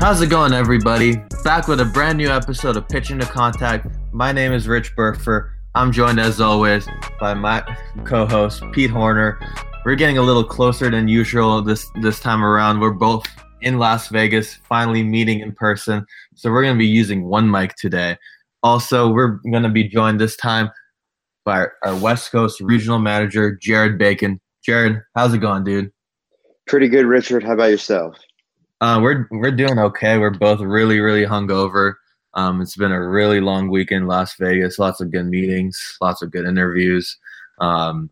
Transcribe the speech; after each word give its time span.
How's 0.00 0.22
it 0.22 0.30
going, 0.30 0.52
everybody? 0.52 1.16
Back 1.42 1.66
with 1.66 1.80
a 1.80 1.84
brand 1.84 2.18
new 2.18 2.28
episode 2.28 2.76
of 2.76 2.88
Pitching 2.88 3.18
to 3.18 3.26
Contact. 3.26 3.88
My 4.12 4.30
name 4.30 4.52
is 4.52 4.68
Rich 4.68 4.94
Burfer. 4.94 5.50
I'm 5.74 5.90
joined, 5.90 6.20
as 6.20 6.40
always, 6.40 6.86
by 7.18 7.34
my 7.34 7.64
co-host 8.04 8.62
Pete 8.70 8.90
Horner. 8.90 9.40
We're 9.84 9.96
getting 9.96 10.16
a 10.16 10.22
little 10.22 10.44
closer 10.44 10.88
than 10.88 11.08
usual 11.08 11.62
this 11.62 11.84
this 12.00 12.20
time 12.20 12.44
around. 12.44 12.78
We're 12.78 12.92
both 12.92 13.26
in 13.60 13.80
Las 13.80 14.06
Vegas, 14.08 14.54
finally 14.68 15.02
meeting 15.02 15.40
in 15.40 15.50
person. 15.52 16.06
So 16.36 16.52
we're 16.52 16.62
going 16.62 16.76
to 16.76 16.78
be 16.78 16.86
using 16.86 17.24
one 17.24 17.50
mic 17.50 17.74
today. 17.74 18.18
Also, 18.62 19.10
we're 19.10 19.40
going 19.50 19.64
to 19.64 19.68
be 19.68 19.88
joined 19.88 20.20
this 20.20 20.36
time 20.36 20.70
by 21.44 21.56
our, 21.56 21.72
our 21.82 21.96
West 21.96 22.30
Coast 22.30 22.60
regional 22.60 23.00
manager, 23.00 23.58
Jared 23.60 23.98
Bacon. 23.98 24.40
Jared, 24.64 25.02
how's 25.16 25.34
it 25.34 25.38
going, 25.38 25.64
dude? 25.64 25.90
Pretty 26.68 26.86
good, 26.86 27.04
Richard. 27.04 27.42
How 27.42 27.54
about 27.54 27.70
yourself? 27.70 28.16
Uh, 28.80 29.00
we're 29.02 29.26
we're 29.30 29.50
doing 29.50 29.78
okay. 29.78 30.18
We're 30.18 30.30
both 30.30 30.60
really 30.60 31.00
really 31.00 31.24
hungover. 31.24 31.94
Um, 32.34 32.60
it's 32.60 32.76
been 32.76 32.92
a 32.92 33.08
really 33.08 33.40
long 33.40 33.68
weekend 33.68 34.06
Las 34.06 34.34
Vegas. 34.36 34.78
Lots 34.78 35.00
of 35.00 35.10
good 35.10 35.26
meetings, 35.26 35.96
lots 36.00 36.22
of 36.22 36.30
good 36.30 36.46
interviews, 36.46 37.16
um, 37.60 38.10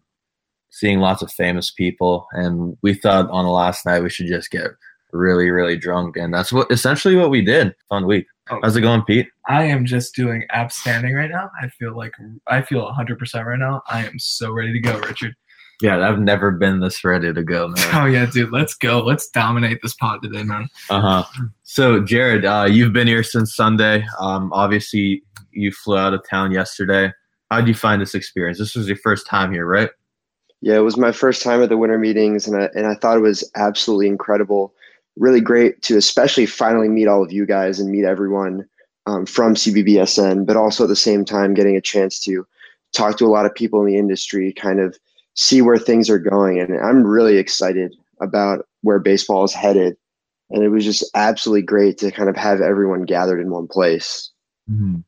seeing 0.71 0.99
lots 0.99 1.23
of 1.23 1.31
famous 1.33 1.71
people. 1.71 2.27
And 2.33 2.77
we 2.83 2.95
thought 2.95 3.31
on 3.31 3.45
the 3.45 3.51
last 3.51 3.87
night 3.87 4.03
we 4.03 4.11
should 4.11 4.27
just 4.27 4.51
get 4.51 4.71
really 5.13 5.51
really 5.51 5.77
drunk, 5.77 6.17
and 6.17 6.35
that's 6.35 6.53
what 6.53 6.71
essentially 6.71 7.15
what 7.15 7.31
we 7.31 7.43
did. 7.43 7.75
Fun 7.89 8.07
week. 8.07 8.27
Oh. 8.51 8.59
How's 8.63 8.77
it 8.77 8.81
going, 8.81 9.03
Pete? 9.03 9.29
I 9.49 9.65
am 9.65 9.85
just 9.85 10.15
doing 10.15 10.45
outstanding 10.55 11.15
right 11.15 11.31
now. 11.31 11.51
I 11.61 11.69
feel 11.69 11.97
like 11.97 12.13
I 12.47 12.63
feel 12.63 12.93
100% 12.93 13.45
right 13.45 13.59
now. 13.59 13.83
I 13.89 14.05
am 14.05 14.19
so 14.19 14.53
ready 14.53 14.73
to 14.73 14.81
go, 14.81 14.99
Richard. 15.01 15.35
Yeah, 15.83 16.09
I've 16.09 16.19
never 16.19 16.51
been 16.51 16.81
this 16.81 17.05
ready 17.05 17.33
to 17.33 17.43
go, 17.43 17.69
man. 17.69 17.95
Oh 17.95 18.07
yeah, 18.07 18.27
dude, 18.27 18.51
let's 18.51 18.75
go. 18.75 19.01
Let's 19.01 19.29
dominate 19.29 19.81
this 19.83 19.95
pod 19.95 20.23
today, 20.23 20.43
man. 20.43 20.69
Uh 20.89 21.01
huh. 21.01 21.25
So, 21.65 22.01
Jared, 22.01 22.45
uh, 22.45 22.67
you've 22.71 22.93
been 22.93 23.07
here 23.07 23.23
since 23.23 23.55
Sunday. 23.55 24.07
Um, 24.19 24.53
obviously, 24.55 25.23
you 25.53 25.73
flew 25.73 25.99
out 25.99 26.15
of 26.15 26.23
town 26.29 26.53
yesterday. 26.53 27.13
How 27.51 27.59
did 27.59 27.69
you 27.69 27.75
find 27.75 28.01
this 28.01 28.15
experience? 28.15 28.59
This 28.59 28.75
was 28.75 28.89
your 28.89 28.97
first 28.97 29.27
time 29.27 29.53
here, 29.53 29.67
right? 29.67 29.91
Yeah, 30.63 30.77
it 30.77 30.81
was 30.81 30.97
my 30.97 31.13
first 31.13 31.43
time 31.43 31.63
at 31.63 31.69
the 31.69 31.77
winter 31.77 31.99
meetings, 31.99 32.47
and 32.47 32.61
I, 32.61 32.71
and 32.75 32.87
I 32.87 32.95
thought 32.95 33.19
it 33.19 33.21
was 33.21 33.49
absolutely 33.55 34.09
incredible. 34.09 34.75
Really 35.17 35.41
great 35.41 35.83
to 35.83 35.97
especially 35.97 36.47
finally 36.47 36.89
meet 36.89 37.07
all 37.07 37.23
of 37.23 37.33
you 37.33 37.47
guys 37.47 37.79
and 37.79 37.91
meet 37.91 38.05
everyone 38.05 38.67
um, 39.07 39.27
from 39.27 39.55
CBBSN, 39.55 40.47
but 40.47 40.57
also 40.57 40.85
at 40.85 40.89
the 40.89 40.97
same 40.97 41.25
time 41.25 41.55
getting 41.55 41.77
a 41.77 41.81
chance 41.81 42.19
to 42.25 42.47
talk 42.93 43.19
to 43.19 43.27
a 43.27 43.29
lot 43.29 43.47
of 43.47 43.55
people 43.55 43.81
in 43.81 43.87
the 43.87 43.97
industry, 43.97 44.53
kind 44.53 44.81
of 44.81 44.99
see 45.37 45.63
where 45.63 45.79
things 45.79 46.11
are 46.11 46.19
going. 46.19 46.59
And 46.59 46.79
I'm 46.79 47.07
really 47.07 47.37
excited 47.37 47.95
about 48.21 48.67
where 48.83 48.99
baseball 48.99 49.45
is 49.45 49.53
headed. 49.53 49.97
And 50.51 50.63
it 50.63 50.69
was 50.69 50.85
just 50.85 51.05
absolutely 51.15 51.63
great 51.63 51.99
to 51.99 52.11
kind 52.11 52.29
of 52.29 52.37
have 52.37 52.61
everyone 52.61 53.03
gathered 53.03 53.41
in 53.41 53.51
one 53.51 53.67
place. 53.67 54.31
Mm-hmm. 54.71 55.01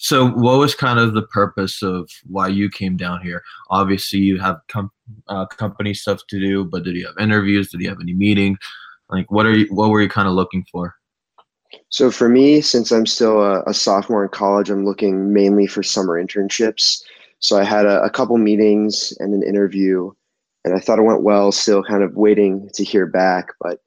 So, 0.00 0.28
what 0.28 0.58
was 0.58 0.76
kind 0.76 1.00
of 1.00 1.14
the 1.14 1.22
purpose 1.22 1.82
of 1.82 2.08
why 2.24 2.48
you 2.48 2.70
came 2.70 2.96
down 2.96 3.20
here? 3.20 3.42
Obviously, 3.70 4.20
you 4.20 4.38
have 4.38 4.60
com- 4.68 4.92
uh, 5.26 5.46
company 5.46 5.92
stuff 5.92 6.20
to 6.28 6.38
do, 6.38 6.64
but 6.64 6.84
did 6.84 6.94
you 6.94 7.06
have 7.06 7.16
interviews? 7.18 7.70
Did 7.70 7.80
you 7.80 7.88
have 7.88 8.00
any 8.00 8.14
meetings? 8.14 8.58
Like, 9.10 9.30
what 9.32 9.44
are 9.44 9.56
you? 9.56 9.66
What 9.74 9.90
were 9.90 10.00
you 10.00 10.08
kind 10.08 10.28
of 10.28 10.34
looking 10.34 10.64
for? 10.70 10.94
So 11.88 12.10
for 12.10 12.28
me, 12.28 12.60
since 12.60 12.92
I'm 12.92 13.06
still 13.06 13.42
a, 13.42 13.62
a, 13.64 13.74
sophomore 13.74 14.22
in 14.22 14.30
college, 14.30 14.70
I'm 14.70 14.84
looking 14.84 15.32
mainly 15.32 15.66
for 15.66 15.82
summer 15.82 16.22
internships. 16.22 17.02
So 17.40 17.58
I 17.58 17.64
had 17.64 17.86
a, 17.86 18.02
a, 18.02 18.10
couple 18.10 18.36
meetings 18.36 19.12
and 19.20 19.32
an 19.32 19.42
interview, 19.42 20.10
and 20.64 20.74
I 20.74 20.80
thought 20.80 20.98
it 20.98 21.02
went 21.02 21.22
well. 21.22 21.52
Still 21.52 21.82
kind 21.84 22.02
of 22.02 22.16
waiting 22.16 22.68
to 22.74 22.84
hear 22.84 23.06
back, 23.06 23.48
but 23.60 23.78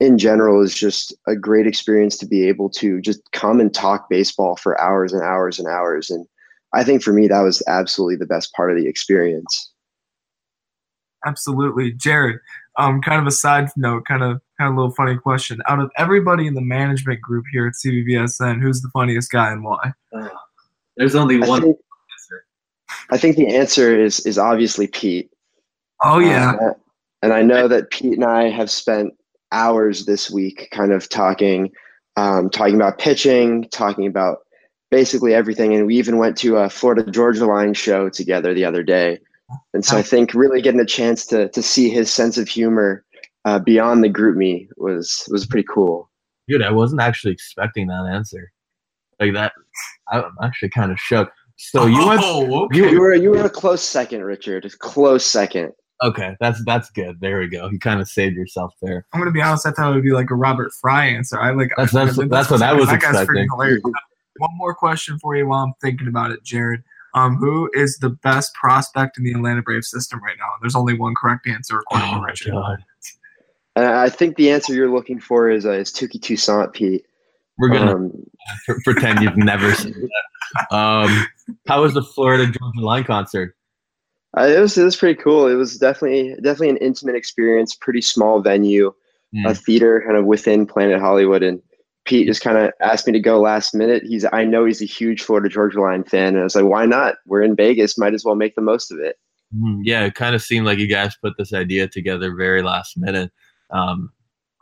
in 0.00 0.16
general, 0.16 0.62
it's 0.62 0.74
just 0.74 1.14
a 1.26 1.36
great 1.36 1.66
experience 1.66 2.16
to 2.18 2.26
be 2.26 2.48
able 2.48 2.70
to 2.70 3.00
just 3.00 3.20
come 3.32 3.60
and 3.60 3.72
talk 3.72 4.08
baseball 4.08 4.56
for 4.56 4.80
hours 4.80 5.12
and 5.12 5.22
hours 5.22 5.58
and 5.58 5.68
hours. 5.68 6.08
And 6.08 6.26
I 6.72 6.84
think 6.84 7.02
for 7.02 7.12
me, 7.12 7.28
that 7.28 7.42
was 7.42 7.62
absolutely 7.68 8.16
the 8.16 8.26
best 8.26 8.52
part 8.54 8.70
of 8.70 8.78
the 8.78 8.88
experience. 8.88 9.70
Absolutely, 11.26 11.92
Jared. 11.92 12.38
Um, 12.78 13.02
kind 13.02 13.20
of 13.20 13.26
a 13.26 13.30
side 13.30 13.68
note, 13.76 14.06
kind 14.06 14.22
of 14.22 14.40
kind 14.58 14.68
of 14.70 14.74
a 14.74 14.76
little 14.76 14.94
funny 14.94 15.18
question. 15.18 15.60
Out 15.68 15.80
of 15.80 15.90
everybody 15.98 16.46
in 16.46 16.54
the 16.54 16.62
management 16.62 17.20
group 17.20 17.44
here 17.52 17.66
at 17.66 17.74
CBBSN, 17.74 18.62
who's 18.62 18.80
the 18.80 18.88
funniest 18.94 19.30
guy 19.30 19.52
and 19.52 19.62
why? 19.62 19.92
Uh, 20.14 20.28
there's 20.96 21.14
only 21.14 21.42
I 21.42 21.46
one 21.46 21.60
think, 21.60 21.76
answer. 21.76 21.89
I 23.10 23.18
think 23.18 23.36
the 23.36 23.54
answer 23.54 23.98
is 23.98 24.20
is 24.20 24.38
obviously 24.38 24.86
Pete. 24.86 25.30
Oh 26.02 26.18
yeah, 26.18 26.52
Uh, 26.52 26.72
and 27.22 27.32
I 27.32 27.42
know 27.42 27.68
that 27.68 27.90
Pete 27.90 28.14
and 28.14 28.24
I 28.24 28.48
have 28.48 28.70
spent 28.70 29.14
hours 29.52 30.06
this 30.06 30.30
week 30.30 30.68
kind 30.70 30.92
of 30.92 31.08
talking, 31.08 31.70
um, 32.16 32.50
talking 32.50 32.76
about 32.76 32.98
pitching, 32.98 33.68
talking 33.70 34.06
about 34.06 34.38
basically 34.90 35.34
everything. 35.34 35.74
And 35.74 35.86
we 35.86 35.96
even 35.96 36.18
went 36.18 36.36
to 36.38 36.56
a 36.56 36.70
Florida 36.70 37.10
Georgia 37.10 37.46
Line 37.46 37.74
show 37.74 38.08
together 38.08 38.54
the 38.54 38.64
other 38.64 38.82
day. 38.82 39.18
And 39.74 39.84
so 39.84 39.96
I 39.96 40.02
think 40.02 40.32
really 40.32 40.62
getting 40.62 40.80
a 40.80 40.86
chance 40.86 41.26
to 41.26 41.48
to 41.48 41.62
see 41.62 41.90
his 41.90 42.12
sense 42.12 42.38
of 42.38 42.48
humor 42.48 43.04
uh, 43.44 43.58
beyond 43.58 44.04
the 44.04 44.08
group 44.08 44.36
me 44.36 44.68
was 44.76 45.28
was 45.30 45.46
pretty 45.46 45.66
cool. 45.68 46.08
Dude, 46.48 46.62
I 46.62 46.70
wasn't 46.70 47.00
actually 47.00 47.32
expecting 47.32 47.88
that 47.88 48.08
answer. 48.10 48.52
Like 49.18 49.34
that, 49.34 49.52
I'm 50.10 50.24
actually 50.42 50.70
kind 50.70 50.90
of 50.90 50.98
shook. 50.98 51.30
So 51.62 51.86
you 51.86 52.06
went. 52.06 52.20
Oh, 52.24 52.64
okay. 52.64 52.78
You, 52.78 52.88
you 52.90 53.00
were 53.00 53.14
you 53.14 53.30
were 53.30 53.44
a 53.44 53.50
close 53.50 53.82
second, 53.82 54.24
Richard. 54.24 54.64
A 54.64 54.70
close 54.70 55.24
second. 55.26 55.72
Okay, 56.02 56.34
that's 56.40 56.64
that's 56.64 56.90
good. 56.90 57.20
There 57.20 57.38
we 57.40 57.48
go. 57.48 57.68
You 57.68 57.78
kind 57.78 58.00
of 58.00 58.08
saved 58.08 58.34
yourself 58.34 58.72
there. 58.80 59.04
I'm 59.12 59.20
gonna 59.20 59.30
be 59.30 59.42
honest. 59.42 59.66
I 59.66 59.70
thought 59.72 59.92
it 59.92 59.94
would 59.94 60.02
be 60.02 60.12
like 60.12 60.30
a 60.30 60.34
Robert 60.34 60.72
Fry 60.80 61.06
answer. 61.06 61.38
I 61.38 61.50
like. 61.50 61.70
That's 61.76 61.92
that's, 61.92 62.18
I, 62.18 62.24
that's 62.26 62.50
what 62.50 62.62
I 62.62 62.72
was 62.72 62.86
that 62.88 62.94
expecting. 63.02 63.46
hilarious. 63.50 63.82
One 64.38 64.50
more 64.56 64.74
question 64.74 65.18
for 65.18 65.36
you 65.36 65.46
while 65.48 65.62
I'm 65.62 65.74
thinking 65.82 66.08
about 66.08 66.30
it, 66.30 66.42
Jared. 66.42 66.82
Um, 67.12 67.36
who 67.36 67.68
is 67.74 67.98
the 67.98 68.08
best 68.10 68.54
prospect 68.54 69.18
in 69.18 69.24
the 69.24 69.32
Atlanta 69.32 69.60
Braves 69.60 69.90
system 69.90 70.22
right 70.24 70.36
now? 70.38 70.46
There's 70.62 70.76
only 70.76 70.94
one 70.96 71.14
correct 71.14 71.46
answer 71.46 71.80
according 71.80 72.08
Oh 72.08 72.20
to 72.20 72.24
Richard. 72.24 72.52
god, 72.52 72.78
And 73.76 73.84
I 73.84 74.08
think 74.08 74.36
the 74.36 74.50
answer 74.50 74.72
you're 74.72 74.90
looking 74.94 75.20
for 75.20 75.50
is 75.50 75.66
uh, 75.66 75.72
is 75.72 75.90
Touki 75.92 76.22
Toussaint, 76.22 76.72
Pete. 76.72 77.04
we're 77.58 77.68
gonna 77.68 77.96
Um, 77.96 78.12
pretend 78.84 79.20
you've 79.20 79.36
never 79.36 79.74
seen 79.74 79.92
that. 79.92 80.74
Um, 80.74 81.26
how 81.66 81.82
was 81.82 81.94
the 81.94 82.02
Florida 82.02 82.44
Georgia 82.46 82.80
Line 82.80 83.04
concert? 83.04 83.56
Uh, 84.38 84.42
it 84.42 84.60
was 84.60 84.76
it 84.78 84.84
was 84.84 84.96
pretty 84.96 85.20
cool. 85.20 85.46
It 85.48 85.54
was 85.54 85.76
definitely 85.78 86.34
definitely 86.36 86.70
an 86.70 86.76
intimate 86.78 87.16
experience. 87.16 87.74
Pretty 87.74 88.00
small 88.00 88.40
venue, 88.40 88.92
Hmm. 89.32 89.46
a 89.46 89.54
theater 89.54 90.02
kind 90.04 90.16
of 90.16 90.24
within 90.24 90.66
Planet 90.66 91.00
Hollywood, 91.00 91.42
and 91.42 91.60
Pete 92.04 92.26
just 92.26 92.40
kind 92.40 92.56
of 92.58 92.72
asked 92.80 93.06
me 93.06 93.12
to 93.12 93.20
go 93.20 93.40
last 93.40 93.74
minute. 93.74 94.02
He's 94.04 94.24
I 94.32 94.44
know 94.44 94.64
he's 94.64 94.82
a 94.82 94.86
huge 94.86 95.22
Florida 95.22 95.48
Georgia 95.48 95.80
Line 95.80 96.04
fan, 96.04 96.28
and 96.34 96.40
I 96.40 96.44
was 96.44 96.54
like, 96.56 96.64
why 96.64 96.86
not? 96.86 97.16
We're 97.26 97.42
in 97.42 97.54
Vegas, 97.56 97.98
might 97.98 98.14
as 98.14 98.24
well 98.24 98.34
make 98.36 98.54
the 98.54 98.60
most 98.62 98.90
of 98.92 98.98
it. 99.00 99.16
Mhm. 99.56 99.80
Yeah, 99.82 100.04
it 100.04 100.14
kind 100.14 100.34
of 100.34 100.42
seemed 100.42 100.64
like 100.66 100.78
you 100.78 100.86
guys 100.86 101.16
put 101.20 101.34
this 101.36 101.52
idea 101.52 101.88
together 101.88 102.34
very 102.34 102.62
last 102.62 102.96
minute. 102.96 103.32
Um, 103.70 104.10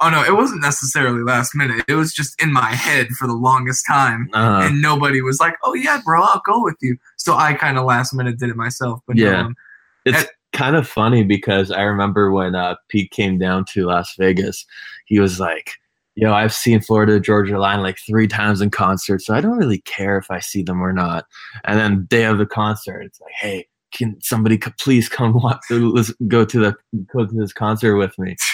Oh 0.00 0.10
no, 0.10 0.22
it 0.22 0.34
wasn't 0.36 0.62
necessarily 0.62 1.22
last 1.24 1.54
minute. 1.56 1.84
It 1.88 1.94
was 1.94 2.12
just 2.12 2.40
in 2.40 2.52
my 2.52 2.70
head 2.72 3.08
for 3.08 3.26
the 3.26 3.34
longest 3.34 3.84
time, 3.86 4.28
uh, 4.32 4.60
and 4.64 4.80
nobody 4.80 5.20
was 5.22 5.40
like, 5.40 5.56
"Oh 5.64 5.74
yeah, 5.74 6.00
bro, 6.04 6.22
I'll 6.22 6.42
go 6.46 6.62
with 6.62 6.76
you." 6.80 6.96
So 7.16 7.34
I 7.34 7.54
kind 7.54 7.76
of 7.78 7.84
last 7.84 8.14
minute 8.14 8.38
did 8.38 8.48
it 8.50 8.56
myself. 8.56 9.00
But 9.08 9.16
Yeah. 9.16 9.40
um, 9.46 9.56
it's 10.04 10.18
and- 10.18 10.28
kind 10.52 10.76
of 10.76 10.86
funny 10.88 11.24
because 11.24 11.70
I 11.72 11.82
remember 11.82 12.30
when 12.30 12.54
uh, 12.54 12.76
Pete 12.88 13.10
came 13.10 13.38
down 13.38 13.64
to 13.72 13.86
Las 13.86 14.14
Vegas, 14.18 14.64
he 15.06 15.18
was 15.18 15.40
like, 15.40 15.72
"Yo, 16.14 16.32
I've 16.32 16.54
seen 16.54 16.80
Florida 16.80 17.18
Georgia 17.18 17.58
Line 17.58 17.82
like 17.82 17.98
three 18.06 18.28
times 18.28 18.60
in 18.60 18.70
concert, 18.70 19.20
so 19.22 19.34
I 19.34 19.40
don't 19.40 19.58
really 19.58 19.80
care 19.80 20.16
if 20.16 20.30
I 20.30 20.38
see 20.38 20.62
them 20.62 20.80
or 20.80 20.92
not." 20.92 21.26
And 21.64 21.78
then 21.78 22.06
day 22.08 22.24
of 22.24 22.38
the 22.38 22.46
concert, 22.46 23.00
it's 23.00 23.20
like, 23.20 23.32
"Hey, 23.32 23.66
can 23.92 24.16
somebody 24.22 24.58
please 24.78 25.08
come 25.08 25.32
watch? 25.42 25.58
Let's 25.70 26.12
go 26.28 26.44
to 26.44 26.58
the 26.60 26.76
go 27.12 27.26
to 27.26 27.34
this 27.34 27.52
concert 27.52 27.96
with 27.96 28.16
me." 28.16 28.36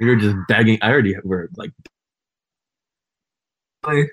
We 0.00 0.06
were 0.06 0.16
just 0.16 0.36
begging. 0.48 0.78
I 0.82 0.90
already 0.90 1.14
were 1.22 1.48
like, 1.56 1.70
like, 3.86 4.10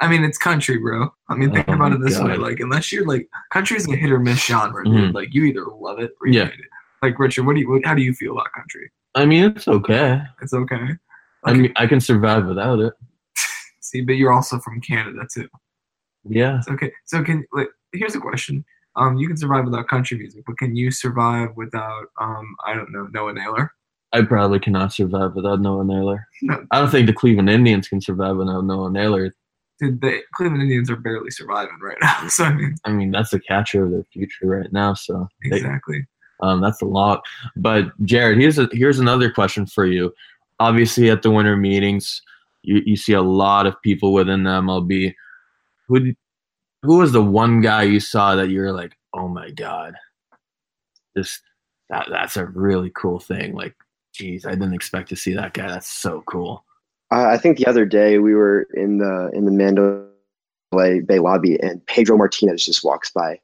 I 0.00 0.08
mean, 0.08 0.24
it's 0.24 0.38
country, 0.38 0.78
bro. 0.78 1.12
I 1.28 1.34
mean, 1.34 1.52
think 1.52 1.68
Oh 1.68 1.74
about 1.74 1.92
it 1.92 2.00
this 2.00 2.18
way: 2.18 2.36
like, 2.36 2.60
unless 2.60 2.90
you're 2.90 3.06
like, 3.06 3.28
country's 3.52 3.86
a 3.88 3.96
hit 3.96 4.10
or 4.10 4.18
miss 4.18 4.44
genre, 4.44 4.84
dude. 4.84 4.94
Mhm. 4.94 5.14
Like, 5.14 5.34
you 5.34 5.44
either 5.44 5.64
love 5.66 5.98
it 5.98 6.12
or 6.20 6.28
you 6.28 6.40
Yeah. 6.40 6.44
hate 6.46 6.60
it. 6.60 6.66
Like, 7.02 7.18
Richard, 7.18 7.44
what 7.46 7.54
do 7.54 7.60
you? 7.60 7.68
What, 7.70 7.84
how 7.84 7.94
do 7.94 8.02
you 8.02 8.12
feel 8.14 8.32
about 8.32 8.52
country? 8.52 8.90
I 9.14 9.26
mean, 9.26 9.44
it's 9.44 9.68
okay. 9.68 10.22
It's 10.40 10.54
okay. 10.54 10.96
I 11.44 11.54
mean, 11.54 11.72
I 11.76 11.86
can 11.86 12.00
survive 12.00 12.46
without 12.46 12.78
it. 12.80 12.92
See, 13.80 14.02
but 14.02 14.12
you're 14.16 14.32
also 14.32 14.58
from 14.58 14.80
Canada 14.80 15.26
too. 15.32 15.48
Yeah. 16.24 16.58
It's 16.58 16.68
okay. 16.68 16.92
So 17.06 17.22
can 17.24 17.44
like 17.52 17.68
here's 17.92 18.14
a 18.14 18.20
question. 18.20 18.64
Um, 18.96 19.16
you 19.16 19.26
can 19.26 19.36
survive 19.36 19.64
without 19.64 19.88
country 19.88 20.18
music, 20.18 20.44
but 20.46 20.58
can 20.58 20.76
you 20.76 20.90
survive 20.90 21.50
without 21.56 22.06
um, 22.20 22.54
I 22.66 22.74
don't 22.74 22.92
know, 22.92 23.08
Noah 23.12 23.32
Naylor? 23.32 23.72
I 24.12 24.22
probably 24.22 24.58
cannot 24.58 24.92
survive 24.92 25.34
without 25.34 25.60
Noah 25.60 25.84
Naylor. 25.84 26.26
No. 26.42 26.66
I 26.70 26.80
don't 26.80 26.90
think 26.90 27.06
the 27.06 27.12
Cleveland 27.12 27.48
Indians 27.50 27.88
can 27.88 28.00
survive 28.00 28.36
without 28.36 28.64
Noah 28.64 28.90
Naylor. 28.90 29.32
Dude, 29.78 30.00
the 30.00 30.20
Cleveland 30.34 30.62
Indians 30.62 30.90
are 30.90 30.96
barely 30.96 31.30
surviving 31.30 31.78
right 31.80 31.96
now. 32.02 32.26
So 32.28 32.44
I 32.44 32.52
mean, 32.52 32.74
I 32.84 32.90
mean, 32.92 33.10
that's 33.12 33.30
the 33.30 33.40
catcher 33.40 33.84
of 33.84 33.92
their 33.92 34.04
future 34.12 34.46
right 34.46 34.72
now. 34.72 34.94
So 34.94 35.28
they- 35.48 35.56
exactly. 35.58 36.04
um, 36.40 36.60
that's 36.60 36.82
a 36.82 36.86
lot. 36.86 37.22
But 37.56 37.92
Jared, 38.04 38.38
here's 38.38 38.58
a, 38.58 38.68
here's 38.72 38.98
another 38.98 39.30
question 39.30 39.64
for 39.66 39.86
you. 39.86 40.12
Obviously, 40.58 41.08
at 41.08 41.22
the 41.22 41.30
winter 41.30 41.56
meetings, 41.56 42.20
you, 42.62 42.82
you 42.84 42.96
see 42.96 43.12
a 43.14 43.22
lot 43.22 43.66
of 43.66 43.80
people 43.80 44.12
within 44.12 44.42
the 44.44 44.50
MLB. 44.50 45.14
Who 45.88 46.12
who 46.82 46.98
was 46.98 47.12
the 47.12 47.22
one 47.22 47.60
guy 47.60 47.82
you 47.84 48.00
saw 48.00 48.34
that 48.36 48.48
you 48.48 48.60
were 48.60 48.72
like, 48.72 48.96
oh 49.14 49.28
my 49.28 49.50
god, 49.50 49.94
this 51.14 51.40
that 51.88 52.08
that's 52.10 52.36
a 52.36 52.46
really 52.46 52.90
cool 52.94 53.18
thing. 53.18 53.54
Like, 53.54 53.74
geez, 54.12 54.46
I 54.46 54.50
didn't 54.50 54.74
expect 54.74 55.08
to 55.10 55.16
see 55.16 55.34
that 55.34 55.54
guy. 55.54 55.68
That's 55.68 55.88
so 55.88 56.22
cool. 56.26 56.64
Uh, 57.12 57.26
I 57.26 57.38
think 57.38 57.58
the 57.58 57.66
other 57.66 57.84
day 57.84 58.18
we 58.18 58.34
were 58.34 58.68
in 58.74 58.98
the 58.98 59.30
in 59.32 59.44
the 59.44 59.50
Mandalay 59.50 61.00
Bay 61.00 61.18
lobby, 61.18 61.60
and 61.60 61.84
Pedro 61.86 62.16
Martinez 62.16 62.64
just 62.64 62.84
walks 62.84 63.10
by, 63.10 63.40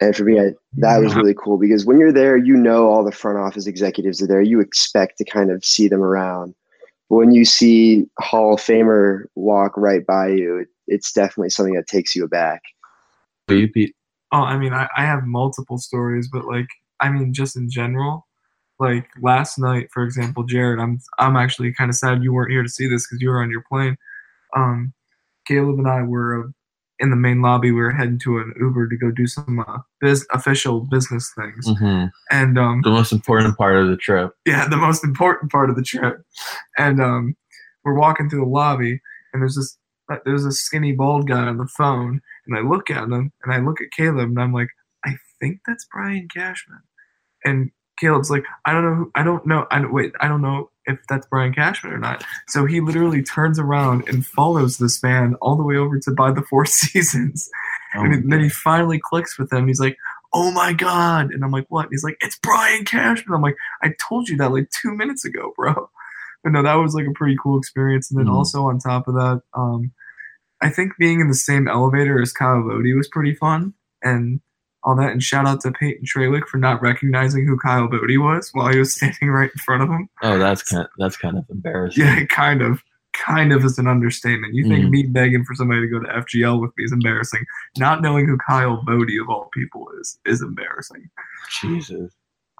and 0.00 0.14
for 0.14 0.24
me, 0.24 0.40
I, 0.40 0.52
that 0.78 0.98
was 0.98 1.14
really 1.14 1.34
cool 1.34 1.56
because 1.56 1.86
when 1.86 1.98
you're 1.98 2.12
there, 2.12 2.36
you 2.36 2.54
know 2.54 2.88
all 2.88 3.04
the 3.04 3.12
front 3.12 3.38
office 3.38 3.66
executives 3.66 4.20
are 4.20 4.26
there. 4.26 4.42
You 4.42 4.60
expect 4.60 5.18
to 5.18 5.24
kind 5.24 5.50
of 5.50 5.64
see 5.64 5.88
them 5.88 6.02
around. 6.02 6.54
But 7.08 7.16
when 7.16 7.30
you 7.32 7.44
see 7.44 8.06
Hall 8.18 8.54
of 8.54 8.60
Famer 8.60 9.24
walk 9.36 9.76
right 9.76 10.04
by 10.04 10.28
you, 10.28 10.58
it, 10.58 10.68
it's 10.88 11.12
definitely 11.12 11.50
something 11.50 11.74
that 11.74 11.86
takes 11.86 12.16
you 12.16 12.24
aback. 12.24 12.62
You, 13.48 13.68
Pete? 13.68 13.94
Oh, 14.32 14.40
I 14.40 14.58
mean, 14.58 14.72
I, 14.72 14.88
I 14.96 15.04
have 15.04 15.24
multiple 15.24 15.78
stories, 15.78 16.28
but 16.30 16.46
like, 16.46 16.66
I 16.98 17.10
mean, 17.10 17.32
just 17.32 17.56
in 17.56 17.70
general, 17.70 18.25
like 18.78 19.08
last 19.22 19.58
night, 19.58 19.88
for 19.92 20.02
example, 20.02 20.42
Jared, 20.44 20.80
I'm 20.80 20.98
I'm 21.18 21.36
actually 21.36 21.72
kind 21.72 21.88
of 21.90 21.96
sad 21.96 22.22
you 22.22 22.32
weren't 22.32 22.52
here 22.52 22.62
to 22.62 22.68
see 22.68 22.88
this 22.88 23.06
because 23.06 23.20
you 23.22 23.28
were 23.30 23.42
on 23.42 23.50
your 23.50 23.64
plane. 23.70 23.96
Um, 24.54 24.92
Caleb 25.46 25.78
and 25.78 25.88
I 25.88 26.02
were 26.02 26.44
uh, 26.44 26.48
in 26.98 27.10
the 27.10 27.16
main 27.16 27.40
lobby. 27.42 27.70
We 27.72 27.80
were 27.80 27.92
heading 27.92 28.18
to 28.24 28.38
an 28.38 28.52
Uber 28.60 28.88
to 28.88 28.96
go 28.96 29.10
do 29.10 29.26
some 29.26 29.60
uh, 29.66 29.78
biz- 30.00 30.26
official 30.32 30.80
business 30.80 31.32
things, 31.36 31.66
Mm-hmm. 31.68 32.06
and 32.30 32.58
um, 32.58 32.80
The 32.82 32.90
most 32.90 33.12
important 33.12 33.56
part 33.56 33.76
of 33.76 33.88
the 33.88 33.96
trip. 33.96 34.32
yeah, 34.46 34.68
the 34.68 34.76
most 34.76 35.04
important 35.04 35.50
part 35.52 35.70
of 35.70 35.76
the 35.76 35.82
trip. 35.82 36.22
And 36.78 37.00
um, 37.00 37.36
we're 37.84 37.98
walking 37.98 38.28
through 38.28 38.40
the 38.40 38.50
lobby, 38.50 39.00
and 39.32 39.42
there's 39.42 39.56
this 39.56 39.78
uh, 40.10 40.18
there's 40.24 40.44
a 40.44 40.52
skinny 40.52 40.92
bald 40.92 41.26
guy 41.28 41.46
on 41.46 41.56
the 41.58 41.66
phone, 41.76 42.20
and 42.46 42.56
I 42.56 42.60
look 42.60 42.90
at 42.90 43.04
him, 43.04 43.32
and 43.42 43.52
I 43.52 43.58
look 43.58 43.80
at 43.80 43.90
Caleb, 43.96 44.28
and 44.30 44.40
I'm 44.40 44.52
like, 44.52 44.68
I 45.04 45.16
think 45.40 45.60
that's 45.66 45.86
Brian 45.92 46.28
Cashman. 46.34 46.80
And 47.44 47.70
Caleb's 47.98 48.30
like, 48.30 48.44
I 48.64 48.72
don't 48.72 48.84
know, 48.84 48.94
who, 48.94 49.10
I 49.14 49.22
don't 49.22 49.46
know, 49.46 49.66
I 49.70 49.78
don't 49.80 49.92
wait, 49.92 50.12
I 50.20 50.28
don't 50.28 50.42
know 50.42 50.70
if 50.86 50.98
that's 51.08 51.26
Brian 51.26 51.52
Cashman 51.52 51.92
or 51.92 51.98
not. 51.98 52.24
So 52.48 52.64
he 52.66 52.80
literally 52.80 53.22
turns 53.22 53.58
around 53.58 54.08
and 54.08 54.24
follows 54.24 54.78
this 54.78 55.02
man 55.02 55.34
all 55.40 55.56
the 55.56 55.64
way 55.64 55.76
over 55.76 55.98
to 55.98 56.10
buy 56.12 56.30
the 56.32 56.42
Four 56.42 56.64
Seasons. 56.66 57.48
Oh 57.96 58.02
And 58.04 58.30
then 58.30 58.40
he 58.42 58.48
finally 58.48 59.00
clicks 59.02 59.38
with 59.38 59.52
him. 59.52 59.66
He's 59.66 59.80
like, 59.80 59.96
"Oh 60.34 60.50
my 60.52 60.72
god!" 60.74 61.30
And 61.32 61.42
I'm 61.42 61.50
like, 61.50 61.66
"What?" 61.68 61.84
And 61.86 61.92
he's 61.92 62.04
like, 62.04 62.18
"It's 62.20 62.38
Brian 62.38 62.84
Cashman." 62.84 63.34
I'm 63.34 63.40
like, 63.42 63.56
"I 63.82 63.94
told 64.08 64.28
you 64.28 64.36
that 64.36 64.52
like 64.52 64.68
two 64.70 64.94
minutes 64.94 65.24
ago, 65.24 65.52
bro." 65.56 65.88
But 66.44 66.52
no, 66.52 66.62
that 66.62 66.74
was 66.74 66.94
like 66.94 67.06
a 67.08 67.12
pretty 67.12 67.36
cool 67.42 67.58
experience. 67.58 68.08
And 68.10 68.20
then 68.20 68.26
Mhm. 68.28 68.34
also 68.36 68.66
on 68.66 68.78
top 68.78 69.08
of 69.08 69.14
that, 69.14 69.42
um, 69.54 69.90
I 70.62 70.68
think 70.70 70.92
being 70.96 71.18
in 71.20 71.26
the 71.26 71.34
same 71.34 71.66
elevator 71.66 72.20
as 72.22 72.32
Kyle 72.32 72.62
Boddy 72.62 72.92
was 72.94 73.08
pretty 73.08 73.34
fun 73.34 73.74
and 74.00 74.40
all 74.86 74.96
that. 74.96 75.10
And 75.12 75.22
shout 75.22 75.46
out 75.46 75.60
to 75.62 75.72
Peyton 75.72 76.06
Tralick 76.06 76.46
for 76.46 76.56
not 76.56 76.80
recognizing 76.80 77.46
who 77.46 77.58
Kyle 77.58 77.88
Boddy 77.88 78.16
was 78.16 78.48
while 78.54 78.68
he 78.72 78.78
was 78.78 78.94
standing 78.96 79.28
right 79.28 79.50
in 79.52 79.58
front 79.58 79.82
of 79.82 79.90
him. 79.90 80.08
Oh, 80.22 80.38
that's 80.38 80.62
kind 80.62 80.86
that's 80.96 81.16
kind 81.18 81.36
of 81.36 81.44
embarrassing. 81.50 82.04
Yeah, 82.04 82.24
kind 82.26 82.62
of. 82.62 82.82
Kind 83.12 83.50
of 83.50 83.64
is 83.64 83.78
an 83.78 83.86
understatement. 83.86 84.52
You 84.54 84.68
think 84.68 84.84
Mhm. 84.84 84.90
me 84.90 85.02
begging 85.04 85.42
for 85.42 85.54
somebody 85.54 85.80
to 85.80 85.88
go 85.88 85.98
to 86.00 86.06
FGL 86.18 86.60
with 86.60 86.70
me 86.76 86.84
is 86.84 86.92
embarrassing. 86.92 87.46
Not 87.78 88.02
knowing 88.02 88.26
who 88.28 88.36
Kyle 88.46 88.82
Boddy 88.84 89.16
of 89.18 89.30
all 89.30 89.48
people 89.54 89.88
is 89.98 90.18
is 90.26 90.42
embarrassing. 90.42 91.08
Jesus. 91.62 92.12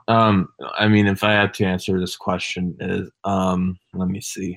Um, 0.09 0.49
I 0.79 0.89
mean, 0.89 1.09
if 1.09 1.23
I 1.25 1.33
had 1.33 1.53
to 1.55 1.65
answer 1.65 2.01
this 2.01 2.17
question, 2.17 2.75
is 2.81 3.11
um, 3.25 3.77
let 3.93 4.09
me 4.09 4.21
see. 4.23 4.57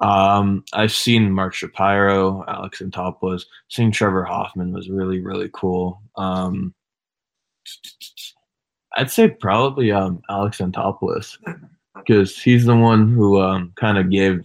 Um, 0.00 0.64
I've 0.72 0.92
seen 0.92 1.32
Mark 1.32 1.54
Shapiro, 1.54 2.44
Alex 2.48 2.80
Anthopoulos. 2.80 3.44
Seeing 3.68 3.90
Trevor 3.90 4.24
Hoffman 4.24 4.72
was 4.72 4.90
really 4.90 5.20
really 5.20 5.50
cool. 5.52 6.02
Um, 6.16 6.74
I'd 8.96 9.10
say 9.10 9.28
probably 9.28 9.92
um 9.92 10.22
Alex 10.28 10.58
Anthopoulos 10.58 11.36
because 11.96 12.38
he's 12.38 12.66
the 12.66 12.76
one 12.76 13.12
who 13.12 13.40
um 13.40 13.72
kind 13.76 13.98
of 13.98 14.10
gave, 14.10 14.42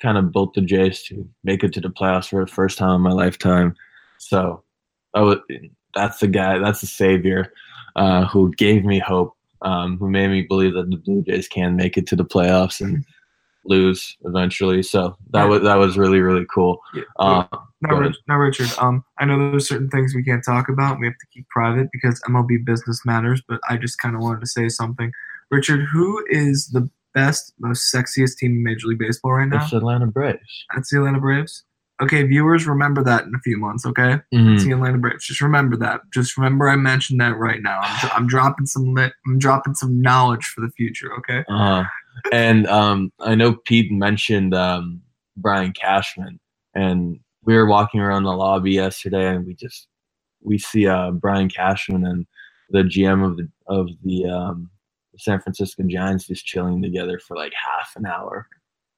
kind 0.00 0.18
of 0.18 0.32
built 0.32 0.54
the 0.54 0.60
Jays 0.60 1.02
to 1.04 1.28
make 1.44 1.62
it 1.62 1.72
to 1.74 1.80
the 1.80 1.90
playoffs 1.90 2.28
for 2.28 2.44
the 2.44 2.50
first 2.50 2.78
time 2.78 2.96
in 2.96 3.00
my 3.02 3.12
lifetime. 3.12 3.74
So, 4.18 4.62
would, 5.14 5.40
that's 5.94 6.18
the 6.18 6.28
guy. 6.28 6.58
That's 6.58 6.80
the 6.80 6.86
savior 6.86 7.52
uh, 7.96 8.26
who 8.26 8.52
gave 8.54 8.84
me 8.84 8.98
hope, 8.98 9.36
um, 9.62 9.98
who 9.98 10.08
made 10.08 10.28
me 10.28 10.42
believe 10.42 10.74
that 10.74 10.90
the 10.90 10.96
Blue 10.96 11.22
Jays 11.22 11.48
can 11.48 11.76
make 11.76 11.96
it 11.96 12.06
to 12.08 12.16
the 12.16 12.24
playoffs 12.24 12.80
and 12.80 13.04
lose 13.66 14.16
eventually. 14.24 14.82
So 14.82 15.16
that 15.30 15.44
Yeah. 15.44 15.48
was 15.48 15.62
that 15.62 15.76
was 15.76 15.96
really 15.98 16.20
really 16.20 16.46
cool. 16.52 16.80
Yeah. 16.94 17.02
Uh, 17.18 17.44
now. 17.80 17.96
Rich, 17.98 18.16
now, 18.28 18.38
Richard, 18.38 18.70
um, 18.78 19.04
I 19.18 19.24
know 19.26 19.50
there's 19.50 19.68
certain 19.68 19.90
things 19.90 20.14
we 20.14 20.22
can't 20.24 20.44
talk 20.44 20.68
about. 20.68 20.98
We 20.98 21.06
have 21.06 21.18
to 21.18 21.26
keep 21.32 21.48
private 21.50 21.88
because 21.92 22.20
MLB 22.28 22.64
business 22.64 23.02
matters. 23.04 23.42
But 23.46 23.60
I 23.68 23.76
just 23.76 23.98
kind 23.98 24.14
of 24.14 24.22
wanted 24.22 24.40
to 24.40 24.46
say 24.46 24.68
something. 24.68 25.12
Richard, 25.50 25.80
who 25.92 26.24
is 26.30 26.68
the 26.68 26.88
best, 27.12 27.52
most 27.60 27.94
sexiest 27.94 28.38
team 28.38 28.52
in 28.52 28.62
Major 28.64 28.88
League 28.88 28.98
Baseball 28.98 29.34
right 29.34 29.48
now? 29.48 29.62
it's 29.62 29.70
the 29.70 29.76
Atlanta 29.76 30.06
Braves. 30.06 30.64
That's 30.74 30.90
the 30.90 30.98
Atlanta 30.98 31.20
Braves. 31.20 31.62
Okay, 32.02 32.24
viewers, 32.24 32.66
remember 32.66 33.04
that 33.04 33.22
in 33.24 33.34
a 33.36 33.38
few 33.40 33.56
months. 33.56 33.86
Okay. 33.86 34.20
Mhm. 34.34 34.54
It's 34.54 34.64
the 34.64 34.72
Atlanta 34.72 34.98
Braves. 34.98 35.24
Just 35.26 35.40
remember 35.40 35.76
that. 35.76 36.00
Just 36.12 36.36
remember 36.36 36.68
I 36.68 36.74
mentioned 36.74 37.20
that 37.20 37.36
right 37.36 37.62
now. 37.62 37.78
I'm, 37.82 38.10
I'm 38.16 38.26
dropping 38.26 38.66
some 38.66 38.94
lit. 38.94 39.12
I'm 39.26 39.38
dropping 39.38 39.74
some 39.74 40.00
knowledge 40.00 40.44
for 40.46 40.60
the 40.62 40.70
future. 40.70 41.12
Okay. 41.18 41.44
Uh, 41.48 41.84
and 42.32 42.66
um, 42.66 43.12
I 43.20 43.34
know 43.34 43.54
Pete 43.54 43.90
mentioned 43.90 44.54
um, 44.54 45.02
Brian 45.36 45.72
Cashman, 45.72 46.40
and 46.74 47.18
we 47.44 47.54
were 47.54 47.66
walking 47.66 48.00
around 48.00 48.24
the 48.24 48.32
lobby 48.32 48.72
yesterday, 48.72 49.28
and 49.28 49.46
we 49.46 49.54
just 49.54 49.88
we 50.42 50.58
see 50.58 50.86
uh, 50.86 51.10
Brian 51.12 51.48
Cashman 51.48 52.04
and 52.06 52.26
the 52.70 52.82
GM 52.82 53.24
of 53.24 53.36
the 53.36 53.48
of 53.66 53.88
the 54.04 54.26
um, 54.26 54.70
San 55.18 55.40
Francisco 55.40 55.82
Giants 55.84 56.26
just 56.26 56.46
chilling 56.46 56.82
together 56.82 57.18
for 57.18 57.36
like 57.36 57.52
half 57.52 57.94
an 57.96 58.06
hour. 58.06 58.46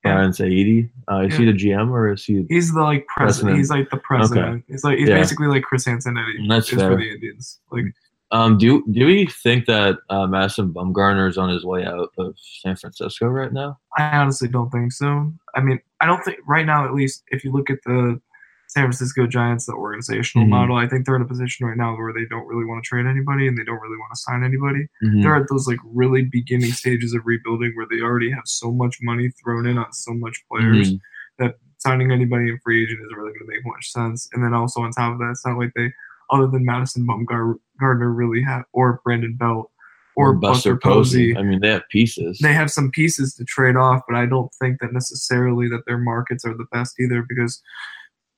Yeah. 0.04 0.16
Farhan 0.18 0.28
Zaidi, 0.28 0.90
uh, 1.10 1.26
is 1.26 1.36
he 1.36 1.46
the 1.46 1.52
GM 1.52 1.90
or 1.90 2.12
is 2.12 2.24
he? 2.24 2.44
He's 2.48 2.72
the 2.72 2.80
like 2.82 3.06
president. 3.08 3.56
President. 3.56 3.56
He's 3.58 3.70
like 3.70 3.90
the 3.90 3.96
president. 3.96 4.48
Okay. 4.48 4.64
He's 4.68 4.84
like 4.84 4.98
he's 4.98 5.08
Yeah. 5.08 5.16
basically 5.18 5.48
like 5.48 5.64
Chris 5.64 5.84
Antonetti. 5.86 6.48
That's 6.48 6.72
is 6.72 6.78
fair. 6.78 6.90
for 6.92 6.96
the 6.96 7.10
Indians. 7.10 7.58
Like 7.72 7.86
Um, 8.32 8.58
do 8.58 8.84
do 8.90 9.06
we 9.06 9.26
think 9.26 9.66
that 9.66 9.98
uh, 10.10 10.26
Madison 10.26 10.72
Bumgarner 10.72 11.28
is 11.28 11.38
on 11.38 11.48
his 11.48 11.64
way 11.64 11.84
out 11.84 12.10
of 12.18 12.34
San 12.62 12.74
Francisco 12.76 13.26
right 13.28 13.52
now? 13.52 13.78
I 13.96 14.16
honestly 14.16 14.48
don't 14.48 14.70
think 14.70 14.92
so. 14.92 15.32
I 15.54 15.60
mean, 15.60 15.78
I 16.00 16.06
don't 16.06 16.22
think 16.24 16.38
right 16.46 16.66
now, 16.66 16.84
at 16.84 16.92
least, 16.94 17.22
if 17.28 17.44
you 17.44 17.52
look 17.52 17.70
at 17.70 17.78
the 17.86 18.20
San 18.68 18.82
Francisco 18.82 19.28
Giants, 19.28 19.66
the 19.66 19.74
organizational 19.74 20.44
Mhm. 20.46 20.50
model, 20.50 20.76
I 20.76 20.88
think 20.88 21.06
they're 21.06 21.14
in 21.14 21.22
a 21.22 21.26
position 21.26 21.66
right 21.68 21.76
now 21.76 21.96
where 21.96 22.12
they 22.12 22.24
don't 22.28 22.48
really 22.48 22.64
want 22.64 22.82
to 22.82 22.88
trade 22.88 23.06
anybody 23.06 23.46
and 23.46 23.56
they 23.56 23.62
don't 23.62 23.80
really 23.80 23.96
want 23.96 24.10
to 24.12 24.18
sign 24.20 24.42
anybody. 24.42 24.88
Mhm. 25.04 25.22
They're 25.22 25.36
at 25.36 25.48
those 25.48 25.68
like 25.68 25.78
really 25.84 26.24
beginning 26.24 26.72
stages 26.72 27.14
of 27.14 27.24
rebuilding 27.26 27.72
where 27.76 27.86
they 27.88 28.00
already 28.00 28.30
have 28.32 28.42
so 28.46 28.72
much 28.72 28.98
money 29.02 29.30
thrown 29.30 29.66
in 29.66 29.78
on 29.78 29.92
so 29.92 30.12
much 30.14 30.44
players 30.50 30.92
Mhm. 30.94 31.00
that 31.38 31.54
signing 31.78 32.10
anybody 32.10 32.48
in 32.50 32.58
free 32.58 32.82
agent 32.82 32.98
isn't 33.04 33.16
really 33.16 33.30
going 33.38 33.46
to 33.46 33.54
make 33.54 33.64
much 33.64 33.92
sense. 33.92 34.28
And 34.32 34.42
then 34.42 34.52
also 34.52 34.80
on 34.82 34.90
top 34.90 35.12
of 35.12 35.20
that, 35.20 35.30
it's 35.30 35.46
not 35.46 35.58
like 35.58 35.70
they, 35.76 35.92
other 36.30 36.48
than 36.48 36.64
Madison 36.64 37.06
Bumgarner, 37.06 37.54
really 37.80 38.42
have 38.42 38.64
or 38.72 39.00
Brandon 39.04 39.36
Belt 39.36 39.70
or, 40.16 40.32
Buster 40.34 40.76
Posey 40.76 41.36
I 41.36 41.42
mean, 41.42 41.60
they 41.60 41.68
have 41.68 41.86
pieces. 41.90 42.38
they 42.42 42.54
have 42.54 42.70
some 42.70 42.90
pieces 42.90 43.34
to 43.34 43.44
trade 43.44 43.76
off, 43.76 44.00
but 44.08 44.16
I 44.16 44.24
don't 44.24 44.50
think 44.54 44.80
that 44.80 44.92
necessarily 44.92 45.68
that 45.68 45.82
their 45.86 45.98
markets 45.98 46.44
are 46.44 46.56
the 46.56 46.66
best 46.72 46.98
either 46.98 47.24
because 47.28 47.60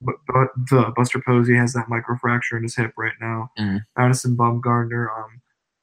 but, 0.01 0.15
but 0.29 0.49
the 0.71 0.93
Buster 0.95 1.21
Posey 1.25 1.57
has 1.57 1.73
that 1.73 1.87
microfracture 1.87 2.57
in 2.57 2.63
his 2.63 2.77
hip 2.77 2.93
right 2.97 3.15
now. 3.21 3.51
Mhm. 3.59 3.81
Madison 3.97 4.37
Bumgarner, 4.37 5.09
um, 5.17 5.41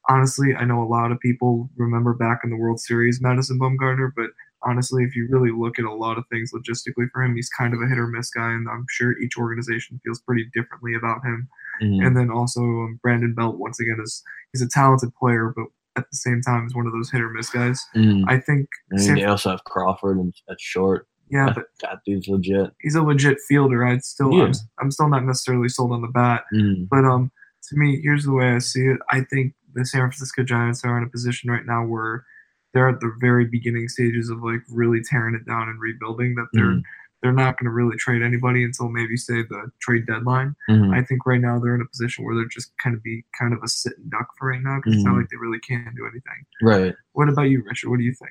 honestly, 0.07 0.55
I 0.55 0.65
know 0.65 0.81
a 0.81 0.88
lot 0.88 1.12
of 1.12 1.19
people 1.19 1.69
remember 1.75 2.13
back 2.13 2.41
in 2.43 2.50
the 2.50 2.55
World 2.57 2.79
Series 2.79 3.21
Madison 3.21 3.59
Bumgarner, 3.59 4.12
but 4.15 4.29
honestly, 4.63 5.03
if 5.03 5.15
you 5.15 5.27
really 5.29 5.51
look 5.51 5.79
at 5.79 5.85
a 5.85 5.93
lot 5.93 6.17
of 6.17 6.24
things 6.31 6.51
logistically 6.53 7.09
for 7.12 7.24
him, 7.24 7.35
he's 7.35 7.50
kind 7.50 7.74
of 7.74 7.81
a 7.81 7.88
hit 7.88 8.00
or 8.00 8.07
miss 8.07 8.29
guy, 8.29 8.51
and 8.51 8.67
I'm 8.69 8.85
sure 8.89 9.19
each 9.19 9.38
organization 9.38 10.00
feels 10.03 10.21
pretty 10.21 10.50
differently 10.53 10.95
about 10.95 11.24
him. 11.25 11.47
Mhm. 11.82 12.05
And 12.05 12.17
then 12.17 12.29
also 12.32 12.62
um, 12.62 13.00
Brandon 13.01 13.34
Belt, 13.34 13.58
once 13.58 13.79
again, 13.79 13.98
is 14.03 14.24
he's 14.53 14.62
a 14.62 14.67
talented 14.70 15.13
player, 15.15 15.53
but 15.55 15.65
at 15.98 16.05
the 16.12 16.17
same 16.17 16.41
time, 16.41 16.65
is 16.65 16.75
one 16.75 16.86
of 16.88 16.91
those 16.94 17.10
hit 17.12 17.22
or 17.22 17.29
miss 17.29 17.50
guys. 17.50 17.82
Mhm. 17.96 18.24
I 18.27 18.39
think 18.39 18.67
mean, 18.91 19.00
San- 19.00 19.15
they 19.15 19.24
also 19.25 19.50
have 19.51 19.63
Crawford 19.63 20.17
and 20.17 20.34
at 20.50 20.60
short. 20.60 21.08
yeah, 21.29 21.46
that, 21.48 21.55
but 21.55 21.65
that 21.82 22.00
dude's 22.05 22.27
legit. 22.27 22.72
he's 22.82 22.96
a 22.96 23.01
legit 23.03 23.38
fielder. 23.48 23.86
I'd 23.86 24.03
still, 24.03 24.32
Yeah. 24.34 24.44
I'm, 24.46 24.51
I'm 24.82 24.91
still 24.91 25.10
not 25.10 25.24
necessarily 25.25 25.70
sold 25.70 25.91
on 25.91 26.01
the 26.01 26.08
bat, 26.10 26.44
Mm. 26.53 26.88
but 26.89 27.05
um, 27.05 27.32
to 27.70 27.77
me, 27.77 28.00
here's 28.03 28.25
the 28.25 28.34
way 28.34 28.51
I 28.53 28.60
see 28.60 28.82
it. 28.88 29.00
I 29.10 29.22
think 29.22 29.53
the 29.74 29.86
San 29.86 30.01
Francisco 30.01 30.44
Giants 30.44 30.84
are 30.86 30.98
in 30.98 31.03
a 31.03 31.10
position 31.10 31.50
right 31.50 31.65
now 31.65 31.86
where 31.86 32.25
they're 32.74 32.89
at 32.89 33.00
the 33.00 33.12
very 33.20 33.46
beginning 33.46 33.88
stages 33.88 34.29
of 34.29 34.44
like 34.44 34.60
really 34.70 35.01
tearing 35.01 35.34
it 35.34 35.46
down 35.46 35.70
and 35.70 35.79
rebuilding. 35.79 36.36
That 36.36 36.48
they're 36.53 36.65
Mhm. 36.75 36.84
They're 37.25 37.34
not 37.34 37.58
going 37.58 37.65
to 37.65 37.72
really 37.72 37.98
trade 37.98 38.22
anybody 38.22 38.63
until 38.63 38.88
maybe 38.88 39.17
say 39.17 39.41
the 39.41 39.72
trade 39.82 40.05
deadline. 40.05 40.55
Mhm. 40.70 40.94
I 40.96 41.01
think 41.03 41.25
right 41.25 41.41
now 41.41 41.58
they're 41.58 41.74
in 41.74 41.82
a 41.82 41.86
position 41.86 42.24
where 42.24 42.36
they're 42.36 42.46
just 42.46 42.72
kind 42.77 42.96
of 42.96 43.01
be 43.01 43.25
kind 43.39 43.51
of 43.51 43.63
a 43.63 43.67
sitting 43.67 44.03
duck 44.10 44.27
for 44.38 44.50
right 44.50 44.62
now 44.62 44.75
because 44.77 44.94
it's 44.94 45.03
not 45.03 45.15
Mhm. 45.15 45.22
like 45.22 45.29
they 45.29 45.38
really 45.38 45.58
can 45.60 45.91
do 45.96 46.03
anything. 46.05 46.46
Right. 46.62 46.94
What 47.13 47.27
about 47.29 47.50
you, 47.50 47.63
Richard? 47.65 47.89
What 47.89 47.98
do 47.98 48.03
you 48.03 48.13
think? 48.13 48.29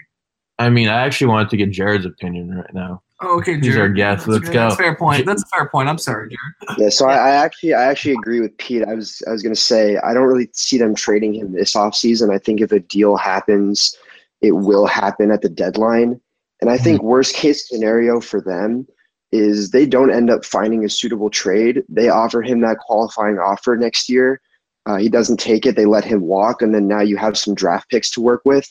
I 0.60 0.70
mean, 0.70 0.88
I 0.88 1.04
actually 1.04 1.26
wanted 1.26 1.50
to 1.50 1.56
get 1.56 1.72
Jared's 1.72 2.06
opinion 2.06 2.54
right 2.54 2.72
now. 2.72 3.02
Oh, 3.20 3.38
okay, 3.38 3.54
He's 3.56 3.64
Jared. 3.74 3.80
our 3.80 3.88
guest. 3.88 4.26
That's 4.26 4.28
Let's 4.28 4.44
fair- 4.44 4.52
go. 4.54 4.60
That's 4.60 4.74
a 4.74 4.78
fair 4.78 4.94
point. 4.94 5.26
That's 5.26 5.42
a 5.42 5.46
fair 5.46 5.68
point. 5.68 5.88
I'm 5.88 5.98
sorry, 5.98 6.28
Jared. 6.28 6.78
Yeah, 6.78 6.88
so 6.90 7.08
I, 7.08 7.16
I 7.16 7.30
actually 7.30 7.74
I 7.74 7.82
actually 7.86 8.12
agree 8.12 8.38
with 8.40 8.56
Pete. 8.58 8.84
I 8.86 8.94
was 8.94 9.20
I 9.26 9.32
was 9.32 9.42
gonna 9.42 9.56
say 9.56 9.96
I 9.96 10.14
don't 10.14 10.28
really 10.28 10.48
see 10.52 10.78
them 10.78 10.94
trading 10.94 11.34
him 11.34 11.52
this 11.52 11.74
offseason. 11.74 12.32
I 12.32 12.38
think 12.38 12.60
if 12.60 12.70
a 12.70 12.78
deal 12.78 13.16
happens, 13.16 13.96
it 14.42 14.52
will 14.52 14.86
happen 14.86 15.32
at 15.32 15.42
the 15.42 15.48
deadline. 15.48 16.20
And 16.64 16.72
I 16.72 16.78
think 16.78 17.02
worst 17.02 17.34
case 17.34 17.68
scenario 17.68 18.22
for 18.22 18.40
them 18.40 18.86
is 19.32 19.70
they 19.70 19.84
don't 19.84 20.10
end 20.10 20.30
up 20.30 20.46
finding 20.46 20.82
a 20.82 20.88
suitable 20.88 21.28
trade. 21.28 21.82
They 21.90 22.08
offer 22.08 22.40
him 22.40 22.62
that 22.62 22.78
qualifying 22.78 23.38
offer 23.38 23.76
next 23.76 24.08
year. 24.08 24.40
Uh, 24.86 24.96
he 24.96 25.10
doesn't 25.10 25.36
take 25.36 25.66
it. 25.66 25.76
They 25.76 25.84
let 25.84 26.06
him 26.06 26.22
walk, 26.22 26.62
and 26.62 26.74
then 26.74 26.88
now 26.88 27.02
you 27.02 27.18
have 27.18 27.36
some 27.36 27.54
draft 27.54 27.90
picks 27.90 28.10
to 28.12 28.22
work 28.22 28.40
with. 28.46 28.66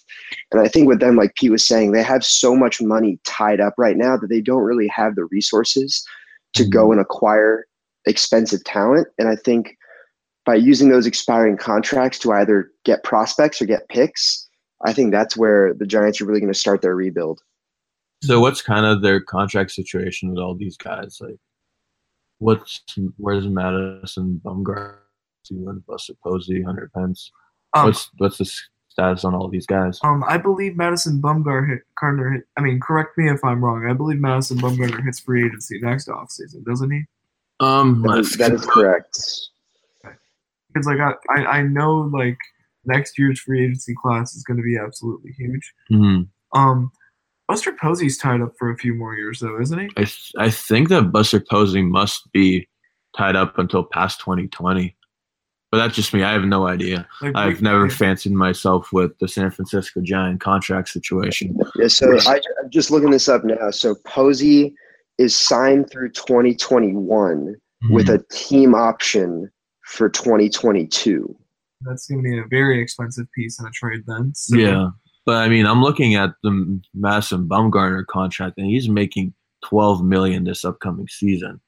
And 0.51 0.59
I 0.59 0.67
think 0.67 0.87
with 0.87 1.01
them, 1.01 1.17
like 1.17 1.35
Pete 1.35 1.51
was 1.51 1.67
saying, 1.67 1.91
they 1.91 2.01
have 2.01 2.25
so 2.25 2.55
much 2.55 2.81
money 2.81 3.19
tied 3.25 3.61
up 3.61 3.75
right 3.77 3.95
now 3.95 4.17
that 4.17 4.27
they 4.27 4.41
don't 4.41 4.63
really 4.63 4.87
have 4.87 5.13
the 5.13 5.25
resources 5.25 6.03
to 6.55 6.67
go 6.67 6.91
and 6.91 6.99
acquire 6.99 7.67
expensive 8.07 8.63
talent. 8.63 9.07
And 9.19 9.29
I 9.29 9.35
think 9.35 9.77
by 10.47 10.55
using 10.55 10.89
those 10.89 11.05
expiring 11.05 11.57
contracts 11.57 12.17
to 12.19 12.31
either 12.31 12.71
get 12.85 13.03
prospects 13.03 13.61
or 13.61 13.65
get 13.65 13.87
picks, 13.89 14.49
I 14.83 14.93
think 14.93 15.11
that's 15.11 15.37
where 15.37 15.75
the 15.75 15.85
Giants 15.85 16.19
are 16.21 16.25
really 16.25 16.39
going 16.39 16.51
to 16.51 16.59
start 16.59 16.81
their 16.81 16.95
rebuild. 16.95 17.39
So 18.23 18.39
what's 18.39 18.61
kind 18.61 18.85
of 18.85 19.01
their 19.01 19.19
contract 19.21 19.71
situation 19.71 20.29
with 20.29 20.39
all 20.39 20.55
these 20.55 20.77
guys? 20.77 21.17
Like, 21.19 21.37
what's 22.39 22.81
where's 23.17 23.47
Madison 23.47 24.41
Bumgarner, 24.43 24.97
Steven 25.43 25.83
Buster 25.87 26.13
Posey, 26.23 26.61
Hunter 26.61 26.89
Pence? 26.95 27.31
Um, 27.73 27.85
what's 27.85 28.09
what's 28.17 28.37
the 28.37 28.49
status 28.87 29.25
on 29.25 29.33
all 29.33 29.49
these 29.49 29.65
guys? 29.65 29.99
um, 30.03 30.23
I 30.27 30.37
believe 30.37 30.77
Madison 30.77 31.21
Bumgarner 31.21 31.67
hit 31.67 31.81
I 32.57 32.61
mean, 32.61 32.79
correct 32.79 33.17
me 33.17 33.29
if 33.29 33.43
I'm 33.43 33.63
wrong. 33.63 33.87
I 33.89 33.93
believe 33.93 34.19
Madison 34.19 34.57
Bumgarner 34.57 35.03
hits 35.03 35.19
free 35.19 35.45
agency 35.45 35.79
next 35.81 36.07
offseason, 36.07 36.63
doesn't 36.65 36.91
he? 36.91 37.03
Um, 37.59 38.01
That 38.03 38.19
is, 38.19 38.31
that 38.33 38.51
is 38.51 38.65
correct. 38.65 39.17
Because 40.73 40.87
like 40.87 40.99
I, 40.99 41.13
I, 41.29 41.45
I 41.45 41.61
know 41.63 42.09
like 42.13 42.37
next 42.85 43.17
year's 43.17 43.39
free 43.39 43.63
agency 43.63 43.95
class 44.01 44.35
is 44.35 44.43
going 44.43 44.57
to 44.57 44.63
be 44.63 44.77
absolutely 44.77 45.31
huge. 45.31 45.73
mhm. 45.91 46.27
Um, 46.55 46.91
Buster 47.53 47.73
Posey's 47.79 48.17
tied 48.17 48.41
up 48.41 48.53
for 48.57 48.71
a 48.71 48.77
few 48.77 48.95
more 48.95 49.13
years 49.13 49.39
though, 49.39 49.61
isn't 49.61 49.77
he? 49.77 49.85
I 49.95 50.05
th- 50.05 50.31
I 50.39 50.49
think 50.49 50.89
that 50.89 51.11
Buster 51.11 51.39
Posey 51.39 51.83
must 51.83 52.31
be 52.31 52.67
tied 53.15 53.35
up 53.35 53.59
until 53.59 53.83
past 53.83 54.19
2020, 54.21 54.95
but 55.71 55.77
that's 55.77 55.95
just 55.95 56.15
me. 56.15 56.23
I 56.23 56.33
have 56.33 56.45
no 56.45 56.67
idea. 56.67 57.07
Like 57.21 57.35
I've 57.35 57.61
we- 57.61 57.63
never 57.63 57.91
fancied 57.91 58.31
myself 58.31 58.91
with 58.91 59.15
the 59.19 59.27
San 59.27 59.51
Francisco 59.51 60.01
Giant 60.01 60.41
contract 60.41 60.89
situation. 60.89 61.55
Yeah, 61.75 61.89
so 61.89 62.17
I, 62.21 62.41
I'm 62.63 62.71
just 62.71 62.89
looking 62.89 63.11
this 63.11 63.29
up 63.29 63.43
now. 63.43 63.69
So 63.69 63.93
Posey 64.03 64.73
is 65.19 65.35
signed 65.35 65.91
through 65.91 66.09
2021 66.09 67.05
mm-hmm. 67.05 67.93
with 67.93 68.09
a 68.09 68.23
team 68.31 68.73
option 68.73 69.47
for 69.85 70.09
2022. 70.09 71.37
That's 71.81 72.07
going 72.07 72.23
to 72.23 72.29
be 72.31 72.39
a 72.39 72.45
very 72.49 72.81
expensive 72.81 73.27
piece 73.35 73.59
in 73.59 73.67
a 73.67 73.71
trade 73.71 74.01
then. 74.07 74.33
So, 74.33 74.57
Yeah, 74.57 74.89
but 75.25 75.37
I 75.37 75.49
mean, 75.49 75.65
I'm 75.65 75.81
looking 75.81 76.15
at 76.15 76.31
the 76.43 76.81
Madison 76.93 77.47
Bumgarner 77.47 78.05
contract, 78.05 78.57
and 78.57 78.67
he's 78.67 78.89
making 78.89 79.33
12 79.65 80.03
million 80.03 80.43
this 80.43 80.65
upcoming 80.65 81.07
season. 81.07 81.59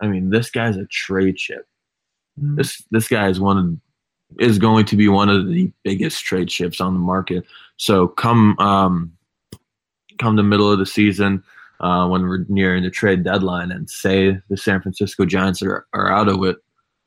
I 0.00 0.08
mean, 0.08 0.30
this 0.30 0.50
guy's 0.50 0.76
a 0.76 0.86
trade 0.86 1.36
chip. 1.36 1.66
Mm, 2.40 2.56
This 2.56 2.82
this 2.90 3.08
guy 3.08 3.28
is 3.28 3.40
one 3.40 3.58
of 3.58 3.78
is 4.40 4.58
going 4.58 4.84
to 4.86 4.96
be 4.96 5.08
one 5.08 5.28
of 5.28 5.48
the 5.48 5.70
biggest 5.84 6.24
trade 6.24 6.48
chips 6.48 6.80
on 6.80 6.94
the 6.94 7.00
market. 7.00 7.44
So 7.76 8.08
come 8.08 8.58
um, 8.58 9.12
come 10.18 10.36
the 10.36 10.42
middle 10.42 10.70
of 10.70 10.78
the 10.78 10.86
season, 10.86 11.42
uh, 11.80 12.08
when 12.08 12.22
we're 12.22 12.44
nearing 12.48 12.82
the 12.82 12.90
trade 12.90 13.24
deadline, 13.24 13.70
and 13.70 13.88
say 13.88 14.38
the 14.48 14.56
San 14.56 14.80
Francisco 14.82 15.24
Giants 15.24 15.62
are, 15.62 15.86
are 15.92 16.10
out 16.10 16.28
of 16.28 16.42
it, 16.44 16.56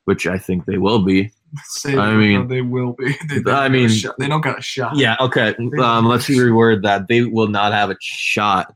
which 0.04 0.26
I 0.26 0.38
think 0.38 0.64
they 0.64 0.78
will 0.78 1.02
be. 1.02 1.32
Say 1.64 1.96
I 1.96 2.14
mean- 2.14 2.48
they 2.48 2.62
will 2.62 2.92
be. 2.94 3.16
They, 3.28 3.38
they 3.40 3.50
I 3.52 3.68
mean- 3.68 3.88
shot. 3.88 4.16
they 4.18 4.28
don't 4.28 4.40
got 4.40 4.58
a 4.58 4.62
shot. 4.62 4.96
Yeah, 4.96 5.16
okay. 5.20 5.54
Um, 5.80 6.06
let's 6.06 6.26
reword 6.28 6.82
that. 6.82 7.08
They 7.08 7.22
will 7.22 7.48
not 7.48 7.72
have 7.72 7.90
a 7.90 7.96
shot. 8.00 8.74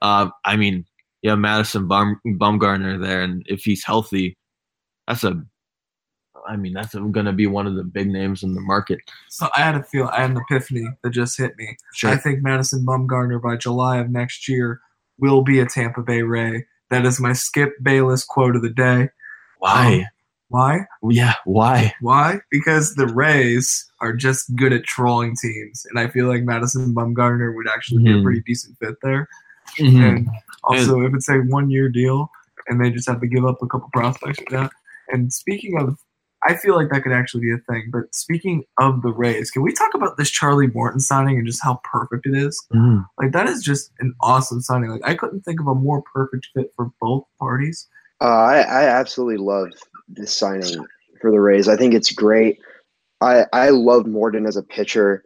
Uh, 0.00 0.30
I 0.44 0.56
mean, 0.56 0.84
yeah, 1.22 1.36
Madison 1.36 1.86
Bum, 1.86 2.20
Bumgarner 2.26 3.00
there, 3.00 3.22
and 3.22 3.44
if 3.48 3.62
he's 3.62 3.84
healthy, 3.84 4.36
that's 5.06 5.24
a. 5.24 5.40
I 6.48 6.56
mean, 6.56 6.72
that's 6.72 6.92
going 6.92 7.26
to 7.26 7.32
be 7.32 7.46
one 7.46 7.68
of 7.68 7.76
the 7.76 7.84
big 7.84 8.08
names 8.08 8.42
in 8.42 8.54
the 8.54 8.60
market. 8.60 8.98
So 9.28 9.48
I 9.56 9.60
had 9.60 9.76
a 9.76 9.84
feel. 9.84 10.10
I 10.12 10.22
had 10.22 10.32
an 10.32 10.38
epiphany 10.38 10.88
that 11.04 11.10
just 11.10 11.38
hit 11.38 11.56
me. 11.56 11.76
I 12.02 12.16
think 12.16 12.42
Madison 12.42 12.84
Bumgarner 12.84 13.40
by 13.40 13.54
July 13.56 13.98
of 13.98 14.10
next 14.10 14.48
year 14.48 14.80
will 15.18 15.42
be 15.42 15.60
a 15.60 15.66
Tampa 15.66 16.02
Bay 16.02 16.22
Ray. 16.22 16.66
That 16.90 17.06
is 17.06 17.20
my 17.20 17.32
Skip 17.32 17.70
Bayless 17.80 18.24
quote 18.24 18.56
of 18.56 18.62
the 18.62 18.70
day. 18.70 19.10
Why? 19.58 20.06
Why? 20.52 20.80
yeah, 21.08 21.34
why? 21.44 21.94
Why? 22.00 22.40
Because 22.50 22.94
the 22.94 23.06
Rays 23.06 23.90
are 24.00 24.12
just 24.12 24.54
good 24.56 24.72
at 24.72 24.84
trolling 24.84 25.34
teams, 25.40 25.86
and 25.88 25.98
I 25.98 26.08
feel 26.08 26.28
like 26.28 26.42
Madison 26.44 26.94
Bumgarner 26.94 27.54
would 27.56 27.66
actually 27.68 28.04
be 28.04 28.10
a 28.12 28.16
Mhm. 28.16 28.22
pretty 28.24 28.40
decent 28.46 28.76
fit 28.78 28.96
there. 29.02 29.28
Mhm. 29.78 30.08
And 30.08 30.28
also, 30.64 31.00
if 31.00 31.14
it's 31.14 31.28
a 31.30 31.38
one-year 31.38 31.88
deal 31.88 32.30
and 32.68 32.80
they 32.84 32.90
just 32.90 33.08
have 33.08 33.20
to 33.20 33.26
give 33.26 33.44
up 33.46 33.62
a 33.62 33.66
couple 33.66 33.88
prospects 33.92 34.38
for 34.40 34.50
that. 34.58 34.70
And 35.08 35.32
speaking 35.32 35.78
of, 35.80 35.96
I 36.46 36.54
feel 36.56 36.74
like 36.76 36.90
that 36.90 37.02
could 37.02 37.12
actually 37.12 37.42
be 37.42 37.52
a 37.52 37.58
thing. 37.72 37.88
But 37.92 38.14
speaking 38.14 38.64
of 38.78 39.02
the 39.02 39.12
Rays, 39.12 39.50
can 39.50 39.62
we 39.62 39.72
talk 39.72 39.94
about 39.94 40.16
this 40.16 40.28
Charlie 40.30 40.66
Morton 40.66 41.00
signing 41.00 41.38
and 41.38 41.46
just 41.46 41.62
how 41.62 41.80
perfect 41.84 42.26
it 42.26 42.34
is? 42.34 42.62
Mhm. 42.74 43.06
Like 43.18 43.32
that 43.32 43.48
is 43.48 43.62
just 43.62 43.92
an 44.00 44.14
awesome 44.20 44.60
signing. 44.60 44.90
Like 44.90 45.02
I 45.04 45.14
couldn't 45.14 45.42
think 45.42 45.60
of 45.60 45.66
a 45.66 45.74
more 45.74 46.02
perfect 46.12 46.48
fit 46.54 46.72
for 46.76 46.90
both 47.00 47.24
parties. 47.38 47.88
Uh, 48.20 48.24
I, 48.26 48.58
I 48.60 48.82
absolutely 48.84 49.38
love 49.38 49.68
this 50.12 50.34
signing 50.34 50.86
for 51.20 51.30
the 51.30 51.40
Rays. 51.40 51.68
I 51.68 51.76
think 51.76 51.94
it's 51.94 52.12
great. 52.12 52.58
I, 53.20 53.46
I 53.52 53.70
love 53.70 54.06
Morton 54.06 54.46
as 54.46 54.56
a 54.56 54.62
pitcher. 54.62 55.24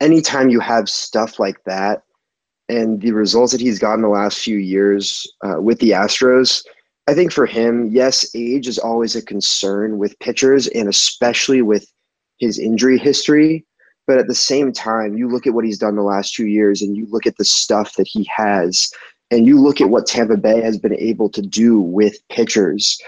Anytime 0.00 0.50
you 0.50 0.60
have 0.60 0.88
stuff 0.88 1.38
like 1.38 1.62
that 1.64 2.02
and 2.68 3.00
the 3.00 3.12
results 3.12 3.52
that 3.52 3.60
he's 3.60 3.78
gotten 3.78 4.02
the 4.02 4.08
last 4.08 4.38
few 4.38 4.58
years 4.58 5.26
uh, 5.44 5.60
with 5.60 5.78
the 5.78 5.90
Astros, 5.90 6.64
I 7.06 7.14
think 7.14 7.32
for 7.32 7.46
him, 7.46 7.90
yes, 7.90 8.28
age 8.34 8.68
is 8.68 8.78
always 8.78 9.16
a 9.16 9.22
concern 9.22 9.98
with 9.98 10.18
pitchers 10.18 10.66
and 10.68 10.88
especially 10.88 11.62
with 11.62 11.90
his 12.38 12.58
injury 12.58 12.98
history. 12.98 13.64
But 14.06 14.18
at 14.18 14.26
the 14.26 14.34
same 14.34 14.72
time, 14.72 15.16
you 15.16 15.28
look 15.28 15.46
at 15.46 15.54
what 15.54 15.64
he's 15.64 15.78
done 15.78 15.94
the 15.94 16.02
last 16.02 16.34
two 16.34 16.46
years 16.46 16.82
and 16.82 16.96
you 16.96 17.06
look 17.06 17.26
at 17.26 17.36
the 17.36 17.44
stuff 17.44 17.94
that 17.94 18.08
he 18.08 18.28
has 18.34 18.90
and 19.30 19.46
you 19.46 19.60
look 19.60 19.80
at 19.80 19.90
what 19.90 20.06
Tampa 20.06 20.36
Bay 20.36 20.60
has 20.60 20.78
been 20.78 20.96
able 20.96 21.28
to 21.30 21.42
do 21.42 21.80
with 21.80 22.16
pitchers. 22.28 23.00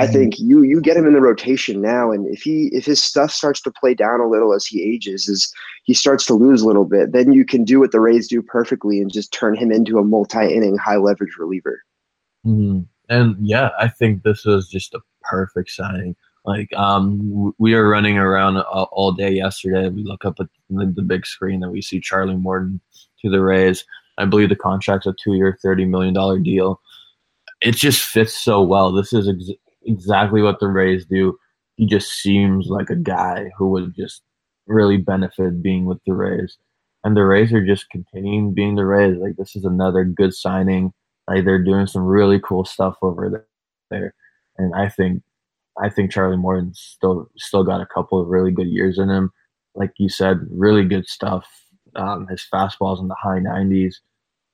I 0.00 0.06
think 0.06 0.38
you 0.38 0.62
you 0.62 0.80
get 0.80 0.96
him 0.96 1.06
in 1.06 1.12
the 1.12 1.20
rotation 1.20 1.80
now, 1.80 2.10
and 2.10 2.26
if 2.26 2.42
he 2.42 2.68
if 2.72 2.84
his 2.86 3.02
stuff 3.02 3.30
starts 3.30 3.60
to 3.62 3.70
play 3.70 3.94
down 3.94 4.20
a 4.20 4.28
little 4.28 4.52
as 4.52 4.64
he 4.64 4.82
ages, 4.82 5.28
as 5.28 5.52
he 5.84 5.94
starts 5.94 6.24
to 6.26 6.34
lose 6.34 6.62
a 6.62 6.66
little 6.66 6.84
bit, 6.84 7.12
then 7.12 7.32
you 7.32 7.44
can 7.44 7.64
do 7.64 7.80
what 7.80 7.92
the 7.92 8.00
Rays 8.00 8.28
do 8.28 8.42
perfectly 8.42 9.00
and 9.00 9.12
just 9.12 9.32
turn 9.32 9.54
him 9.54 9.70
into 9.70 9.98
a 9.98 10.04
multi-inning, 10.04 10.76
high 10.78 10.96
leverage 10.96 11.36
reliever. 11.38 11.82
Mhm. 12.46 12.86
And 13.08 13.36
yeah, 13.40 13.70
I 13.78 13.88
think 13.88 14.22
this 14.22 14.44
was 14.44 14.68
just 14.68 14.94
a 14.94 15.00
perfect 15.22 15.70
signing. 15.70 16.16
Like, 16.46 16.72
um, 16.74 17.52
we 17.58 17.74
were 17.74 17.88
running 17.88 18.16
around 18.16 18.56
all, 18.58 19.12
day 19.12 19.30
yesterday. 19.30 19.88
We 19.90 20.04
look 20.04 20.24
up 20.24 20.40
at 20.40 20.48
the, 20.70 20.86
the 20.86 21.02
big 21.02 21.26
screen 21.26 21.62
and 21.62 21.70
we 21.70 21.82
see 21.82 22.00
Charlie 22.00 22.36
Morton 22.36 22.80
to 23.20 23.30
the 23.30 23.42
Rays. 23.42 23.84
I 24.16 24.24
believe 24.24 24.48
the 24.48 24.56
contract's 24.56 25.06
a 25.06 25.14
two-year, 25.22 25.58
thirty 25.62 25.84
million 25.84 26.14
dollar 26.14 26.38
deal. 26.38 26.80
It 27.60 27.74
just 27.74 28.02
fits 28.02 28.42
so 28.42 28.62
well. 28.62 28.90
This 28.92 29.12
is 29.12 29.28
ex- 29.28 29.58
exactly 29.84 30.42
what 30.42 30.60
the 30.60 30.68
Rays 30.68 31.04
do. 31.06 31.38
He 31.76 31.86
just 31.86 32.10
seems 32.10 32.66
like 32.68 32.90
a 32.90 32.96
guy 32.96 33.50
who 33.56 33.70
would 33.70 33.94
just 33.94 34.22
really 34.66 34.96
benefit 34.98 35.62
being 35.62 35.86
with 35.86 35.98
the 36.06 36.14
Rays. 36.14 36.58
And 37.02 37.16
the 37.16 37.24
Rays 37.24 37.52
are 37.52 37.64
just 37.64 37.90
continuing 37.90 38.52
being 38.52 38.74
the 38.74 38.84
Rays. 38.84 39.16
Like 39.16 39.36
this 39.36 39.56
is 39.56 39.64
another 39.64 40.04
good 40.04 40.34
signing. 40.34 40.92
Like 41.28 41.44
they're 41.44 41.62
doing 41.62 41.86
some 41.86 42.02
really 42.02 42.40
cool 42.40 42.64
stuff 42.64 42.96
over 43.02 43.46
there, 43.90 44.14
and 44.58 44.74
I 44.74 44.88
think 44.88 45.22
I 45.80 45.88
think 45.88 46.10
Charlie 46.10 46.36
Morton's 46.36 46.80
still 46.80 47.30
still 47.36 47.64
got 47.64 47.80
a 47.80 47.86
couple 47.86 48.20
of 48.20 48.28
really 48.28 48.50
good 48.50 48.66
years 48.66 48.98
in 48.98 49.08
him. 49.08 49.30
Like 49.74 49.92
you 49.98 50.08
said, 50.08 50.40
really 50.50 50.84
good 50.84 51.06
stuff. 51.06 51.46
Um, 51.96 52.26
his 52.28 52.44
fastball's 52.52 53.00
in 53.00 53.08
the 53.08 53.16
high 53.20 53.38
90s, 53.38 53.94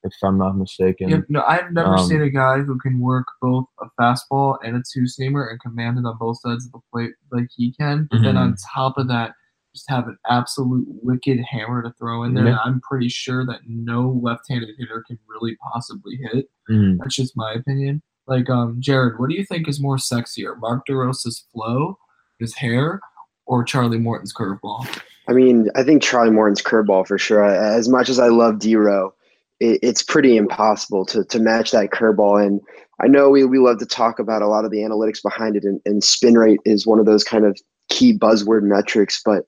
if 0.06 0.14
I'm 0.24 0.38
not 0.38 0.56
mistaken. 0.56 1.08
Yep, 1.08 1.24
no, 1.28 1.42
I've 1.46 1.72
never 1.72 1.96
Um, 1.96 2.06
seen 2.06 2.22
a 2.22 2.30
guy 2.30 2.58
who 2.60 2.78
can 2.78 3.00
work 3.00 3.26
both 3.42 3.66
a 3.80 3.86
fastball 4.00 4.56
and 4.64 4.76
a 4.76 4.82
two 4.92 5.02
seamer 5.02 5.50
and 5.50 5.60
command 5.60 5.98
it 5.98 6.04
on 6.06 6.16
both 6.18 6.38
sides 6.40 6.66
of 6.66 6.72
the 6.72 6.80
plate 6.92 7.12
like 7.32 7.48
he 7.56 7.72
can. 7.72 8.08
But 8.10 8.22
then 8.22 8.34
Mhm. 8.36 8.40
on 8.40 8.56
top 8.74 8.96
of 8.98 9.08
that, 9.08 9.34
just 9.74 9.90
have 9.90 10.08
an 10.08 10.16
absolute 10.28 10.86
wicked 11.02 11.38
hammer 11.40 11.82
to 11.82 11.92
throw 11.98 12.22
in 12.22 12.32
there. 12.34 12.46
Yeah. 12.46 12.58
I'm 12.64 12.80
pretty 12.80 13.08
sure 13.10 13.44
that 13.44 13.60
no 13.66 14.18
left-handed 14.22 14.70
hitter 14.78 15.04
can 15.06 15.18
really 15.28 15.56
possibly 15.56 16.16
hit. 16.16 16.46
Mhm. 16.70 16.98
That's 16.98 17.14
just 17.14 17.36
my 17.36 17.52
opinion. 17.52 18.02
Like, 18.26 18.48
um, 18.48 18.76
Jared, 18.80 19.18
what 19.18 19.28
do 19.28 19.36
you 19.36 19.44
think 19.44 19.68
is 19.68 19.80
more 19.80 19.96
sexier, 19.96 20.58
Mark 20.58 20.86
DeRosa's 20.88 21.46
flow, 21.52 21.98
his 22.38 22.54
hair, 22.56 23.00
or 23.46 23.62
Charlie 23.64 23.98
Morton's 23.98 24.32
curveball? 24.34 24.86
I 25.28 25.32
mean, 25.32 25.68
I 25.76 25.82
think 25.82 26.02
Charlie 26.02 26.30
Morton's 26.30 26.62
curveball 26.62 27.06
for 27.06 27.18
sure. 27.18 27.44
As 27.44 27.88
much 27.88 28.08
as 28.08 28.18
I 28.18 28.28
love 28.28 28.54
Dero, 28.56 29.10
it, 29.60 29.80
it's 29.82 30.02
pretty 30.02 30.36
impossible 30.36 31.04
to 31.06 31.24
to 31.24 31.38
match 31.38 31.70
that 31.70 31.90
curveball. 31.90 32.44
And 32.44 32.60
I 33.00 33.08
know 33.08 33.30
we 33.30 33.44
we 33.44 33.58
love 33.58 33.78
to 33.78 33.86
talk 33.86 34.18
about 34.18 34.42
a 34.42 34.48
lot 34.48 34.64
of 34.64 34.70
the 34.70 34.78
analytics 34.78 35.22
behind 35.22 35.56
it, 35.56 35.64
and, 35.64 35.80
and 35.84 36.02
spin 36.02 36.36
rate 36.36 36.60
is 36.64 36.86
one 36.86 36.98
of 36.98 37.06
those 37.06 37.24
kind 37.24 37.44
of 37.44 37.58
key 37.88 38.16
buzzword 38.16 38.62
metrics, 38.62 39.22
but 39.24 39.44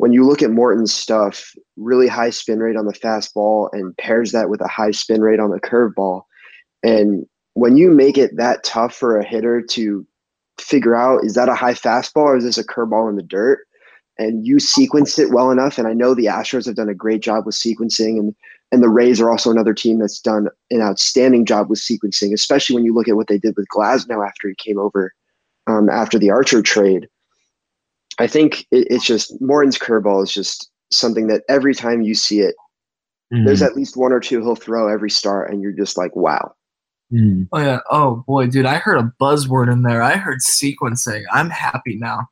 when 0.00 0.14
you 0.14 0.26
look 0.26 0.40
at 0.40 0.50
Morton's 0.50 0.94
stuff, 0.94 1.54
really 1.76 2.08
high 2.08 2.30
spin 2.30 2.58
rate 2.60 2.76
on 2.76 2.86
the 2.86 2.94
fastball 2.94 3.68
and 3.74 3.94
pairs 3.98 4.32
that 4.32 4.48
with 4.48 4.62
a 4.62 4.66
high 4.66 4.92
spin 4.92 5.20
rate 5.20 5.40
on 5.40 5.50
the 5.50 5.60
curveball. 5.60 6.22
And 6.82 7.26
when 7.52 7.76
you 7.76 7.90
make 7.90 8.16
it 8.16 8.34
that 8.38 8.64
tough 8.64 8.94
for 8.94 9.18
a 9.18 9.26
hitter 9.26 9.60
to 9.60 10.06
figure 10.58 10.94
out 10.94 11.22
is 11.22 11.34
that 11.34 11.50
a 11.50 11.54
high 11.54 11.74
fastball 11.74 12.22
or 12.22 12.36
is 12.38 12.44
this 12.44 12.56
a 12.56 12.64
curveball 12.64 13.10
in 13.10 13.16
the 13.16 13.22
dirt? 13.22 13.58
And 14.20 14.46
you 14.46 14.60
sequence 14.60 15.18
it 15.18 15.30
well 15.30 15.50
enough. 15.50 15.78
And 15.78 15.88
I 15.88 15.94
know 15.94 16.14
the 16.14 16.26
Astros 16.26 16.66
have 16.66 16.74
done 16.74 16.90
a 16.90 16.94
great 16.94 17.22
job 17.22 17.46
with 17.46 17.54
sequencing, 17.54 18.18
and 18.18 18.34
and 18.70 18.82
the 18.82 18.90
Rays 18.90 19.18
are 19.18 19.30
also 19.30 19.50
another 19.50 19.74
team 19.74 19.98
that's 19.98 20.20
done 20.20 20.48
an 20.70 20.82
outstanding 20.82 21.46
job 21.46 21.70
with 21.70 21.80
sequencing, 21.80 22.32
especially 22.32 22.74
when 22.74 22.84
you 22.84 22.94
look 22.94 23.08
at 23.08 23.16
what 23.16 23.28
they 23.28 23.38
did 23.38 23.56
with 23.56 23.66
Glasnow 23.74 24.24
after 24.26 24.48
he 24.48 24.54
came 24.54 24.78
over 24.78 25.12
um, 25.66 25.88
after 25.88 26.18
the 26.18 26.30
Archer 26.30 26.60
trade. 26.60 27.08
I 28.18 28.26
think 28.26 28.66
it, 28.70 28.86
it's 28.90 29.06
just 29.06 29.40
Morton's 29.40 29.78
curveball 29.78 30.22
is 30.22 30.32
just 30.32 30.70
something 30.92 31.28
that 31.28 31.42
every 31.48 31.74
time 31.74 32.02
you 32.02 32.14
see 32.14 32.40
it, 32.40 32.54
mm. 33.32 33.46
there's 33.46 33.62
at 33.62 33.74
least 33.74 33.96
one 33.96 34.12
or 34.12 34.20
two 34.20 34.40
he'll 34.40 34.54
throw 34.54 34.86
every 34.86 35.10
start, 35.10 35.50
and 35.50 35.62
you're 35.62 35.72
just 35.72 35.96
like, 35.96 36.14
wow. 36.14 36.54
Mm. 37.12 37.48
Oh 37.52 37.58
yeah. 37.58 37.80
Oh 37.90 38.22
boy, 38.26 38.46
dude, 38.46 38.66
I 38.66 38.76
heard 38.76 38.98
a 38.98 39.12
buzzword 39.20 39.72
in 39.72 39.82
there. 39.82 40.02
I 40.02 40.16
heard 40.16 40.38
sequencing. 40.40 41.24
I'm 41.32 41.50
happy 41.50 41.96
now. 41.96 42.28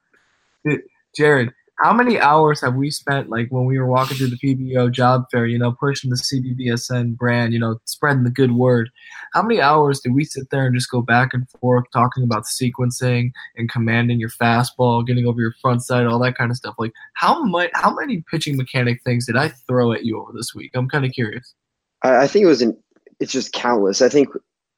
Dude, 0.65 0.83
Jared, 1.17 1.51
how 1.79 1.93
many 1.93 2.19
hours 2.19 2.61
have 2.61 2.75
we 2.75 2.91
spent 2.91 3.31
like 3.31 3.49
when 3.51 3.65
we 3.65 3.79
were 3.79 3.87
walking 3.87 4.17
through 4.17 4.31
the 4.31 4.39
PBO 4.39 4.91
job 4.91 5.25
fair, 5.31 5.47
you 5.47 5.59
know, 5.59 5.73
pushing 5.73 6.11
the 6.11 6.17
CBBSN 6.17 7.17
brand, 7.17 7.53
you 7.53 7.59
know, 7.61 7.79
spreading 7.85 8.25
the 8.25 8.31
good 8.31 8.53
word? 8.53 8.91
How 9.33 9.43
many 9.43 9.61
hours 9.61 10.01
did 10.01 10.13
we 10.13 10.25
sit 10.25 10.51
there 10.51 10.67
and 10.67 10.75
just 10.75 10.91
go 10.91 11.03
back 11.03 11.31
and 11.33 11.49
forth 11.61 11.85
talking 11.93 12.25
about 12.25 12.45
sequencing 12.45 13.31
and 13.57 13.71
commanding 13.71 14.19
your 14.19 14.31
fastball, 14.31 15.07
getting 15.07 15.27
over 15.27 15.41
your 15.41 15.55
front 15.63 15.83
side, 15.83 16.07
all 16.07 16.19
that 16.19 16.37
kind 16.37 16.51
of 16.51 16.57
stuff? 16.57 16.75
Like 16.79 16.93
how 17.15 17.45
much 17.45 17.71
how 17.75 17.95
many 17.95 18.25
pitching 18.29 18.57
mechanic 18.57 19.01
things 19.05 19.27
did 19.27 19.37
I 19.37 19.49
throw 19.49 19.93
at 19.93 20.05
you 20.05 20.21
over 20.21 20.33
this 20.35 20.55
week? 20.55 20.73
I'm 20.75 20.89
kind 20.89 21.05
of 21.05 21.13
curious. 21.13 21.55
I, 22.03 22.25
I 22.25 22.27
think 22.27 22.43
it 22.43 22.49
was 22.49 22.63
an 22.63 22.77
it's 23.21 23.33
just 23.33 23.53
countless. 23.53 24.03
I 24.03 24.09
think 24.09 24.29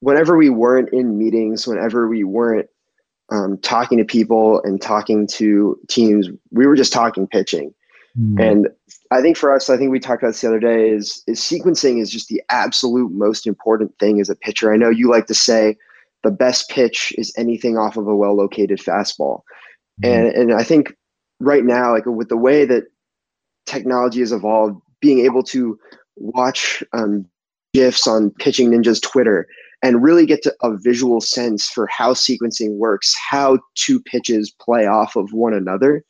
whenever 0.01 0.37
we 0.37 0.49
weren't 0.49 0.89
in 0.89 1.17
meetings, 1.17 1.65
whenever 1.65 2.07
we 2.07 2.23
weren't 2.23 2.67
um, 3.31 3.57
talking 3.59 3.97
to 3.97 4.05
people 4.05 4.61
and 4.63 4.81
talking 4.81 5.25
to 5.25 5.79
teams, 5.89 6.29
we 6.51 6.67
were 6.67 6.75
just 6.75 6.93
talking 6.93 7.27
pitching. 7.27 7.73
Mm. 8.19 8.51
And 8.51 8.69
I 9.09 9.21
think 9.21 9.37
for 9.37 9.55
us, 9.55 9.69
I 9.69 9.77
think 9.77 9.91
we 9.91 9.99
talked 9.99 10.21
about 10.21 10.29
this 10.29 10.41
the 10.41 10.49
other 10.49 10.59
day 10.59 10.89
is, 10.89 11.23
is 11.27 11.39
sequencing 11.39 12.01
is 12.01 12.11
just 12.11 12.27
the 12.27 12.41
absolute 12.49 13.11
most 13.11 13.47
important 13.47 13.97
thing 13.99 14.19
as 14.19 14.29
a 14.29 14.35
pitcher. 14.35 14.73
I 14.73 14.77
know 14.77 14.89
you 14.89 15.09
like 15.09 15.27
to 15.27 15.33
say 15.33 15.77
the 16.23 16.31
best 16.31 16.69
pitch 16.69 17.13
is 17.17 17.33
anything 17.37 17.77
off 17.77 17.97
of 17.97 18.07
a 18.07 18.15
well 18.15 18.35
located 18.35 18.79
fastball. 18.79 19.41
Mm. 20.03 20.09
And, 20.09 20.27
and 20.35 20.53
I 20.53 20.63
think 20.63 20.93
right 21.39 21.63
now, 21.63 21.93
like 21.93 22.05
with 22.05 22.29
the 22.29 22.37
way 22.37 22.65
that 22.65 22.83
technology 23.65 24.19
has 24.19 24.33
evolved, 24.33 24.81
being 24.99 25.19
able 25.19 25.43
to 25.43 25.79
watch 26.17 26.83
um, 26.93 27.25
GIFs 27.73 28.05
on 28.07 28.31
Pitching 28.31 28.69
Ninja's 28.69 28.99
Twitter 28.99 29.47
and 29.83 30.03
really 30.03 30.25
get 30.25 30.43
to 30.43 30.55
a 30.61 30.77
visual 30.77 31.21
sense 31.21 31.67
for 31.67 31.87
how 31.87 32.13
sequencing 32.13 32.77
works, 32.77 33.15
how 33.29 33.59
two 33.75 33.99
pitches 33.99 34.53
play 34.59 34.85
off 34.85 35.15
of 35.15 35.33
one 35.33 35.53
another. 35.53 36.03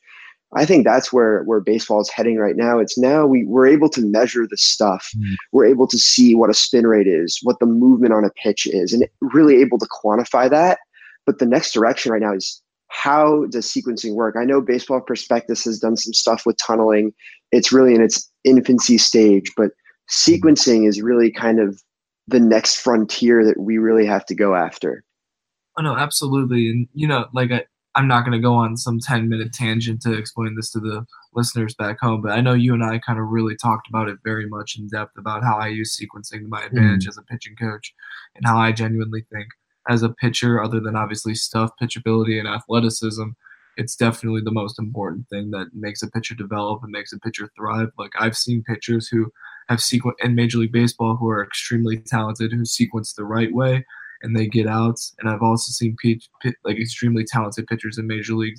I 0.54 0.66
think 0.66 0.84
that's 0.84 1.14
where 1.14 1.44
where 1.44 1.62
baseball 1.62 2.02
is 2.02 2.10
heading 2.10 2.38
right 2.38 2.58
now. 2.58 2.78
It's 2.78 2.98
now 2.98 3.26
we 3.26 3.46
we're 3.46 3.68
able 3.68 3.88
to 3.90 4.02
measure 4.02 4.46
the 4.46 4.58
stuff. 4.58 5.10
Mm. 5.18 5.36
We're 5.54 5.66
able 5.66 5.88
to 5.88 5.98
see 5.98 6.36
what 6.36 6.50
a 6.50 6.54
spin 6.54 6.86
rate 6.86 7.08
is, 7.08 7.40
what 7.44 7.60
the 7.60 7.66
movement 7.66 8.14
on 8.14 8.26
a 8.26 8.32
pitch 8.32 8.68
is, 8.68 8.92
and 8.92 9.08
really 9.22 9.62
able 9.62 9.80
to 9.80 9.88
quantify 9.88 10.50
that. 10.50 10.80
But 11.26 11.40
the 11.40 11.46
next 11.46 11.74
direction 11.74 12.12
right 12.12 12.22
now 12.22 12.34
is 12.34 12.62
how 12.90 13.46
does 13.46 13.66
sequencing 13.66 14.16
work? 14.16 14.36
I 14.38 14.44
know 14.44 14.60
Baseball 14.60 15.00
Prospectus 15.00 15.64
has 15.64 15.80
done 15.80 15.96
some 15.96 16.14
stuff 16.14 16.46
with 16.46 16.58
tunneling. 16.58 17.14
It's 17.54 17.72
really 17.72 17.96
in 17.96 18.02
its 18.02 18.30
infancy 18.44 18.98
stage, 18.98 19.50
but 19.56 19.72
sequencing 20.10 20.86
is 20.86 21.02
really 21.02 21.32
kind 21.32 21.62
of 21.62 21.82
the 22.28 22.40
next 22.40 22.80
frontier 22.80 23.46
that 23.46 23.60
we 23.60 23.78
really 23.78 24.06
have 24.06 24.26
to 24.28 24.36
go 24.36 24.56
after. 24.56 25.04
Oh 25.78 25.82
no, 25.82 25.96
absolutely. 25.96 26.70
And 26.70 26.88
you 26.94 27.08
know, 27.08 27.28
like 27.34 27.52
I, 27.52 27.64
I'm 27.96 28.08
not 28.08 28.22
going 28.22 28.34
to 28.34 28.40
go 28.40 28.54
on 28.54 28.78
some 28.78 29.00
10 29.00 29.28
minute 29.28 29.54
tangent 29.54 30.02
to 30.04 30.14
explain 30.14 30.56
this 30.56 30.72
to 30.72 30.80
the 30.80 31.06
listeners 31.34 31.76
back 31.76 32.00
home, 32.00 32.22
but 32.22 32.32
I 32.32 32.42
know 32.42 32.54
you 32.54 32.74
and 32.74 32.84
I 32.84 33.00
kind 33.00 33.20
of 33.20 33.28
really 33.28 33.56
talked 33.56 33.88
about 33.90 34.08
it 34.08 34.18
very 34.24 34.48
much 34.48 34.78
in 34.78 34.88
depth 34.88 35.18
about 35.18 35.44
how 35.44 35.58
I 35.58 35.68
use 35.68 35.98
sequencing 35.98 36.42
to 36.42 36.48
my 36.48 36.64
advantage 36.64 37.06
mm. 37.06 37.10
as 37.10 37.18
a 37.18 37.24
pitching 37.24 37.56
coach 37.56 37.94
and 38.36 38.46
how 38.46 38.58
I 38.58 38.72
genuinely 38.72 39.26
think 39.32 39.48
as 39.90 40.04
a 40.04 40.10
pitcher, 40.10 40.62
other 40.62 40.80
than 40.80 40.96
obviously 40.96 41.36
stuff, 41.36 41.72
pitchability, 41.82 42.40
and 42.40 42.48
athleticism, 42.48 43.30
it's 43.78 43.96
definitely 43.96 44.42
the 44.42 44.52
most 44.52 44.78
important 44.78 45.28
thing 45.30 45.52
that 45.52 45.68
makes 45.74 46.04
a 46.04 46.12
pitcher 46.12 46.36
develop 46.36 46.84
and 46.84 46.92
makes 46.92 47.14
a 47.14 47.20
pitcher 47.20 47.50
thrive. 47.58 47.90
Like 47.98 48.12
I've 48.20 48.38
seen 48.38 48.64
pitchers 48.64 49.08
who 49.08 49.32
have 49.72 49.82
sequence 49.82 50.18
in 50.24 50.36
Major 50.36 50.60
League 50.60 50.72
Baseball 50.72 51.16
who 51.16 51.30
are 51.30 51.44
extremely 51.44 51.98
talented, 51.98 52.52
who 52.52 52.66
sequence 52.66 53.14
the 53.14 53.26
right 53.26 53.54
way 53.54 53.86
and 54.22 54.36
they 54.36 54.46
get 54.46 54.68
outs. 54.68 55.16
And 55.20 55.30
I've 55.30 55.42
also 55.42 55.72
seen 55.72 55.96
pitch, 56.02 56.30
like 56.64 56.78
extremely 56.78 57.24
talented 57.24 57.68
pitchers 57.68 57.98
in 57.98 58.08
Major 58.08 58.36
League 58.36 58.58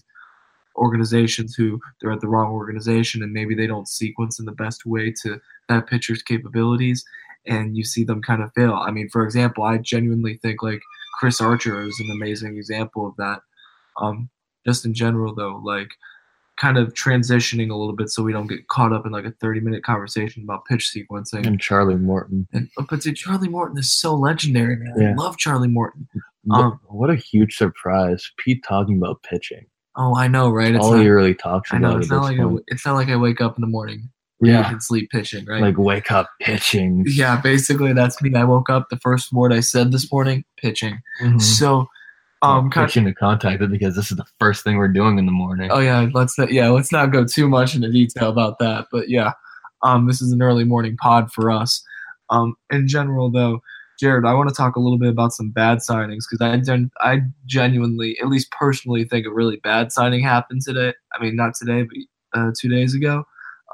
organizations 0.77 1.55
who 1.55 1.79
they're 2.01 2.13
at 2.13 2.21
the 2.21 2.29
wrong 2.29 2.51
organization 2.53 3.23
and 3.23 3.33
maybe 3.33 3.55
they 3.55 3.67
don't 3.67 3.89
sequence 3.89 4.39
in 4.39 4.47
the 4.47 4.53
best 4.53 4.87
way 4.87 5.13
to 5.23 5.39
that 5.69 5.87
pitcher's 5.87 6.23
capabilities 6.23 7.05
and 7.47 7.77
you 7.77 7.85
see 7.85 8.05
them 8.05 8.23
kind 8.23 8.43
of 8.43 8.53
fail. 8.55 8.75
I 8.75 8.91
mean, 8.91 9.09
for 9.09 9.23
example, 9.23 9.65
I 9.65 9.79
genuinely 9.79 10.39
think 10.39 10.63
like 10.63 10.81
Chris 11.19 11.41
Archer 11.41 11.83
is 11.83 12.01
an 12.01 12.11
amazing 12.11 12.57
example 12.57 13.07
of 13.07 13.17
that. 13.17 13.41
Um, 14.01 14.31
just 14.67 14.87
in 14.87 14.95
general 14.95 15.35
though, 15.35 15.61
like 15.63 15.91
kind 16.59 16.79
of 16.79 16.95
transitioning 16.95 17.71
a 17.71 17.75
little 17.75 17.95
bit 17.95 18.11
so 18.11 18.23
we 18.23 18.33
don't 18.33 18.47
get 18.47 18.69
caught 18.69 18.93
up 18.93 19.07
in 19.07 19.13
like 19.13 19.25
a 19.25 19.33
30 19.41 19.61
minute 19.61 19.83
conversation 19.83 20.43
about 20.43 20.65
pitch 20.67 20.93
sequencing. 20.95 21.47
And 21.47 21.61
Charlie 21.61 21.97
Morton. 21.97 22.47
And, 22.53 22.69
oh, 22.79 22.87
but 22.89 23.01
dude, 23.01 23.17
Charlie 23.17 23.49
Morton 23.49 23.79
is 23.79 23.93
so 23.93 24.15
legendary, 24.15 24.77
man. 24.77 24.95
Yeah. 24.97 25.11
I 25.11 25.15
love 25.15 25.39
Charlie 25.39 25.69
Morton. 25.69 26.09
Um, 26.51 26.81
what 26.89 27.11
a 27.11 27.15
huge 27.15 27.57
surprise. 27.57 28.31
Pete 28.39 28.65
talking 28.67 28.97
about 28.97 29.23
pitching. 29.23 29.67
Oh, 29.97 30.17
I 30.17 30.27
know, 30.27 30.51
right? 30.51 30.75
It's 30.75 30.85
All 30.85 30.93
not, 30.93 31.03
he 31.03 31.09
really 31.09 31.35
talks 31.35 31.71
about. 31.71 31.85
I 31.85 31.93
know. 31.93 31.99
It's 31.99 32.11
not, 32.11 32.23
like 32.23 32.39
I, 32.41 32.63
it's 32.69 32.87
not 32.87 32.95
like 32.95 33.09
I 33.09 33.17
wake 33.17 33.41
up 33.41 33.57
in 33.57 33.61
the 33.61 33.67
morning. 33.67 34.11
Yeah. 34.41 34.73
And 34.73 34.83
sleep 34.83 35.11
pitching, 35.11 35.45
right? 35.47 35.63
Like 35.63 35.79
wake 35.79 36.11
up 36.11 36.29
pitching. 36.41 37.05
Yeah, 37.07 37.41
basically 37.41 37.93
that's 37.93 38.21
me. 38.21 38.35
I 38.35 38.43
woke 38.43 38.71
up. 38.71 38.89
The 38.91 38.97
first 38.97 39.33
word 39.33 39.53
I 39.53 39.61
said 39.61 39.93
this 39.93 40.11
morning, 40.11 40.45
pitching. 40.57 41.01
Mm-hmm. 41.21 41.39
So 41.39 41.87
um, 42.43 42.71
pitching 42.71 43.05
to 43.05 43.15
contact 43.15 43.63
it 43.63 43.71
because 43.71 43.95
this 43.95 44.11
is 44.11 44.17
the 44.17 44.27
first 44.39 44.65
thing 44.65 44.77
we're 44.77 44.89
doing 44.89 45.19
in 45.19 45.27
the 45.27 45.33
morning. 45.33 45.71
Oh 45.71 45.79
yeah, 45.79 46.09
let's 46.13 46.37
not, 46.39 46.53
yeah 46.53 46.69
let's 46.69 46.93
not 46.93 47.13
go 47.13 47.25
too 47.25 47.49
much 47.49 47.75
into 47.75 47.91
detail 47.91 48.31
about 48.31 48.59
that. 48.59 48.87
But 48.91 49.09
yeah, 49.09 49.33
um, 49.83 50.07
this 50.07 50.21
is 50.21 50.33
an 50.33 50.43
early 50.43 50.65
morning 50.65 50.97
pod 50.97 51.33
for 51.33 51.51
us. 51.51 51.83
Um, 52.31 52.57
in 52.71 52.89
general 52.89 53.31
though, 53.31 53.61
Jared, 54.01 54.25
I 54.25 54.35
want 54.35 54.49
to 54.49 54.55
talk 54.55 54.75
a 54.75 54.81
little 54.81 54.99
bit 54.99 55.11
about 55.11 55.33
some 55.33 55.51
bad 55.51 55.79
signings 55.79 56.25
because 56.29 56.41
I 56.41 56.57
gen- 56.59 56.91
I 57.01 57.21
genuinely, 57.47 58.19
at 58.21 58.29
least 58.29 58.51
personally, 58.51 59.05
think 59.05 59.27
a 59.27 59.31
really 59.31 59.57
bad 59.57 59.93
signing 59.93 60.23
happened 60.23 60.63
today. 60.63 60.95
I 61.15 61.23
mean, 61.23 61.37
not 61.37 61.55
today, 61.55 61.85
but 61.85 62.41
uh, 62.41 62.51
two 62.59 62.69
days 62.69 62.95
ago. 62.95 63.25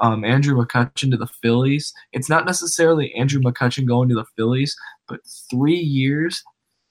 Um, 0.00 0.24
Andrew 0.24 0.54
McCutchen 0.54 1.11
to 1.11 1.16
the 1.16 1.26
Phillies. 1.26 1.92
It's 2.12 2.28
not 2.28 2.46
necessarily 2.46 3.12
Andrew 3.14 3.40
McCutchen 3.40 3.87
going 3.87 4.09
to 4.11 4.14
the 4.14 4.26
Phillies, 4.37 4.76
but 5.09 5.20
three 5.50 5.78
years, 5.78 6.44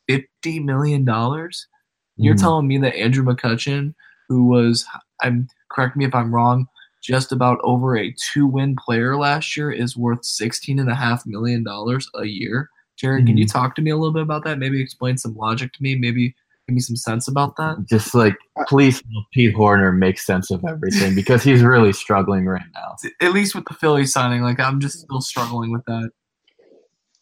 fifty 0.07 0.59
million 0.59 1.05
dollars. 1.05 1.67
You're 2.15 2.35
mm. 2.35 2.41
telling 2.41 2.67
me 2.67 2.77
that 2.79 2.95
Andrew 2.95 3.23
McCutchen, 3.23 3.93
who 4.27 4.45
was, 4.45 4.85
I'm 5.21 5.47
correct 5.71 5.95
me 5.95 6.05
if 6.05 6.15
I'm 6.15 6.33
wrong, 6.33 6.65
just 7.03 7.31
about 7.31 7.59
over 7.63 7.95
a 7.95 8.13
two-win 8.33 8.75
player 8.75 9.15
last 9.17 9.55
year, 9.55 9.71
is 9.71 9.95
worth 9.95 10.25
sixteen 10.25 10.79
and 10.79 10.89
a 10.89 10.95
half 10.95 11.25
million 11.25 11.63
dollars 11.63 12.09
a 12.15 12.25
year. 12.25 12.69
Jared, 12.97 13.23
mm. 13.23 13.27
can 13.27 13.37
you 13.37 13.45
mm-hmm. 13.45 13.57
talk 13.57 13.75
to 13.75 13.81
me 13.81 13.91
a 13.91 13.95
little 13.95 14.13
bit 14.13 14.23
about 14.23 14.43
that? 14.45 14.57
Maybe 14.57 14.81
explain 14.81 15.17
some 15.17 15.35
logic 15.35 15.73
to 15.73 15.83
me. 15.83 15.95
Maybe 15.95 16.35
give 16.67 16.73
me 16.73 16.79
some 16.79 16.95
sense 16.95 17.27
about 17.27 17.55
that. 17.57 17.85
Just 17.87 18.15
like 18.15 18.35
please 18.67 19.01
Pete 19.31 19.53
Horner 19.53 19.91
make 19.91 20.19
sense 20.19 20.49
of 20.51 20.65
everything 20.67 21.15
because 21.15 21.43
he's 21.43 21.61
really 21.61 21.93
struggling 21.93 22.45
right 22.45 22.65
now. 22.73 22.95
At 23.21 23.33
least 23.33 23.55
with 23.55 23.65
the 23.65 23.75
Phillies 23.75 24.11
signing, 24.11 24.41
like 24.41 24.59
I'm 24.59 24.79
just 24.79 25.01
still 25.01 25.21
struggling 25.21 25.71
with 25.71 25.85
that. 25.85 26.09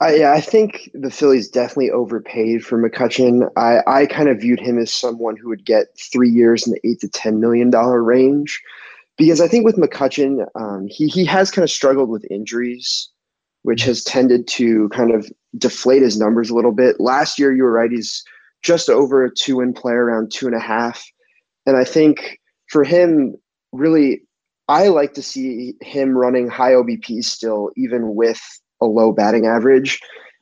I, 0.02 0.26
I 0.26 0.42
think 0.42 0.90
the 0.94 1.10
Phillies 1.10 1.48
definitely 1.48 1.92
overpaid 1.92 2.66
for 2.66 2.78
McCutchen. 2.78 3.50
I, 3.56 3.80
I 3.88 4.06
kind 4.06 4.28
of 4.28 4.42
viewed 4.42 4.60
him 4.60 4.78
as 4.78 4.92
someone 4.92 5.38
who 5.38 5.48
would 5.50 5.66
get 5.66 5.88
three 6.12 6.30
years 6.30 6.68
in 6.68 6.74
the 6.74 6.88
eight 6.88 7.00
to 7.00 7.08
ten 7.08 7.40
million 7.40 7.70
dollar 7.70 8.04
range, 8.04 8.62
because 9.18 9.40
I 9.40 9.48
think 9.48 9.64
with 9.64 9.78
McCutchen, 9.78 10.46
um, 10.56 10.88
he 10.90 11.08
he 11.08 11.24
has 11.26 11.50
kind 11.50 11.64
of 11.64 11.72
struggled 11.72 12.10
with 12.10 12.30
injuries, 12.30 13.10
which 13.64 13.84
has 13.84 14.04
tended 14.04 14.48
to 14.50 14.90
kind 14.90 15.12
of 15.12 15.32
deflate 15.58 16.02
his 16.02 16.20
numbers 16.20 16.50
a 16.50 16.56
little 16.56 16.74
bit. 16.74 17.00
Last 17.00 17.40
year, 17.40 17.56
you 17.56 17.64
were 17.64 17.72
right; 17.72 17.92
he's 17.92 18.22
just 18.64 18.90
over 18.90 19.24
a 19.24 19.34
two 19.34 19.58
win 19.58 19.72
player, 19.72 20.06
around 20.06 20.30
two 20.30 20.46
and 20.46 20.56
a 20.56 20.60
half, 20.60 21.06
and 21.66 21.78
I 21.78 21.86
think 21.86 22.42
for 22.68 22.84
him, 22.84 23.36
really, 23.72 24.24
I 24.68 24.90
like 24.90 25.14
to 25.14 25.22
see 25.22 25.76
him 25.80 26.18
running 26.18 26.50
high 26.50 26.72
OBP 26.72 27.24
still, 27.24 27.72
even 27.78 28.14
with 28.14 28.42
a 28.82 28.86
low 28.86 29.12
batting 29.12 29.46
average. 29.46 30.00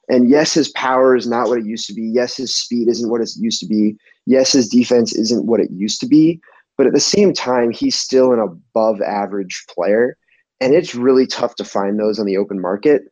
And 0.09 0.29
yes, 0.29 0.53
his 0.53 0.69
power 0.69 1.15
is 1.15 1.27
not 1.27 1.47
what 1.47 1.59
it 1.59 1.65
used 1.65 1.87
to 1.87 1.93
be. 1.93 2.03
Yes, 2.03 2.35
his 2.35 2.53
speed 2.53 2.89
isn't 2.89 3.09
what 3.09 3.21
it 3.21 3.29
used 3.39 3.59
to 3.61 3.67
be. 3.67 3.95
Yes, 4.25 4.51
his 4.51 4.67
defense 4.67 5.15
isn't 5.15 5.45
what 5.45 5.59
it 5.59 5.71
used 5.71 5.99
to 6.01 6.07
be. 6.07 6.41
But 6.77 6.87
at 6.87 6.93
the 6.93 6.99
same 6.99 7.33
time, 7.33 7.71
he's 7.71 7.97
still 7.97 8.33
an 8.33 8.39
above 8.39 9.01
average 9.01 9.63
player. 9.69 10.17
And 10.59 10.73
it's 10.73 10.95
really 10.95 11.27
tough 11.27 11.55
to 11.55 11.63
find 11.63 11.99
those 11.99 12.19
on 12.19 12.25
the 12.25 12.37
open 12.37 12.59
market. 12.59 13.03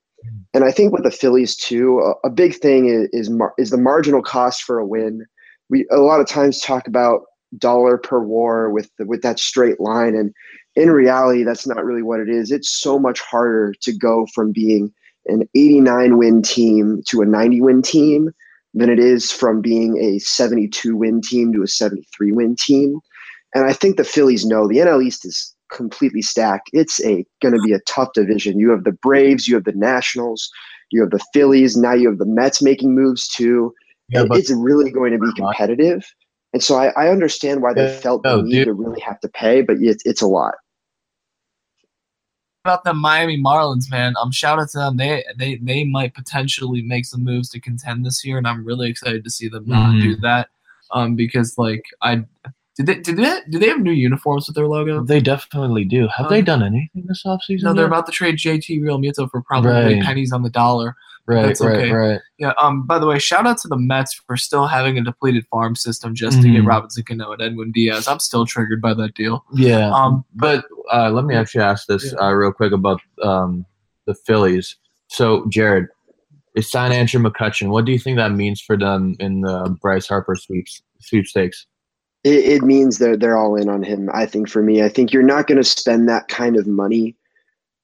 And 0.54 0.64
I 0.64 0.72
think 0.72 0.94
with 0.94 1.04
the 1.04 1.12
Phillies 1.12 1.56
too, 1.56 2.14
a, 2.24 2.30
big 2.30 2.56
thing 2.56 2.88
is 2.88 3.10
is, 3.12 3.30
mar- 3.30 3.54
is 3.58 3.70
the 3.70 3.78
marginal 3.78 4.22
cost 4.22 4.64
for 4.64 4.80
a 4.80 4.86
win. 4.86 5.26
We 5.70 5.88
a 5.92 5.98
lot 5.98 6.20
of 6.20 6.28
times 6.28 6.60
talk 6.60 6.88
about 6.88 7.22
dollar 7.58 7.98
per 7.98 8.20
war 8.20 8.70
with 8.70 8.90
the, 8.98 9.06
with 9.06 9.22
that 9.22 9.40
straight 9.40 9.80
line, 9.80 10.16
and 10.16 10.34
in 10.76 10.92
reality, 10.92 11.44
that's 11.44 11.68
not 11.68 11.84
really 11.84 12.04
what 12.04 12.20
it 12.20 12.30
is. 12.30 12.52
It's 12.52 12.70
so 12.70 13.00
much 13.00 13.20
harder 13.20 13.74
to 13.82 13.92
go 13.92 14.28
from 14.34 14.52
being 14.52 14.94
an 15.28 15.48
89 15.56 16.18
win 16.18 16.42
team 16.42 17.02
to 17.08 17.22
a 17.22 17.26
90 17.26 17.62
win 17.62 17.82
team 17.82 18.32
than 18.74 18.90
it 18.90 19.00
is 19.00 19.32
from 19.32 19.62
being 19.62 19.98
a 19.98 20.20
72 20.20 20.96
win 20.96 21.22
team 21.22 21.54
to 21.54 21.64
a 21.64 21.68
73 21.68 22.32
win 22.32 22.56
team. 22.56 23.00
And 23.54 23.66
I 23.66 23.74
think 23.74 23.98
the 23.98 24.04
Phillies 24.04 24.46
know 24.46 24.68
the 24.68 24.78
NL 24.78 25.04
East 25.04 25.26
is 25.26 25.54
completely 25.72 26.22
stacked. 26.22 26.70
It's 26.74 27.04
a 27.04 27.26
going 27.42 27.54
to 27.54 27.62
be 27.62 27.74
a 27.74 27.80
tough 27.82 28.14
division. 28.14 28.60
You 28.60 28.70
have 28.72 28.84
the 28.84 28.92
Braves, 28.92 29.48
you 29.48 29.56
have 29.56 29.66
the 29.66 29.74
Nationals, 29.74 30.50
you 30.92 31.02
have 31.02 31.12
the 31.12 31.24
Phillies. 31.34 31.76
Now 31.76 31.94
you 31.94 32.10
have 32.10 32.18
the 32.18 32.26
Mets 32.26 32.62
making 32.62 32.96
moves 32.96 33.28
too. 33.28 33.74
Yeah, 34.10 34.26
it's 34.32 34.52
really 34.52 34.92
going 34.92 35.14
to 35.14 35.20
be 35.20 35.32
competitive. 35.34 36.06
And 36.54 36.62
so 36.62 36.76
I, 36.76 36.88
I 36.90 37.10
understand 37.10 37.62
why 37.62 37.74
they 37.74 37.86
yeah, 37.86 38.00
felt 38.00 38.24
the 38.24 38.38
no, 38.38 38.42
need 38.42 38.52
dude. 38.52 38.66
to 38.66 38.74
really 38.74 39.00
have 39.00 39.20
to 39.22 39.30
pay, 39.30 39.62
but 39.62 39.78
it's, 39.80 40.06
it's 40.06 40.22
a 40.22 40.28
lot. 40.28 40.56
About 42.64 42.84
the 42.84 42.94
Miami 42.94 43.42
Marlins, 43.42 43.90
man. 43.90 44.14
Um, 44.22 44.32
shout 44.32 44.60
out 44.60 44.70
to 44.70 44.78
them. 44.78 44.98
They 44.98 45.24
they 45.36 45.56
they 45.56 45.84
might 45.84 46.14
potentially 46.14 46.84
make 46.84 47.06
some 47.06 47.24
moves 47.24 47.50
to 47.50 47.60
contend 47.60 48.06
this 48.06 48.24
year, 48.24 48.38
and 48.38 48.48
I'm 48.48 48.64
really 48.64 48.90
excited 48.90 49.24
to 49.24 49.32
see 49.32 49.48
them 49.48 49.64
not 49.66 49.96
mm. 49.96 50.02
do 50.02 50.16
that. 50.18 50.50
Um, 50.92 51.16
because 51.16 51.58
like 51.58 51.84
I 52.02 52.24
did 52.78 52.86
they 52.86 52.96
did 53.00 53.18
they 53.18 53.40
do 53.50 53.60
they 53.60 53.68
have 53.68 53.80
new 53.80 53.92
uniforms 53.92 54.48
with 54.48 54.56
their 54.56 54.68
logo? 54.68 55.04
They 55.04 55.20
definitely 55.20 55.86
do. 55.86 56.08
Have 56.16 56.28
um, 56.28 56.32
they 56.32 56.42
done 56.42 56.62
anything 56.62 57.06
this 57.08 57.24
offseason? 57.26 57.64
No, 57.64 57.74
they're 57.74 57.86
about 57.86 58.06
to 58.06 58.12
trade 58.12 58.38
JT 58.38 58.82
Realmuto 58.82 59.30
for 59.30 59.42
probably 59.42 59.72
right. 59.96 60.04
pennies 60.04 60.32
on 60.32 60.44
the 60.44 60.50
dollar. 60.50 60.96
Right, 61.28 61.48
That's 61.48 61.62
okay. 61.62 61.92
right, 61.92 62.10
right. 62.10 62.22
Yeah. 62.38 62.54
Um. 62.58 62.86
By 62.86 63.00
the 63.00 63.08
way, 63.08 63.20
shout 63.20 63.46
out 63.46 63.58
to 63.60 63.68
the 63.68 63.78
Mets 63.78 64.14
for 64.14 64.36
still 64.36 64.68
having 64.68 64.98
a 64.98 65.04
depleted 65.04 65.46
farm 65.48 65.76
system 65.76 66.16
just 66.16 66.38
mm-hmm. 66.38 66.44
to 66.44 66.52
get 66.52 66.58
mm-hmm. 66.60 66.68
Robinson 66.68 67.04
Cano 67.04 67.32
and 67.32 67.42
Edwin 67.42 67.72
Diaz. 67.72 68.08
I'm 68.08 68.20
still 68.20 68.46
triggered 68.46 68.82
by 68.82 68.94
that 68.96 69.14
deal. 69.14 69.46
Yeah. 69.54 69.92
Um. 69.92 70.26
But 70.36 70.66
uh, 70.92 71.12
let 71.12 71.26
me 71.26 71.36
actually 71.36 71.64
ask 71.64 71.88
this 71.88 72.12
yeah. 72.12 72.20
uh, 72.20 72.32
real 72.32 72.52
quick 72.52 72.74
about 72.74 73.02
um 73.24 73.66
the 74.08 74.16
Phillies. 74.16 74.76
So 75.08 75.46
Jared, 75.50 75.88
is 76.56 76.70
sign 76.70 76.92
Andrew 76.92 77.22
McCutchen. 77.22 77.70
What 77.70 77.86
do 77.86 77.92
you 77.92 78.00
think 78.00 78.18
that 78.18 78.32
means 78.32 78.60
for 78.60 78.78
them 78.78 79.16
in 79.20 79.42
the 79.42 79.78
Bryce 79.82 80.08
Harper 80.08 80.36
sweeps 80.36 80.82
sweepstakes? 81.00 81.68
it, 82.24 82.46
it 82.46 82.62
means 82.62 82.98
they're 82.98 83.18
they're 83.18 83.38
all 83.38 83.56
in 83.56 83.70
on 83.70 83.84
him. 83.84 84.10
I 84.14 84.26
think 84.26 84.50
for 84.50 84.62
me, 84.62 84.84
I 84.84 84.90
think 84.90 85.12
you're 85.12 85.24
not 85.24 85.48
going 85.48 85.58
to 85.58 85.64
spend 85.64 86.08
that 86.10 86.28
kind 86.28 86.56
of 86.56 86.68
money 86.68 87.16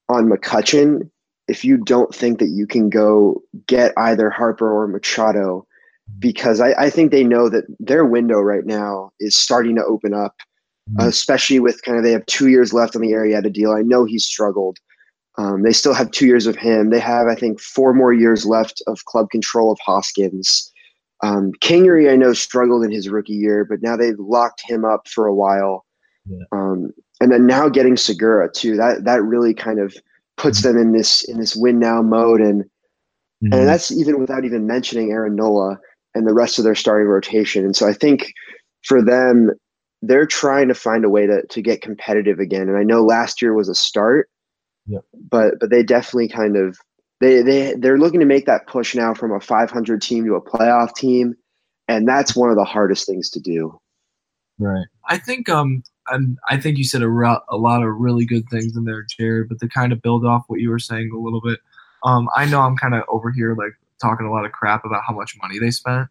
on 0.08 0.28
McCutchen 0.28 1.10
if 1.48 1.64
you 1.64 1.78
don't 1.78 2.14
think 2.14 2.38
that 2.38 2.48
you 2.48 2.66
can 2.66 2.90
go 2.90 3.42
get 3.66 3.92
either 3.96 4.30
Harper 4.30 4.70
or 4.70 4.86
Machado, 4.86 5.66
because 6.18 6.60
I, 6.60 6.72
I 6.72 6.90
think 6.90 7.10
they 7.10 7.24
know 7.24 7.48
that 7.48 7.64
their 7.78 8.04
window 8.04 8.40
right 8.40 8.64
now 8.64 9.10
is 9.20 9.36
starting 9.36 9.76
to 9.76 9.84
open 9.84 10.14
up, 10.14 10.36
mm-hmm. 10.90 11.08
especially 11.08 11.60
with 11.60 11.82
kind 11.82 11.98
of 11.98 12.04
they 12.04 12.12
have 12.12 12.26
two 12.26 12.48
years 12.48 12.72
left 12.72 12.94
on 12.94 13.02
the 13.02 13.12
Arrieta 13.12 13.52
deal. 13.52 13.72
I 13.72 13.82
know 13.82 14.04
he's 14.04 14.24
struggled. 14.24 14.78
Um, 15.36 15.62
they 15.62 15.72
still 15.72 15.94
have 15.94 16.10
two 16.10 16.26
years 16.26 16.46
of 16.46 16.56
him. 16.56 16.90
They 16.90 16.98
have, 16.98 17.28
I 17.28 17.34
think, 17.34 17.60
four 17.60 17.94
more 17.94 18.12
years 18.12 18.44
left 18.44 18.82
of 18.86 19.04
club 19.04 19.30
control 19.30 19.70
of 19.70 19.78
Hoskins. 19.84 20.72
Um, 21.22 21.52
Kingery, 21.60 22.10
I 22.10 22.16
know, 22.16 22.32
struggled 22.32 22.84
in 22.84 22.90
his 22.90 23.08
rookie 23.08 23.34
year, 23.34 23.64
but 23.64 23.82
now 23.82 23.96
they've 23.96 24.18
locked 24.18 24.62
him 24.68 24.84
up 24.84 25.06
for 25.08 25.26
a 25.26 25.34
while. 25.34 25.84
Yeah. 26.26 26.44
Um, 26.52 26.92
and 27.20 27.32
then 27.32 27.46
now 27.46 27.68
getting 27.68 27.96
Segura 27.96 28.50
too, 28.50 28.76
that 28.76 29.04
that 29.04 29.22
really 29.22 29.54
kind 29.54 29.80
of 29.80 29.96
puts 30.38 30.62
them 30.62 30.78
in 30.78 30.92
this 30.92 31.22
in 31.24 31.38
this 31.38 31.54
win 31.54 31.78
now 31.78 32.00
mode, 32.00 32.40
and 32.40 32.62
mm-hmm. 32.64 33.52
and 33.52 33.68
that's 33.68 33.90
even 33.90 34.18
without 34.18 34.44
even 34.44 34.66
mentioning 34.66 35.10
Aaron 35.10 35.36
Nola 35.36 35.78
and 36.14 36.26
the 36.26 36.34
rest 36.34 36.58
of 36.58 36.64
their 36.64 36.74
starting 36.74 37.08
rotation. 37.08 37.64
And 37.64 37.76
so 37.76 37.86
I 37.86 37.92
think 37.92 38.32
for 38.82 39.02
them, 39.02 39.50
they're 40.00 40.26
trying 40.26 40.68
to 40.68 40.74
find 40.74 41.04
a 41.04 41.10
way 41.10 41.26
to 41.26 41.42
to 41.46 41.60
get 41.60 41.82
competitive 41.82 42.38
again. 42.38 42.68
And 42.68 42.78
I 42.78 42.84
know 42.84 43.02
last 43.04 43.42
year 43.42 43.52
was 43.52 43.68
a 43.68 43.74
start, 43.74 44.30
yeah. 44.86 45.00
but 45.30 45.54
but 45.60 45.70
they 45.70 45.82
definitely 45.82 46.28
kind 46.28 46.56
of 46.56 46.78
they 47.20 47.42
they 47.42 47.74
they're 47.78 47.98
looking 47.98 48.20
to 48.20 48.26
make 48.26 48.46
that 48.46 48.66
push 48.66 48.94
now 48.94 49.12
from 49.12 49.32
a 49.32 49.40
500 49.40 50.00
team 50.00 50.24
to 50.26 50.34
a 50.36 50.40
playoff 50.40 50.94
team, 50.94 51.34
and 51.88 52.08
that's 52.08 52.36
one 52.36 52.50
of 52.50 52.56
the 52.56 52.64
hardest 52.64 53.06
things 53.06 53.28
to 53.30 53.40
do. 53.40 53.78
Right. 54.58 54.86
I 55.08 55.18
think 55.18 55.48
um 55.48 55.82
and 56.10 56.38
I 56.48 56.58
think 56.58 56.78
you 56.78 56.84
said 56.84 57.02
a, 57.02 57.08
re- 57.08 57.40
a 57.48 57.56
lot 57.56 57.82
of 57.82 57.96
really 57.96 58.24
good 58.24 58.48
things 58.50 58.76
in 58.76 58.84
there, 58.84 59.04
Jared. 59.18 59.48
But 59.48 59.60
to 59.60 59.68
kind 59.68 59.92
of 59.92 60.02
build 60.02 60.24
off 60.24 60.44
what 60.48 60.60
you 60.60 60.70
were 60.70 60.78
saying 60.78 61.10
a 61.12 61.18
little 61.18 61.40
bit, 61.40 61.60
um, 62.04 62.28
I 62.34 62.46
know 62.46 62.60
I'm 62.60 62.76
kind 62.76 62.94
of 62.94 63.02
over 63.08 63.30
here 63.30 63.54
like 63.54 63.72
talking 64.00 64.26
a 64.26 64.32
lot 64.32 64.44
of 64.44 64.52
crap 64.52 64.84
about 64.84 65.02
how 65.06 65.14
much 65.14 65.36
money 65.42 65.58
they 65.58 65.70
spent. 65.70 66.08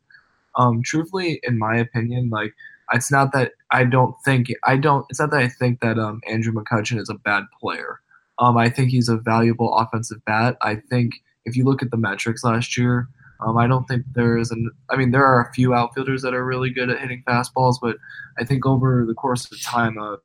Um, 0.56 0.82
truthfully, 0.84 1.40
in 1.44 1.58
my 1.58 1.78
opinion, 1.78 2.30
like 2.30 2.54
it's 2.94 3.12
not 3.12 3.34
that 3.34 3.54
I 3.72 3.84
don't 3.84 4.16
think 4.24 4.48
I 4.64 4.78
don't. 4.78 5.06
It's 5.10 5.20
not 5.20 5.32
that 5.32 5.42
I 5.42 5.50
think 5.50 5.82
that 5.82 6.00
um 6.00 6.22
Andrew 6.28 6.54
McCutchen 6.54 7.00
is 7.00 7.10
a 7.10 7.16
bad 7.16 7.44
player. 7.60 8.00
Um, 8.40 8.58
I 8.58 8.70
think 8.70 8.92
he's 8.92 9.10
a 9.10 9.18
valuable 9.18 9.76
offensive 9.76 10.24
bat. 10.26 10.58
I 10.62 10.76
think 10.76 11.14
if 11.46 11.56
you 11.56 11.64
look 11.64 11.82
at 11.82 11.92
the 11.92 11.98
metrics 11.98 12.44
last 12.44 12.78
year, 12.78 13.08
um, 13.40 13.58
I 13.58 13.68
don't 13.68 13.88
think 13.88 14.06
there 14.14 14.38
is 14.38 14.52
an. 14.52 14.70
I 14.90 14.96
mean, 14.96 15.12
there 15.12 15.26
are 15.26 15.42
a 15.42 15.54
few 15.54 15.74
outfielders 15.74 16.22
that 16.22 16.34
are 16.34 16.46
really 16.46 16.70
good 16.70 16.90
at 16.90 17.00
hitting 17.00 17.24
fastballs, 17.28 17.76
but 17.82 17.98
I 18.40 18.44
think 18.44 18.66
over 18.66 19.06
the 19.08 19.14
course 19.14 19.52
of 19.52 19.62
time, 19.62 19.98
uh, 19.98 20.18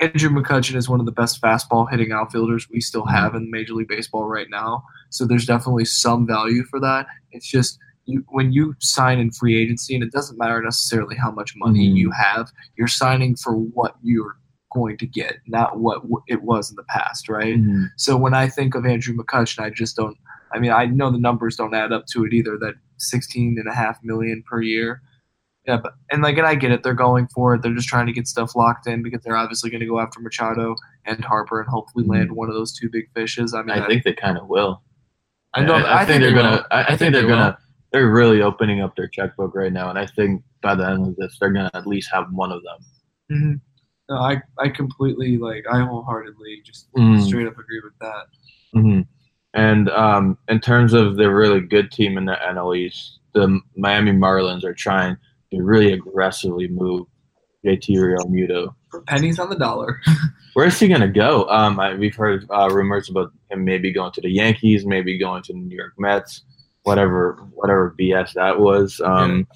Andrew 0.00 0.30
McCutchen 0.30 0.76
is 0.76 0.88
one 0.88 1.00
of 1.00 1.06
the 1.06 1.12
best 1.12 1.42
fastball 1.42 1.90
hitting 1.90 2.12
outfielders 2.12 2.68
we 2.70 2.80
still 2.80 3.06
have 3.06 3.34
in 3.34 3.50
Major 3.50 3.74
League 3.74 3.88
Baseball 3.88 4.26
right 4.26 4.48
now. 4.48 4.84
So 5.10 5.26
there's 5.26 5.46
definitely 5.46 5.86
some 5.86 6.26
value 6.26 6.64
for 6.64 6.78
that. 6.80 7.06
It's 7.32 7.48
just 7.48 7.78
you, 8.04 8.24
when 8.28 8.52
you 8.52 8.74
sign 8.78 9.18
in 9.18 9.30
free 9.30 9.60
agency, 9.60 9.94
and 9.94 10.04
it 10.04 10.12
doesn't 10.12 10.38
matter 10.38 10.62
necessarily 10.62 11.16
how 11.16 11.30
much 11.30 11.54
money 11.56 11.88
mm-hmm. 11.88 11.96
you 11.96 12.10
have, 12.10 12.50
you're 12.76 12.88
signing 12.88 13.36
for 13.36 13.54
what 13.54 13.96
you're 14.02 14.36
going 14.72 14.96
to 14.98 15.06
get, 15.06 15.36
not 15.46 15.78
what 15.78 16.02
it 16.26 16.42
was 16.42 16.70
in 16.70 16.76
the 16.76 16.84
past, 16.84 17.28
right? 17.28 17.56
Mm-hmm. 17.56 17.84
So 17.96 18.16
when 18.16 18.34
I 18.34 18.48
think 18.48 18.74
of 18.74 18.86
Andrew 18.86 19.16
McCutchen, 19.16 19.60
I 19.60 19.70
just 19.70 19.96
don't. 19.96 20.16
I 20.52 20.58
mean, 20.58 20.70
I 20.70 20.86
know 20.86 21.10
the 21.10 21.18
numbers 21.18 21.56
don't 21.56 21.74
add 21.74 21.92
up 21.92 22.06
to 22.12 22.24
it 22.24 22.32
either. 22.32 22.58
That 22.58 22.74
sixteen 22.96 23.56
and 23.58 23.68
a 23.68 23.74
half 23.74 23.98
million 24.02 24.42
per 24.48 24.60
year. 24.60 25.02
Yeah, 25.66 25.78
but 25.82 25.92
and 26.10 26.22
like, 26.22 26.38
and 26.38 26.46
I 26.46 26.54
get 26.54 26.72
it. 26.72 26.82
They're 26.82 26.94
going 26.94 27.28
for 27.28 27.54
it. 27.54 27.62
They're 27.62 27.74
just 27.74 27.88
trying 27.88 28.06
to 28.06 28.12
get 28.12 28.26
stuff 28.26 28.56
locked 28.56 28.86
in 28.86 29.02
because 29.02 29.20
they're 29.22 29.36
obviously 29.36 29.68
going 29.68 29.80
to 29.80 29.86
go 29.86 30.00
after 30.00 30.18
Machado 30.20 30.74
and 31.04 31.22
Harper 31.22 31.60
and 31.60 31.68
hopefully 31.68 32.04
mm-hmm. 32.04 32.12
land 32.12 32.32
one 32.32 32.48
of 32.48 32.54
those 32.54 32.72
two 32.72 32.88
big 32.90 33.04
fishes. 33.14 33.52
I 33.52 33.62
mean, 33.62 33.78
I, 33.78 33.84
I 33.84 33.86
think 33.86 34.04
they 34.04 34.14
kind 34.14 34.38
of 34.38 34.48
will. 34.48 34.82
I 35.54 35.64
know. 35.64 35.74
I, 35.74 36.02
I, 36.02 36.06
think, 36.06 36.08
think 36.08 36.22
they're 36.22 36.42
gonna. 36.42 36.66
I, 36.70 36.82
I, 36.84 36.96
think, 36.96 37.12
they're 37.12 37.22
they 37.22 37.28
gonna. 37.28 37.58
They're 37.92 38.10
really 38.10 38.40
opening 38.40 38.80
up 38.80 38.96
their 38.96 39.08
checkbook 39.08 39.54
right 39.54 39.72
now, 39.72 39.90
and 39.90 39.98
I 39.98 40.06
think 40.06 40.42
by 40.62 40.74
the 40.74 40.88
end 40.88 41.06
of 41.06 41.16
this, 41.16 41.36
they're 41.38 41.52
gonna 41.52 41.70
at 41.74 41.86
least 41.86 42.10
have 42.12 42.26
one 42.32 42.50
of 42.50 42.62
them. 42.62 43.36
Mm-hmm. 43.36 43.54
No, 44.08 44.16
I 44.16 44.40
I 44.58 44.70
completely 44.70 45.36
like 45.36 45.64
I 45.70 45.80
wholeheartedly 45.80 46.62
just 46.64 46.90
mm. 46.94 47.22
straight 47.26 47.46
up 47.46 47.58
agree 47.58 47.80
with 47.84 47.98
that. 48.00 48.26
Mm-hmm. 48.74 49.00
And 49.58 49.88
um, 49.90 50.38
in 50.48 50.60
terms 50.60 50.92
of 50.92 51.16
the 51.16 51.32
really 51.32 51.60
good 51.60 51.90
team 51.90 52.16
in 52.16 52.26
the 52.26 52.36
NL 52.46 52.76
East, 52.76 53.18
the 53.34 53.60
Miami 53.76 54.12
Marlins 54.12 54.64
are 54.64 54.74
trying 54.74 55.16
to 55.52 55.62
really 55.62 55.92
aggressively 55.92 56.68
move 56.68 57.06
JT 57.64 57.88
Realmuto 57.88 58.74
for 58.90 59.02
pennies 59.02 59.38
on 59.38 59.50
the 59.50 59.56
dollar. 59.56 60.00
Where's 60.54 60.78
he 60.78 60.88
gonna 60.88 61.08
go? 61.08 61.48
Um, 61.48 61.78
I, 61.78 61.94
we've 61.94 62.14
heard 62.14 62.46
uh, 62.50 62.68
rumors 62.70 63.10
about 63.10 63.32
him 63.50 63.64
maybe 63.64 63.92
going 63.92 64.12
to 64.12 64.20
the 64.20 64.30
Yankees, 64.30 64.86
maybe 64.86 65.18
going 65.18 65.42
to 65.44 65.52
the 65.52 65.58
New 65.58 65.76
York 65.76 65.94
Mets 65.98 66.42
whatever 66.88 67.34
whatever 67.52 67.94
BS 68.00 68.32
that 68.32 68.58
was. 68.58 69.00
Um, 69.04 69.46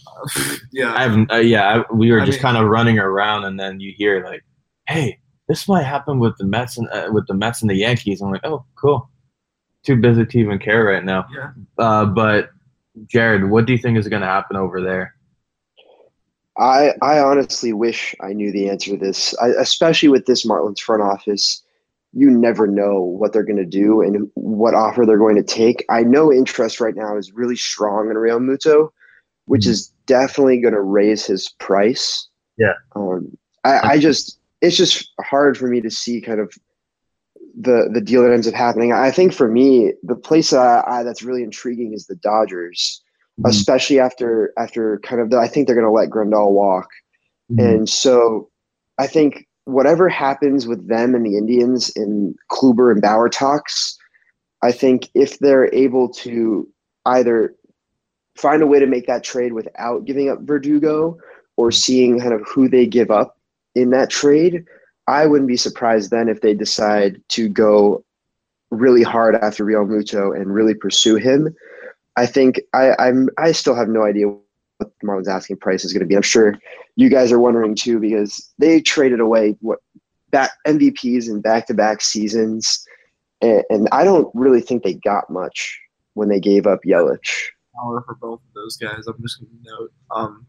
yeah, 0.73 0.93
I 0.95 1.03
have 1.03 1.31
uh, 1.31 1.37
yeah. 1.37 1.83
I, 1.88 1.93
we 1.93 2.12
were 2.12 2.21
I 2.21 2.27
just 2.27 2.41
kind 2.41 2.57
of 2.59 2.69
running 2.69 2.99
around, 2.99 3.45
and 3.45 3.59
then 3.59 3.81
you 3.81 3.93
hear 3.97 4.23
like, 4.25 4.45
"Hey, 4.87 5.19
this 5.49 5.67
might 5.67 5.85
happen 5.85 6.19
with 6.19 6.37
the 6.37 6.45
Mets 6.45 6.77
and 6.77 6.88
uh, 6.91 7.09
with 7.11 7.27
the 7.27 7.35
Mets 7.35 7.62
and 7.62 7.71
the 7.71 7.75
Yankees." 7.75 8.21
I'm 8.21 8.31
like, 8.31 8.45
"Oh, 8.45 8.65
cool." 8.75 9.09
Too 9.85 9.97
busy 9.97 10.25
to 10.25 10.38
even 10.38 10.59
care 10.59 10.85
right 10.85 11.05
now. 11.05 11.27
Yeah. 11.35 11.51
Uh, 11.79 12.07
but 12.07 12.51
Jared, 13.07 13.51
what 13.51 13.66
do 13.66 13.73
you 13.73 13.79
think 13.79 13.99
is 13.99 14.09
going 14.09 14.23
to 14.23 14.29
happen 14.29 14.57
over 14.57 14.81
there? 14.81 15.14
I 16.59 16.92
I 17.01 17.18
honestly 17.18 17.73
wish 17.73 18.14
I 18.21 18.33
knew 18.35 18.53
the 18.53 18.68
answer 18.68 18.90
to 18.92 18.97
this, 18.97 19.35
I, 19.38 19.49
especially 19.59 20.11
with 20.11 20.27
this 20.27 20.45
Marlins 20.47 20.81
front 20.81 21.03
office 21.03 21.62
you 22.12 22.31
never 22.31 22.66
know 22.66 23.01
what 23.01 23.33
they're 23.33 23.42
going 23.42 23.57
to 23.57 23.64
do 23.64 24.03
and 24.03 24.31
what 24.35 24.75
offer 24.75 25.07
they're 25.07 25.18
going 25.18 25.37
to 25.37 25.42
take. 25.42 25.85
I 25.88 26.03
know 26.03 26.33
interest 26.33 26.81
right 26.81 26.95
now 26.95 27.16
is 27.16 27.33
really 27.33 27.57
strong 27.57 28.11
in 28.11 28.16
Realmuto, 28.16 28.90
which 29.47 29.62
mm-hmm. 29.62 29.71
is 29.71 29.92
definitely 30.07 30.61
going 30.61 30.75
to 30.75 30.83
raise 30.83 31.25
his 31.25 31.49
price. 31.59 32.29
Yeah. 32.59 32.75
Um, 32.95 33.37
I, 33.64 33.92
I 33.92 33.99
just, 33.99 34.38
it's 34.61 34.77
just 34.77 35.11
hard 35.21 35.57
for 35.57 35.68
me 35.68 35.81
to 35.81 35.90
see 35.90 36.21
kind 36.21 36.38
of 36.38 36.53
the 37.59 37.88
the 37.93 38.01
deal 38.01 38.23
that 38.23 38.33
ends 38.33 38.49
up 38.49 38.55
happening. 38.55 38.93
I 38.93 39.11
think 39.11 39.33
for 39.33 39.49
me, 39.49 39.93
the 40.03 40.15
place 40.17 40.51
that 40.51 40.85
I, 40.88 41.03
that's 41.03 41.23
really 41.23 41.43
intriguing 41.43 41.93
is 41.93 42.07
the 42.07 42.17
Dodgers, 42.17 43.03
Mhm. 43.41 43.49
especially 43.49 43.99
after 44.01 44.53
after 44.59 44.99
kind 45.01 45.21
of 45.21 45.31
the, 45.31 45.38
I 45.38 45.49
think 45.49 45.67
they're 45.67 45.77
going 45.77 45.87
to 45.87 45.91
let 45.91 46.11
Grandal 46.11 46.53
walk, 46.53 46.88
Mhm. 47.51 47.75
and 47.75 47.88
so 47.88 48.49
I 48.99 49.07
think 49.07 49.47
whatever 49.65 50.09
happens 50.09 50.67
with 50.67 50.88
them 50.88 51.15
and 51.15 51.25
the 51.25 51.37
Indians 51.37 51.91
in 51.91 52.35
Kluber 52.51 52.91
and 52.91 53.01
Bauer 53.01 53.29
talks, 53.29 53.97
I 54.62 54.73
think 54.73 55.09
if 55.15 55.38
they're 55.38 55.73
able 55.75 56.09
to 56.09 56.69
either 57.07 57.55
find 58.37 58.62
a 58.62 58.67
way 58.67 58.81
to 58.81 58.87
make 58.87 59.07
that 59.07 59.23
trade 59.25 59.53
without 59.53 60.05
giving 60.05 60.29
up 60.29 60.41
Verdugo 60.43 61.17
or 61.57 61.71
seeing 61.71 62.19
kind 62.19 62.33
of 62.33 62.43
who 62.47 62.69
they 62.69 62.87
give 62.87 63.11
up 63.11 63.38
in 63.75 63.91
that 63.91 64.11
trade, 64.11 64.65
I 65.07 65.27
wouldn't 65.27 65.49
be 65.49 65.57
surprised 65.57 66.11
then 66.11 66.29
if 66.29 66.41
they 66.41 66.55
decide 66.55 67.21
to 67.31 67.49
go 67.49 68.05
really 68.71 69.03
hard 69.03 69.35
after 69.37 69.65
Realmuto 69.65 70.35
and 70.35 70.53
really 70.53 70.75
pursue 70.75 71.17
him. 71.17 71.55
I 72.17 72.27
think 72.27 72.61
I, 72.73 72.95
I'm 72.99 73.29
I 73.38 73.53
still 73.53 73.75
have 73.75 73.88
no 73.88 74.05
idea 74.05 74.27
what 74.29 74.93
Marlins 75.05 75.29
asking 75.29 75.57
price 75.59 75.85
is 75.85 75.93
going 75.93 76.01
to 76.01 76.07
be. 76.07 76.17
I'm 76.17 76.23
sure 76.23 76.59
you 76.97 77.09
guys 77.09 77.33
are 77.33 77.38
wondering 77.38 77.75
too 77.75 78.01
because 78.01 78.53
they 78.59 78.81
traded 78.81 79.21
away 79.21 79.57
what 79.61 79.79
back 80.31 80.51
MVPs 80.67 81.29
in 81.29 81.41
back 81.41 81.67
to 81.67 81.75
back 81.75 82.01
seasons, 82.01 82.85
and, 83.41 83.62
and 83.71 83.88
I 83.93 84.05
don't 84.05 84.29
really 84.35 84.61
think 84.61 84.83
they 84.83 84.95
got 84.95 85.31
much 85.31 85.81
when 86.15 86.29
they 86.29 86.41
gave 86.41 86.67
up 86.67 86.81
Yelich. 86.87 87.49
power 87.75 88.03
for 88.07 88.15
both 88.21 88.41
of 88.41 88.55
those 88.55 88.77
guys. 88.77 89.07
I'm 89.07 89.21
just 89.23 89.41
going 89.41 89.51
to 89.51 89.71
note. 89.71 89.93
Um, 90.11 90.47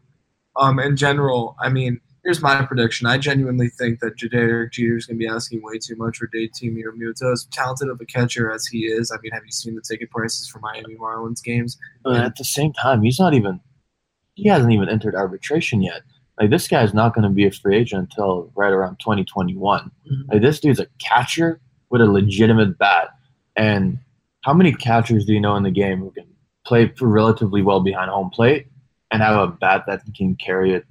um, 0.56 0.78
in 0.78 0.96
general, 0.96 1.56
I 1.60 1.68
mean, 1.68 2.00
here's 2.24 2.40
my 2.42 2.64
prediction. 2.64 3.06
I 3.06 3.18
genuinely 3.18 3.68
think 3.68 4.00
that 4.00 4.16
Derek 4.16 4.72
Jeter 4.72 4.96
is 4.96 5.06
going 5.06 5.18
to 5.18 5.24
be 5.24 5.28
asking 5.28 5.62
way 5.62 5.78
too 5.78 5.94
much 5.96 6.16
for 6.16 6.26
Dayton 6.28 6.74
Muto. 6.74 7.32
As 7.32 7.46
talented 7.52 7.88
of 7.88 8.00
a 8.00 8.06
catcher 8.06 8.50
as 8.50 8.66
he 8.66 8.86
is, 8.86 9.12
I 9.12 9.16
mean, 9.22 9.32
have 9.32 9.44
you 9.44 9.52
seen 9.52 9.74
the 9.74 9.82
ticket 9.82 10.10
prices 10.10 10.48
for 10.48 10.58
Miami 10.60 10.96
Marlins 10.96 11.42
games? 11.42 11.76
But 12.02 12.16
at 12.16 12.36
the 12.36 12.44
same 12.44 12.72
time, 12.72 13.02
he's 13.02 13.18
not 13.20 13.34
even. 13.34 13.60
He 14.34 14.48
hasn't 14.48 14.72
even 14.72 14.88
entered 14.88 15.14
arbitration 15.14 15.80
yet. 15.80 16.02
Like 16.40 16.50
this 16.50 16.66
guy's 16.66 16.92
not 16.92 17.14
going 17.14 17.22
to 17.22 17.30
be 17.30 17.46
a 17.46 17.52
free 17.52 17.76
agent 17.76 18.08
until 18.10 18.50
right 18.56 18.72
around 18.72 18.98
2021. 18.98 19.90
Mhm. 20.10 20.32
Like 20.32 20.42
this 20.42 20.58
dude's 20.58 20.80
a 20.80 20.88
catcher 20.98 21.60
with 21.90 22.00
a 22.00 22.06
legitimate 22.06 22.76
bat. 22.76 23.10
And 23.54 23.98
how 24.40 24.52
many 24.52 24.72
catchers 24.72 25.24
do 25.24 25.32
you 25.32 25.40
know 25.40 25.54
in 25.54 25.62
the 25.62 25.70
game 25.70 26.00
who 26.00 26.10
can 26.10 26.26
play 26.66 26.92
relatively 27.00 27.62
well 27.62 27.80
behind 27.80 28.10
home 28.10 28.30
plate 28.30 28.66
and 29.12 29.22
have 29.22 29.36
a 29.36 29.46
bat 29.46 29.84
that 29.86 30.02
can 30.16 30.34
carry 30.34 30.72
it, 30.72 30.84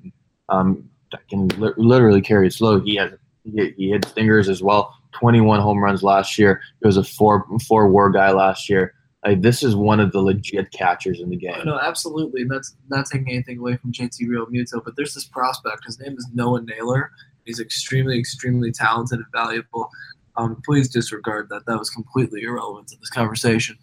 um, 0.47 0.89
that 1.13 1.27
can 1.29 1.47
li- 1.59 1.73
literally 1.77 2.21
carry 2.21 2.47
it 2.47 2.53
slow? 2.53 2.81
He 2.81 2.95
has 2.97 3.11
he, 3.43 3.73
he 3.77 3.89
hit 3.89 4.05
stingers 4.05 4.49
as 4.49 4.61
well. 4.61 4.93
21 5.13 5.61
home 5.61 5.79
runs 5.79 6.03
last 6.03 6.37
year. 6.37 6.61
He 6.81 6.87
was 6.87 6.97
a 6.97 7.03
four 7.03 7.47
four 7.67 7.87
WAR 7.87 8.09
guy 8.09 8.31
last 8.31 8.69
year. 8.69 8.93
Like 9.25 9.41
this 9.41 9.63
is 9.63 9.75
one 9.75 9.99
of 9.99 10.11
the 10.11 10.19
legit 10.19 10.71
catchers 10.71 11.21
in 11.21 11.29
the 11.29 11.37
game. 11.37 11.65
No, 11.65 11.79
absolutely. 11.79 12.43
That's 12.43 12.75
not 12.89 13.05
taking 13.05 13.31
anything 13.31 13.59
away 13.59 13.77
from 13.77 13.93
JT 13.93 14.21
Realmuto, 14.23 14.83
but 14.83 14.95
there's 14.97 15.13
this 15.13 15.25
prospect. 15.25 15.85
His 15.85 15.99
name 15.99 16.15
is 16.17 16.27
Noah 16.33 16.61
Naylor. 16.61 17.11
He's 17.45 17.59
extremely, 17.59 18.19
extremely 18.19 18.71
talented 18.71 19.19
and 19.19 19.27
valuable. 19.33 19.89
Um, 20.35 20.61
please 20.65 20.89
disregard 20.89 21.47
that. 21.49 21.65
That 21.67 21.77
was 21.77 21.89
completely 21.89 22.41
irrelevant 22.41 22.89
to 22.89 22.97
this 22.97 23.09
conversation. 23.09 23.77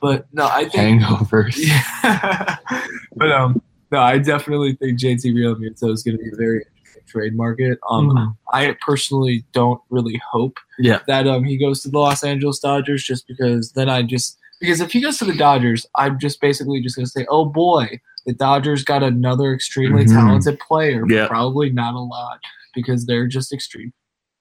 But 0.00 0.26
no, 0.32 0.46
I 0.46 0.68
think 0.68 1.02
Hangovers. 1.02 1.56
Yeah. 2.04 2.56
but 3.16 3.32
um, 3.32 3.62
no, 3.90 3.98
I 3.98 4.18
definitely 4.18 4.74
think 4.76 4.98
JT 4.98 5.32
Realmuto 5.34 5.90
is 5.92 6.02
going 6.02 6.16
to 6.16 6.22
be 6.22 6.30
a 6.32 6.36
very 6.36 6.64
trade 7.06 7.36
market. 7.36 7.78
Um, 7.88 8.10
Mhm. 8.10 8.36
I 8.52 8.76
personally 8.80 9.44
don't 9.52 9.80
really 9.90 10.20
hope 10.30 10.58
Yeah. 10.78 11.00
that 11.06 11.26
um 11.26 11.44
he 11.44 11.56
goes 11.56 11.80
to 11.82 11.88
the 11.90 11.98
Los 11.98 12.22
Angeles 12.24 12.58
Dodgers 12.58 13.02
just 13.04 13.26
because 13.26 13.72
then 13.72 13.88
I 13.88 14.02
just 14.02 14.38
because 14.60 14.80
if 14.80 14.90
he 14.92 15.00
goes 15.00 15.18
to 15.18 15.24
the 15.26 15.34
Dodgers, 15.36 15.86
I'm 15.96 16.18
just 16.18 16.40
basically 16.40 16.80
just 16.80 16.96
going 16.96 17.04
to 17.04 17.10
say, 17.10 17.26
oh 17.28 17.44
boy, 17.44 18.00
the 18.24 18.32
Dodgers 18.32 18.84
got 18.84 19.02
another 19.02 19.52
extremely 19.54 20.04
Mhm. 20.04 20.14
talented 20.14 20.58
player, 20.60 21.04
Yeah. 21.08 21.28
probably 21.28 21.68
not 21.70 21.94
a 21.94 22.00
lot 22.00 22.38
because 22.74 23.04
they're 23.06 23.26
just 23.28 23.52
extreme. 23.52 23.92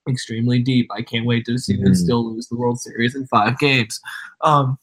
Extremely 0.07 0.59
deep. 0.59 0.87
I 0.95 1.01
can't 1.01 1.25
wait 1.25 1.45
to 1.47 1.57
see 1.57 1.75
them 1.75 1.91
Mhm. 1.91 1.95
still 1.97 2.33
lose 2.33 2.47
the 2.47 2.55
World 2.55 2.79
Series 2.79 3.15
in 3.15 3.25
five 3.27 3.57
games. 3.59 3.99
Um, 4.41 4.77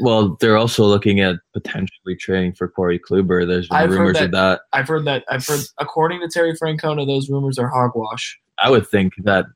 Well, 0.00 0.36
they're 0.40 0.56
also 0.56 0.84
looking 0.84 1.20
at 1.20 1.36
potentially 1.52 2.16
trading 2.16 2.52
for 2.52 2.68
Corey 2.68 2.98
Kluber. 2.98 3.46
There's 3.46 3.68
been 3.68 3.78
I've 3.78 3.90
heard 3.90 3.98
rumors 3.98 4.20
of 4.20 4.30
that. 4.32 4.60
I've 4.72 4.88
heard 4.88 5.04
that. 5.06 5.24
I've 5.28 5.46
heard, 5.46 5.60
according 5.78 6.20
to 6.20 6.28
Terry 6.28 6.54
Francona, 6.54 7.06
those 7.06 7.28
rumors 7.28 7.58
are 7.58 7.68
hogwash. 7.68 8.38
I 8.58 8.70
would 8.70 8.86
think 8.86 9.14
that 9.18 9.46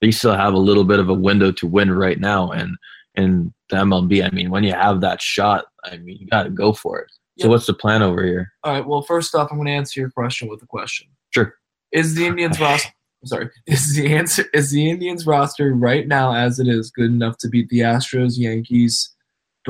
they 0.00 0.10
still 0.10 0.34
have 0.34 0.54
a 0.54 0.58
little 0.58 0.84
bit 0.84 1.00
of 1.00 1.08
a 1.08 1.14
window 1.14 1.52
to 1.52 1.66
win 1.66 1.90
right 1.90 2.18
now, 2.18 2.50
and 2.50 2.76
in 3.14 3.52
the 3.70 3.76
MLB. 3.76 4.24
I 4.24 4.30
mean, 4.30 4.50
when 4.50 4.64
you 4.64 4.72
have 4.72 5.00
that 5.00 5.22
shot, 5.22 5.66
I 5.84 5.96
mean, 5.98 6.18
you 6.18 6.26
got 6.26 6.44
to 6.44 6.50
go 6.50 6.72
for 6.72 7.00
it. 7.00 7.10
So, 7.38 7.48
what's 7.48 7.66
the 7.66 7.74
plan 7.74 8.02
over 8.02 8.24
here? 8.24 8.52
All 8.62 8.72
right. 8.72 8.86
Well, 8.86 9.02
first 9.02 9.34
off, 9.34 9.50
I'm 9.50 9.58
going 9.58 9.66
to 9.66 9.72
answer 9.72 10.00
your 10.00 10.10
question 10.10 10.48
with 10.48 10.62
a 10.62 10.66
question. 10.66 11.08
Sure. 11.30 11.54
Is 11.90 12.14
the 12.14 12.26
Indians 12.26 12.60
roster? 12.60 12.92
I'm 13.22 13.28
sorry. 13.28 13.50
Is 13.66 13.96
the 13.96 14.14
answer? 14.14 14.44
Is 14.52 14.70
the 14.70 14.88
Indians 14.88 15.26
roster 15.26 15.74
right 15.74 16.06
now, 16.06 16.34
as 16.34 16.58
it 16.58 16.68
is, 16.68 16.90
good 16.90 17.10
enough 17.10 17.38
to 17.38 17.48
beat 17.48 17.68
the 17.70 17.80
Astros, 17.80 18.38
Yankees, 18.38 19.13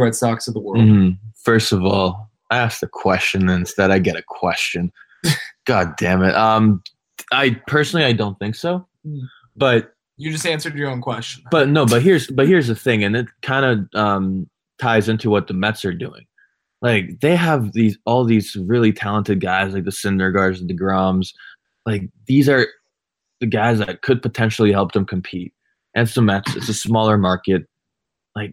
Red 0.02 0.14
Sox 0.14 0.48
of 0.48 0.54
the 0.54 0.60
world? 0.60 0.84
Mhm. 0.84 1.18
First 1.42 1.72
of 1.72 1.84
all, 1.84 2.30
I 2.50 2.58
asked 2.58 2.82
a 2.82 2.86
question, 2.88 3.42
and 3.48 3.60
instead 3.60 3.90
I 3.90 3.98
get 3.98 4.16
a 4.16 4.22
question. 4.26 4.92
God 5.66 5.94
damn 5.96 6.22
it. 6.22 6.34
Um, 6.34 6.82
I 7.32 7.60
personally 7.66 8.04
I 8.04 8.12
don't 8.12 8.38
think 8.38 8.54
so, 8.54 8.86
Mm. 9.06 9.20
but 9.56 9.90
You 10.16 10.30
just 10.30 10.46
answered 10.46 10.76
your 10.76 10.88
own 10.90 11.00
question. 11.00 11.42
But 11.50 11.68
no, 11.68 11.86
but 11.86 12.02
here's 12.02 12.28
but 12.30 12.46
here's 12.46 12.68
the 12.68 12.74
thing, 12.76 13.02
and 13.04 13.16
it 13.16 13.26
kind 13.42 13.64
of 13.64 14.00
um, 14.00 14.48
ties 14.78 15.08
into 15.08 15.28
what 15.30 15.46
the 15.48 15.54
Mets 15.54 15.84
are 15.84 15.92
doing. 15.92 16.24
Like 16.82 17.20
they 17.20 17.34
have 17.34 17.72
these 17.72 17.98
all 18.04 18.24
these 18.24 18.54
really 18.56 18.92
talented 18.92 19.40
guys, 19.40 19.72
like 19.74 19.84
the 19.84 19.90
Syndergaards, 19.90 20.64
the 20.66 20.72
Degroms. 20.74 21.32
Like 21.86 22.08
these 22.26 22.48
are 22.48 22.66
the 23.40 23.46
guys 23.46 23.78
that 23.78 24.02
could 24.02 24.22
potentially 24.22 24.70
help 24.70 24.92
them 24.92 25.04
compete. 25.06 25.52
And 25.94 26.06
it's 26.06 26.14
the 26.14 26.22
Mets. 26.22 26.54
It's 26.56 26.68
a 26.68 26.74
smaller 26.74 27.16
market. 27.18 27.66
Like 28.36 28.52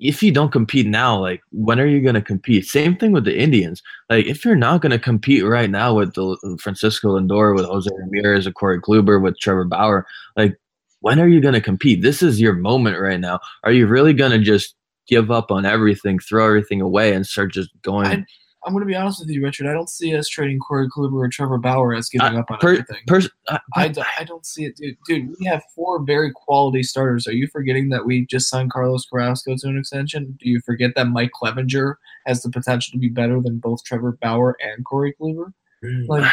if 0.00 0.22
you 0.22 0.32
don't 0.32 0.52
compete 0.52 0.86
now, 0.86 1.18
like 1.18 1.40
when 1.50 1.80
are 1.80 1.86
you 1.86 2.00
going 2.00 2.14
to 2.14 2.22
compete? 2.22 2.64
Same 2.64 2.96
thing 2.96 3.12
with 3.12 3.24
the 3.24 3.38
Indians. 3.38 3.82
Like 4.08 4.26
if 4.26 4.44
you're 4.44 4.56
not 4.56 4.80
going 4.80 4.90
to 4.90 4.98
compete 4.98 5.44
right 5.44 5.70
now 5.70 5.94
with 5.94 6.14
the 6.14 6.36
uh, 6.44 6.56
Francisco 6.58 7.18
Lindor, 7.18 7.54
with 7.54 7.66
Jose 7.66 7.90
Ramirez, 7.96 8.46
with 8.46 8.54
Corey 8.54 8.80
Kluber, 8.80 9.22
with 9.22 9.38
Trevor 9.38 9.64
Bauer, 9.64 10.06
like 10.36 10.56
when 11.00 11.20
are 11.20 11.28
you 11.28 11.40
going 11.40 11.54
to 11.54 11.60
compete? 11.60 12.02
This 12.02 12.22
is 12.22 12.40
your 12.40 12.54
moment 12.54 12.98
right 13.00 13.20
now. 13.20 13.40
Are 13.64 13.72
you 13.72 13.86
really 13.86 14.12
going 14.12 14.32
to 14.32 14.38
just 14.38 14.74
give 15.08 15.30
up 15.30 15.50
on 15.50 15.66
everything, 15.66 16.18
throw 16.18 16.46
everything 16.46 16.80
away, 16.80 17.12
and 17.14 17.26
start 17.26 17.52
just 17.52 17.70
going? 17.82 18.06
I- 18.06 18.24
I'm 18.64 18.72
going 18.72 18.82
to 18.82 18.86
be 18.86 18.94
honest 18.94 19.20
with 19.20 19.28
you, 19.28 19.42
Richard. 19.42 19.66
I 19.66 19.72
don't 19.72 19.90
see 19.90 20.16
us 20.16 20.28
trading 20.28 20.58
Corey 20.60 20.88
Kluber 20.88 21.14
or 21.14 21.28
Trevor 21.28 21.58
Bauer 21.58 21.94
as 21.94 22.08
giving 22.08 22.38
up 22.38 22.50
on 22.50 22.58
per, 22.58 22.72
everything. 22.72 22.98
pers- 23.06 23.28
I, 23.48 23.58
I, 23.74 23.88
d- 23.88 24.02
I 24.18 24.24
don't 24.24 24.46
see 24.46 24.64
it, 24.64 24.76
dude. 24.76 24.96
Dude, 25.06 25.34
we 25.38 25.46
have 25.46 25.62
four 25.74 26.02
very 26.02 26.30
quality 26.32 26.82
starters. 26.82 27.26
Are 27.26 27.32
you 27.32 27.48
forgetting 27.48 27.88
that 27.88 28.06
we 28.06 28.24
just 28.26 28.48
signed 28.48 28.70
Carlos 28.70 29.04
Carrasco 29.06 29.56
to 29.56 29.68
an 29.68 29.78
extension? 29.78 30.38
Do 30.40 30.48
you 30.48 30.60
forget 30.60 30.92
that 30.94 31.08
Mike 31.08 31.32
Clevinger 31.40 31.94
has 32.26 32.42
the 32.42 32.50
potential 32.50 32.92
to 32.92 32.98
be 32.98 33.08
better 33.08 33.40
than 33.40 33.58
both 33.58 33.82
Trevor 33.84 34.18
Bauer 34.22 34.56
and 34.60 34.84
Corey 34.84 35.14
Kluber? 35.20 35.52
Hmm. 35.82 36.04
Like, 36.06 36.32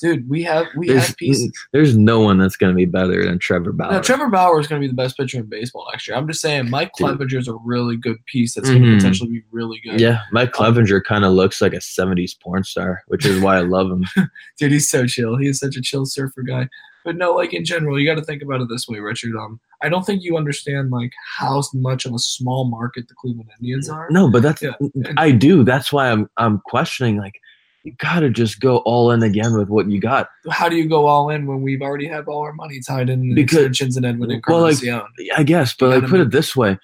dude, 0.00 0.28
we 0.28 0.42
have 0.42 0.66
we 0.76 0.88
there's, 0.88 1.08
have 1.08 1.16
pieces. 1.16 1.52
there's 1.72 1.96
no 1.96 2.20
one 2.20 2.38
that's 2.38 2.56
going 2.56 2.72
to 2.72 2.76
be 2.76 2.84
better 2.84 3.24
than 3.24 3.38
Trevor 3.38 3.72
Bauer. 3.72 3.92
Now, 3.92 4.00
Trevor 4.00 4.28
Bauer 4.28 4.58
is 4.60 4.66
going 4.66 4.80
to 4.80 4.84
be 4.86 4.90
the 4.90 4.96
best 4.96 5.16
pitcher 5.16 5.38
in 5.38 5.46
baseball 5.46 5.86
next 5.92 6.08
year. 6.08 6.16
I'm 6.16 6.26
just 6.26 6.40
saying, 6.40 6.70
Mike. 6.70 6.92
Clevinger 6.98 7.38
is 7.38 7.48
a 7.48 7.54
really 7.64 7.96
good 7.96 8.24
piece 8.26 8.54
that's 8.54 8.68
going 8.68 8.82
to 8.82 8.96
potentially 8.96 9.30
be 9.30 9.42
really 9.52 9.80
good. 9.84 10.00
yeah, 10.00 10.22
Mike 10.32 10.52
Clevinger 10.52 11.02
kind 11.04 11.24
of 11.24 11.32
looks 11.32 11.60
like 11.60 11.72
a 11.72 11.76
'70s 11.76 12.38
porn 12.40 12.64
star, 12.64 13.02
which 13.06 13.24
is 13.24 13.40
why 13.40 13.56
I 13.56 13.60
love 13.60 13.90
him. 13.90 14.06
dude, 14.58 14.72
he's 14.72 14.90
so 14.90 15.06
chill. 15.06 15.36
He 15.36 15.48
is 15.48 15.58
such 15.58 15.76
a 15.76 15.82
chill 15.82 16.06
surfer 16.06 16.42
guy. 16.42 16.68
But 17.04 17.16
no, 17.16 17.32
like 17.32 17.54
in 17.54 17.64
general, 17.64 17.98
you 17.98 18.06
got 18.06 18.16
to 18.16 18.24
think 18.24 18.42
about 18.42 18.60
it 18.60 18.68
this 18.68 18.86
way, 18.86 18.98
Richard. 18.98 19.34
Um, 19.34 19.58
I 19.82 19.88
don't 19.88 20.04
think 20.04 20.22
you 20.22 20.36
understand 20.36 20.90
like 20.90 21.12
how 21.38 21.62
much 21.72 22.04
of 22.04 22.14
a 22.14 22.18
small 22.18 22.66
market 22.66 23.08
the 23.08 23.14
Cleveland 23.14 23.50
Indians 23.58 23.88
are. 23.88 24.08
No, 24.10 24.30
but 24.30 24.42
that's 24.42 24.62
Yeah. 24.62 24.72
I 25.16 25.30
do. 25.30 25.64
That's 25.64 25.92
why 25.92 26.10
I'm 26.10 26.28
I'm 26.36 26.60
questioning. 26.66 27.16
Like, 27.16 27.40
you 27.84 27.92
got 27.98 28.20
to 28.20 28.30
just 28.30 28.60
go 28.60 28.78
all 28.78 29.10
in 29.10 29.22
again 29.22 29.56
with 29.56 29.68
what 29.68 29.90
you 29.90 30.00
got. 30.00 30.28
How 30.50 30.68
do 30.68 30.76
you 30.76 30.88
go 30.88 31.06
all 31.06 31.30
in 31.30 31.46
when 31.46 31.62
we've 31.62 31.80
already 31.82 32.06
have 32.08 32.28
all 32.28 32.42
our 32.42 32.52
money 32.52 32.80
tied 32.86 33.08
in 33.08 33.34
Because- 33.34 33.58
extensions 33.58 33.96
and 33.96 34.04
Edwin 34.04 34.30
and 34.30 34.42
Well, 34.46 34.62
like, 34.62 34.82
Encarnacion? 34.82 35.08
I 35.36 35.42
guess, 35.42 35.74
but 35.74 35.88
like 36.02 36.10
put 36.10 36.20
it 36.20 36.30
this 36.30 36.54
way. 36.54 36.78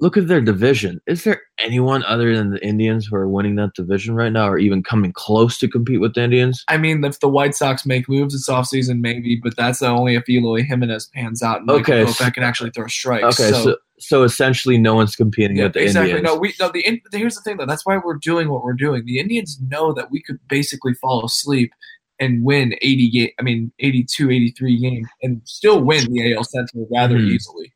Look 0.00 0.16
at 0.16 0.28
their 0.28 0.40
division. 0.40 1.00
Is 1.08 1.24
there 1.24 1.42
anyone 1.58 2.04
other 2.04 2.32
than 2.34 2.50
the 2.50 2.64
Indians 2.64 3.04
who 3.06 3.16
are 3.16 3.28
winning 3.28 3.56
that 3.56 3.74
division 3.74 4.14
right 4.14 4.30
now 4.32 4.48
or 4.48 4.56
even 4.56 4.80
coming 4.80 5.12
close 5.12 5.58
to 5.58 5.66
compete 5.66 6.00
with 6.00 6.14
the 6.14 6.22
Indians? 6.22 6.64
I 6.68 6.78
mean, 6.78 7.02
if 7.04 7.18
the 7.18 7.28
White 7.28 7.56
Sox 7.56 7.84
make 7.84 8.08
moves 8.08 8.32
this 8.32 8.48
offseason, 8.48 9.00
maybe, 9.00 9.40
but 9.42 9.56
that's 9.56 9.82
only 9.82 10.14
if 10.14 10.28
Eloy 10.28 10.62
Jimenez 10.62 11.10
pans 11.12 11.42
out 11.42 11.58
and 11.58 11.66
Michael 11.66 11.80
Okay, 11.80 12.04
Kopech 12.04 12.14
so- 12.14 12.30
can 12.30 12.44
actually 12.44 12.70
throw 12.70 12.86
strikes. 12.86 13.40
Okay, 13.40 13.50
so 13.50 13.62
so, 13.64 13.76
essentially 14.22 14.78
no 14.78 14.94
one's 14.94 15.16
competing 15.16 15.56
Yeah, 15.56 15.64
with 15.64 15.74
the 15.74 15.82
exactly. 15.82 16.10
Indians. 16.12 16.24
No, 16.34 16.38
we 16.40 16.54
no. 16.60 16.70
The 16.70 16.80
In- 16.86 17.00
here's 17.12 17.34
the 17.34 17.42
thing 17.42 17.56
though. 17.56 17.66
That's 17.66 17.84
why 17.84 17.98
we're 17.98 18.14
doing 18.16 18.48
what 18.48 18.62
we're 18.62 18.72
doing. 18.74 19.04
The 19.04 19.18
Indians 19.18 19.58
know 19.68 19.92
that 19.92 20.10
we 20.10 20.22
could 20.22 20.38
basically 20.48 20.94
fall 20.94 21.24
asleep 21.24 21.72
and 22.20 22.42
win 22.44 22.74
80 22.82 23.10
game. 23.10 23.30
I 23.38 23.42
mean, 23.42 23.72
82, 23.78 24.30
83 24.30 24.78
games, 24.80 25.08
and 25.22 25.40
still 25.44 25.80
win 25.82 26.12
the 26.12 26.32
AL 26.34 26.44
Central 26.44 26.86
rather 26.90 27.16
Mhm. 27.16 27.30
easily. 27.30 27.72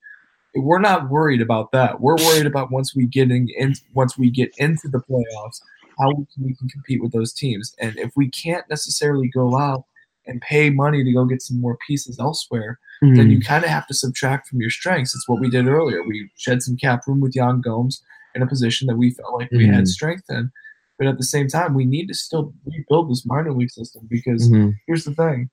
we're 0.54 0.78
not 0.80 1.08
worried 1.08 1.40
about 1.40 1.72
that. 1.72 1.98
We're 2.02 2.16
worried 2.16 2.44
about 2.44 2.70
once 2.70 2.94
we 2.94 3.06
getting 3.06 3.48
in 3.56 3.72
once 3.94 4.18
we 4.18 4.30
get 4.30 4.52
into 4.58 4.86
the 4.86 4.98
playoffs, 4.98 5.62
how 5.98 6.08
we 6.10 6.26
can, 6.34 6.44
we 6.44 6.54
can 6.54 6.68
compete 6.68 7.02
with 7.02 7.10
those 7.12 7.32
teams. 7.32 7.74
And 7.80 7.96
if 7.98 8.10
we 8.16 8.28
can't 8.28 8.68
necessarily 8.68 9.28
go 9.28 9.58
out 9.58 9.84
and 10.26 10.40
pay 10.40 10.70
money 10.70 11.02
to 11.04 11.12
go 11.12 11.24
get 11.24 11.42
some 11.42 11.60
more 11.60 11.76
pieces 11.86 12.18
elsewhere, 12.18 12.78
Mm-hmm. 13.02 13.14
then 13.16 13.30
you 13.32 13.40
kind 13.40 13.64
of 13.64 13.70
have 13.70 13.88
to 13.88 13.94
subtract 13.94 14.46
from 14.46 14.60
your 14.60 14.70
strengths. 14.70 15.12
It's 15.12 15.28
what 15.28 15.40
we 15.40 15.50
did 15.50 15.66
earlier. 15.66 16.04
We 16.06 16.30
shed 16.36 16.62
some 16.62 16.76
cap 16.76 17.00
room 17.08 17.20
with 17.20 17.34
Yan 17.34 17.60
Gomes 17.60 18.00
in 18.36 18.42
a 18.42 18.46
position 18.46 18.86
that 18.86 18.96
we 18.96 19.10
felt 19.10 19.34
like 19.40 19.50
we 19.50 19.66
had 19.66 19.82
Mhm. 19.82 19.88
strength 19.88 20.22
in. 20.30 20.52
But 21.00 21.08
at 21.08 21.18
the 21.18 21.24
same 21.24 21.48
time, 21.48 21.74
we 21.74 21.84
need 21.84 22.06
to 22.06 22.14
still 22.14 22.54
rebuild 22.64 23.10
this 23.10 23.26
minor 23.26 23.52
league 23.52 23.72
system 23.72 24.06
because 24.08 24.48
Mhm. 24.48 24.74
here's 24.86 25.04
the 25.04 25.14
thing: 25.14 25.50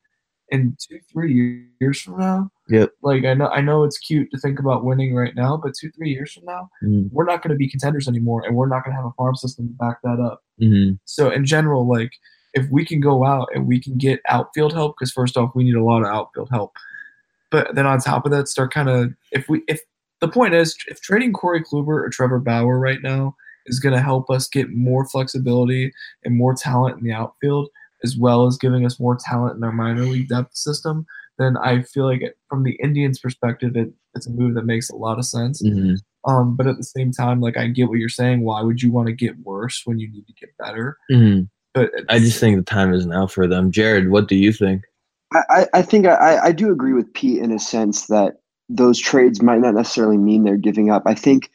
in 0.49 0.77
two, 0.79 0.99
three 1.11 1.65
years 1.81 1.99
from 2.01 2.19
now, 2.19 2.51
Yep. 2.67 2.91
like 3.01 3.25
I 3.25 3.33
know, 3.33 3.47
I 3.47 3.61
know 3.61 3.83
it's 3.83 3.97
cute 3.97 4.29
to 4.29 4.37
think 4.37 4.59
about 4.59 4.85
winning 4.85 5.15
right 5.15 5.33
now, 5.33 5.57
but 5.57 5.73
two, 5.73 5.89
three 5.89 6.11
years 6.11 6.31
from 6.33 6.45
now, 6.45 6.69
Mhm. 6.83 7.09
we're 7.11 7.25
not 7.25 7.41
going 7.41 7.51
to 7.51 7.57
be 7.57 7.67
contenders 7.67 8.07
anymore, 8.07 8.43
and 8.45 8.55
we're 8.55 8.67
not 8.69 8.83
going 8.85 8.91
to 8.95 9.01
have 9.01 9.09
a 9.09 9.13
farm 9.17 9.33
system 9.35 9.69
to 9.69 9.73
back 9.73 10.03
that 10.03 10.19
up. 10.19 10.43
Mhm. 10.61 10.99
So 11.05 11.31
in 11.31 11.45
general, 11.45 11.87
like 11.87 12.11
if 12.53 12.69
we 12.71 12.85
can 12.85 12.99
go 12.99 13.25
out 13.25 13.47
and 13.53 13.67
we 13.67 13.79
can 13.79 13.97
get 13.97 14.21
outfield 14.27 14.73
help, 14.73 14.95
because 14.97 15.11
first 15.11 15.37
off, 15.37 15.51
we 15.55 15.63
need 15.63 15.75
a 15.75 15.83
lot 15.83 16.01
of 16.01 16.07
outfield 16.07 16.49
help. 16.49 16.73
But 17.51 17.75
then 17.75 17.85
on 17.85 17.99
top 17.99 18.25
of 18.25 18.31
that, 18.31 18.47
start 18.47 18.73
kind 18.73 18.89
of 18.89 19.13
if 19.31 19.49
we 19.49 19.63
if 19.67 19.79
the 20.21 20.27
point 20.27 20.53
is 20.53 20.75
if 20.87 21.01
trading 21.01 21.33
Corey 21.33 21.63
Kluber 21.63 22.03
or 22.03 22.09
Trevor 22.09 22.39
Bauer 22.39 22.77
right 22.79 23.01
now 23.01 23.35
is 23.65 23.79
going 23.79 23.95
to 23.95 24.01
help 24.01 24.29
us 24.29 24.47
get 24.47 24.69
more 24.71 25.05
flexibility 25.07 25.91
and 26.23 26.35
more 26.35 26.53
talent 26.53 26.97
in 26.99 27.03
the 27.03 27.13
outfield, 27.13 27.69
as 28.03 28.17
well 28.17 28.45
as 28.47 28.57
giving 28.57 28.85
us 28.85 28.99
more 28.99 29.17
talent 29.17 29.57
in 29.57 29.63
our 29.63 29.71
minor 29.71 30.03
league 30.03 30.27
depth 30.29 30.55
system, 30.55 31.05
then 31.37 31.57
I 31.57 31.83
feel 31.83 32.05
like 32.05 32.21
it, 32.21 32.37
from 32.49 32.63
the 32.63 32.77
Indians' 32.83 33.19
perspective, 33.19 33.75
it, 33.75 33.91
it's 34.15 34.27
a 34.27 34.31
move 34.31 34.55
that 34.55 34.65
makes 34.65 34.89
a 34.89 34.95
lot 34.95 35.19
of 35.19 35.25
sense. 35.25 35.61
Mhm. 35.61 35.97
Um, 36.25 36.55
but 36.55 36.67
at 36.67 36.77
the 36.77 36.83
same 36.83 37.11
time, 37.11 37.39
like 37.39 37.57
I 37.57 37.67
get 37.67 37.87
what 37.87 37.97
you're 37.99 38.09
saying. 38.09 38.41
Why 38.41 38.61
would 38.61 38.81
you 38.81 38.91
want 38.91 39.07
to 39.07 39.13
get 39.13 39.39
worse 39.39 39.83
when 39.85 39.99
you 39.99 40.11
need 40.11 40.27
to 40.27 40.33
get 40.33 40.49
better? 40.57 40.97
Mhm. 41.11 41.49
But 41.73 41.91
I 42.09 42.19
just 42.19 42.39
think 42.39 42.57
the 42.57 42.63
time 42.63 42.93
is 42.93 43.05
now 43.05 43.27
for 43.27 43.47
them. 43.47 43.71
Jared, 43.71 44.09
what 44.09 44.27
do 44.27 44.35
you 44.35 44.51
think? 44.51 44.83
I, 45.33 45.41
I 45.49 45.67
I 45.75 45.81
think 45.81 46.07
I, 46.07 46.39
I 46.45 46.51
do 46.51 46.71
agree 46.71 46.93
with 46.93 47.13
Pete 47.13 47.41
in 47.41 47.51
a 47.51 47.59
sense 47.59 48.07
that 48.07 48.37
those 48.69 48.99
trades 48.99 49.41
might 49.41 49.61
not 49.61 49.75
necessarily 49.75 50.17
mean 50.17 50.43
they're 50.43 50.57
giving 50.57 50.89
up. 50.89 51.03
I 51.05 51.13
think 51.13 51.49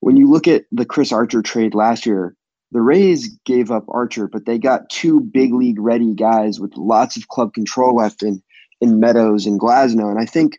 when 0.00 0.16
you 0.16 0.30
look 0.30 0.46
at 0.46 0.64
the 0.70 0.84
Chris 0.84 1.12
Archer 1.12 1.42
trade 1.42 1.74
last 1.74 2.06
year, 2.06 2.34
the 2.72 2.80
Rays 2.80 3.28
gave 3.44 3.70
up 3.70 3.84
Archer, 3.88 4.28
but 4.28 4.44
they 4.44 4.58
got 4.58 4.90
two 4.90 5.20
big 5.20 5.54
league 5.54 5.80
ready 5.80 6.14
guys 6.14 6.60
with 6.60 6.76
lots 6.76 7.16
of 7.16 7.28
club 7.28 7.54
control 7.54 7.96
left 7.96 8.22
in 8.22 8.42
in 8.80 9.00
Meadows 9.00 9.46
and 9.46 9.58
Glasnow. 9.58 10.10
And 10.10 10.20
I 10.20 10.24
think 10.24 10.58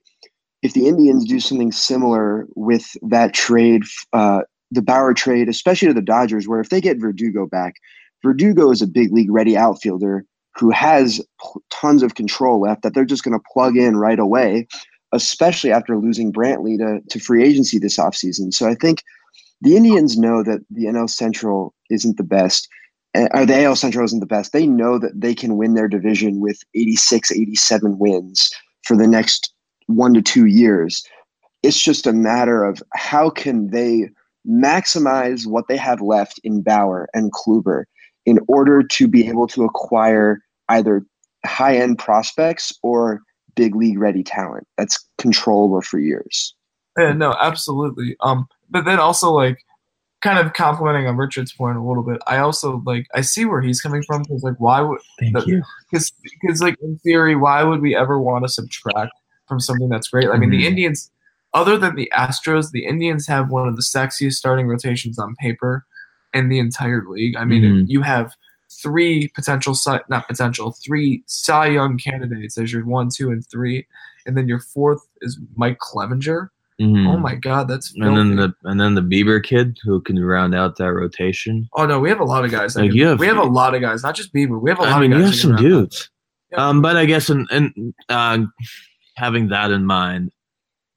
if 0.61 0.73
the 0.73 0.87
Indians 0.87 1.25
do 1.25 1.39
something 1.39 1.71
similar 1.71 2.47
with 2.55 2.97
that 3.03 3.33
trade, 3.33 3.83
uh, 4.11 4.41
the 4.71 4.81
Bauer 4.81 5.13
trade, 5.13 5.47
especially 5.47 5.87
to 5.87 5.93
the 5.93 6.01
Dodgers, 6.01 6.47
where 6.47 6.59
if 6.59 6.69
they 6.69 6.81
get 6.81 6.99
Verdugo 6.99 7.45
back, 7.45 7.75
Verdugo 8.23 8.71
is 8.71 8.81
a 8.81 8.87
big 8.87 9.11
league 9.11 9.31
ready 9.31 9.55
outfielder 9.57 10.25
who 10.55 10.71
has 10.71 11.21
tons 11.71 12.03
of 12.03 12.15
control 12.15 12.59
left 12.59 12.83
that 12.83 12.93
they're 12.93 13.05
just 13.05 13.23
going 13.23 13.37
to 13.37 13.45
plug 13.53 13.77
in 13.77 13.95
right 13.95 14.19
away, 14.19 14.67
especially 15.13 15.71
after 15.71 15.97
losing 15.97 16.33
Brantley 16.33 16.77
to, 16.77 16.99
to 17.09 17.19
free 17.19 17.43
agency 17.43 17.79
this 17.79 17.97
offseason. 17.97 18.53
So 18.53 18.67
I 18.67 18.75
think 18.75 19.03
the 19.61 19.75
Indians 19.77 20.17
know 20.17 20.43
that 20.43 20.59
the 20.69 20.85
NL 20.85 21.09
Central 21.09 21.73
isn't 21.89 22.17
the 22.17 22.23
best, 22.23 22.67
uh, 23.15 23.27
or 23.33 23.45
the 23.45 23.63
AL 23.63 23.75
Central 23.75 24.05
isn't 24.05 24.19
the 24.19 24.25
best. 24.25 24.51
They 24.51 24.67
know 24.67 24.99
that 24.99 25.19
they 25.19 25.33
can 25.33 25.57
win 25.57 25.73
their 25.73 25.87
division 25.87 26.39
with 26.39 26.61
86, 26.75 27.31
87 27.31 27.97
wins 27.97 28.51
for 28.83 28.97
the 28.97 29.07
next 29.07 29.53
one 29.87 30.13
to 30.13 30.21
two 30.21 30.45
years. 30.45 31.03
It's 31.63 31.81
just 31.81 32.07
a 32.07 32.13
matter 32.13 32.63
of 32.63 32.81
how 32.93 33.29
can 33.29 33.69
they 33.69 34.09
maximize 34.47 35.45
what 35.45 35.67
they 35.67 35.77
have 35.77 36.01
left 36.01 36.39
in 36.43 36.61
Bauer 36.61 37.09
and 37.13 37.33
Kluber 37.33 37.83
in 38.29 38.37
order 38.47 38.83
to 38.83 39.07
be 39.07 39.27
able 39.27 39.47
to 39.47 39.63
acquire 39.63 40.39
either 40.69 41.03
high 41.45 41.75
end 41.77 41.97
prospects 41.97 42.71
or 42.83 43.21
big 43.55 43.75
league 43.75 43.97
ready 43.99 44.23
talent 44.23 44.67
that's 44.77 45.03
controllable 45.17 45.81
for 45.81 45.97
years. 45.99 46.53
Yeah, 46.97 47.13
no, 47.13 47.35
absolutely. 47.41 48.15
Um, 48.19 48.47
but 48.69 48.85
then 48.85 48.99
also 48.99 49.31
like 49.31 49.57
kind 50.21 50.37
of 50.37 50.53
complimenting 50.53 51.07
on 51.07 51.15
Richard's 51.17 51.53
point 51.53 51.77
a 51.77 51.81
little 51.81 52.03
bit. 52.03 52.21
I 52.27 52.37
also 52.37 52.83
like 52.85 53.07
I 53.15 53.21
see 53.21 53.45
where 53.45 53.61
he's 53.61 53.81
coming 53.81 54.03
from 54.03 54.21
because 54.23 54.43
like 54.43 54.57
why 54.59 54.81
would 54.81 54.99
Thank 55.19 55.33
The- 55.33 55.45
you. 55.47 55.63
because 55.89 56.11
because 56.41 56.61
like 56.61 56.75
in 56.81 56.97
theory 56.99 57.35
why 57.35 57.63
would 57.63 57.81
we 57.81 57.95
ever 57.95 58.19
want 58.21 58.43
to 58.45 58.49
subtract 58.49 59.13
from 59.47 59.59
something 59.59 59.89
that's 59.89 60.09
great? 60.09 60.29
I 60.29 60.37
mean 60.37 60.51
the 60.51 60.63
Mhm. 60.63 60.67
Indians, 60.71 61.09
other 61.53 61.77
than 61.77 61.95
the 61.95 62.11
Astros, 62.15 62.71
the 62.71 62.85
Indians 62.85 63.25
have 63.27 63.49
one 63.49 63.67
of 63.67 63.75
the 63.75 63.81
sexiest 63.81 64.33
starting 64.33 64.67
rotations 64.67 65.17
on 65.17 65.35
paper 65.37 65.85
in 66.33 66.49
the 66.49 66.59
entire 66.59 67.03
league. 67.07 67.35
I 67.35 67.45
mean 67.45 67.63
Mhm. 67.63 67.85
you 67.87 68.01
have 68.01 68.33
three 68.83 69.29
potential, 69.35 69.75
not 70.09 70.27
potential 70.27 70.75
three 70.85 71.23
Cy 71.25 71.67
Young 71.67 71.97
candidates 71.97 72.57
as 72.57 72.71
your 72.71 72.85
one, 72.85 73.09
two, 73.09 73.31
and 73.31 73.45
three, 73.49 73.85
and 74.25 74.37
then 74.37 74.47
your 74.47 74.59
fourth 74.59 75.01
is 75.21 75.39
Mike 75.55 75.79
Clevinger. 75.79 76.49
Mhm. 76.79 77.07
Oh 77.07 77.17
my 77.17 77.35
God, 77.35 77.67
that's 77.67 77.93
And 77.95 78.15
then 78.15 78.35
the 78.37 78.53
and 78.63 78.79
then 78.79 78.93
the 78.95 79.01
Bieber 79.01 79.43
kid 79.43 79.77
who 79.83 79.99
can 80.01 80.17
round 80.23 80.53
out 80.55 80.77
that 80.77 80.93
rotation. 80.93 81.67
Oh 81.73 81.85
no, 81.85 81.99
we 81.99 82.09
have 82.09 82.19
a 82.21 82.23
lot 82.25 82.45
of 82.45 82.51
guys. 82.51 82.75
Like, 82.75 82.91
can- 82.91 82.99
have- 82.99 83.19
we 83.19 83.27
have 83.27 83.37
a 83.37 83.43
lot 83.43 83.75
of 83.75 83.81
guys, 83.81 84.03
not 84.03 84.15
just 84.15 84.33
Bieber. 84.33 84.61
We 84.61 84.69
have 84.69 84.79
a 84.79 84.83
lot 84.83 84.91
of 84.91 84.97
I 84.97 85.01
mean, 85.01 85.11
of 85.13 85.19
you 85.19 85.25
have 85.25 85.35
some 85.35 85.55
dudes. 85.57 86.09
Yeah. 86.51 86.67
Um, 86.69 86.81
but 86.81 86.95
I 86.95 87.05
guess 87.05 87.29
in, 87.29 87.45
in 87.51 87.93
uh, 88.07 88.39
having 89.17 89.49
that 89.49 89.71
in 89.71 89.85
mind, 89.85 90.31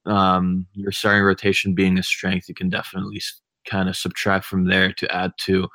um, 0.07 0.67
your 0.75 0.93
starting 0.93 1.25
rotation 1.25 1.75
being 1.75 1.99
a 1.99 2.03
strength, 2.03 2.49
you 2.49 2.55
can 2.55 2.69
definitely 2.69 3.21
kind 3.65 3.89
of 3.89 3.97
subtract 3.97 4.45
from 4.45 4.67
there 4.67 4.93
to 4.95 5.15
add 5.15 5.33
to 5.39 5.65
a 5.65 5.69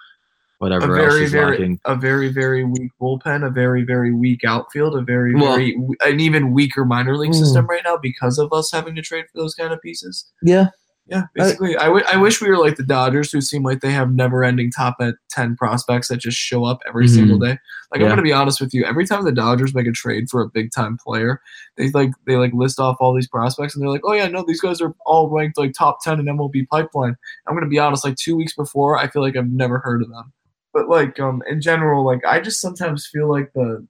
whatever 0.60 0.98
else 1.00 1.14
is 1.16 1.32
very, 1.32 1.52
lacking. 1.52 1.80
a 1.86 1.96
very, 1.96 2.30
very 2.30 2.64
weak 2.64 2.92
bullpen, 3.00 3.46
a 3.46 3.50
very, 3.50 3.84
very 3.84 4.12
weak 4.12 4.44
outfield, 4.44 4.96
a 4.96 5.02
very, 5.02 5.36
Well- 5.36 5.56
very, 5.56 5.78
an 6.04 6.20
even 6.20 6.52
weaker 6.52 6.84
minor 6.84 7.16
league 7.16 7.32
Mm. 7.32 7.36
system 7.40 7.68
right 7.68 7.84
now 7.86 7.98
because 7.98 8.40
of 8.40 8.52
us 8.52 8.72
having 8.72 8.96
to 8.96 9.02
trade 9.02 9.26
for 9.32 9.40
those 9.40 9.54
kind 9.54 9.72
of 9.72 9.80
pieces. 9.82 10.26
Yeah, 10.42 10.70
Yeah, 11.10 11.24
basically, 11.34 11.78
I, 11.78 11.86
w- 11.86 12.04
I 12.12 12.18
wish 12.18 12.42
we 12.42 12.50
were 12.50 12.58
like 12.58 12.76
the 12.76 12.84
Dodgers, 12.84 13.32
who 13.32 13.40
seem 13.40 13.64
like 13.64 13.80
they 13.80 13.92
have 13.92 14.14
never-ending 14.14 14.72
top 14.72 14.98
ten 15.30 15.56
prospects 15.56 16.10
that 16.10 16.18
just 16.18 16.38
show 16.38 16.66
up 16.66 16.82
every 16.86 17.06
Mhm. 17.06 17.16
single 17.16 17.40
day. 17.40 17.58
Like 17.94 18.02
I'm 18.02 18.10
gonna 18.10 18.22
be 18.22 18.34
honest 18.34 18.60
with 18.60 18.74
you, 18.74 18.84
every 18.84 19.06
time 19.06 19.24
the 19.24 19.32
Dodgers 19.32 19.74
make 19.74 19.88
a 19.88 19.94
trade 19.94 20.30
for 20.30 20.42
a 20.42 20.50
big-time 20.50 20.98
player, 20.98 21.40
they 21.78 21.90
like 21.92 22.12
they 22.26 22.36
like 22.36 22.52
list 22.54 22.78
off 22.82 22.98
all 23.00 23.16
these 23.16 23.30
prospects, 23.30 23.74
and 23.74 23.82
they're 23.82 23.90
like, 23.90 24.02
oh 24.04 24.12
yeah, 24.12 24.28
no, 24.28 24.44
these 24.46 24.60
guys 24.60 24.82
are 24.82 24.94
all 25.06 25.30
ranked 25.30 25.58
like 25.58 25.72
top 25.74 26.00
ten 26.04 26.20
in 26.20 26.26
MLB 26.26 26.68
pipeline. 26.70 27.16
I'm 27.48 27.56
gonna 27.56 27.68
be 27.68 27.80
honest, 27.80 28.04
like 28.04 28.18
two 28.18 28.36
weeks 28.36 28.54
before, 28.54 28.98
I 28.98 29.08
feel 29.08 29.22
like 29.22 29.38
I've 29.38 29.48
never 29.50 29.80
heard 29.80 30.02
of 30.02 30.10
them. 30.10 30.34
But 30.74 30.90
like 30.90 31.20
um 31.22 31.42
in 31.50 31.62
general, 31.62 32.06
like 32.06 32.26
I 32.26 32.42
just 32.42 32.60
sometimes 32.60 33.08
feel 33.08 33.30
like 33.32 33.54
the 33.54 33.88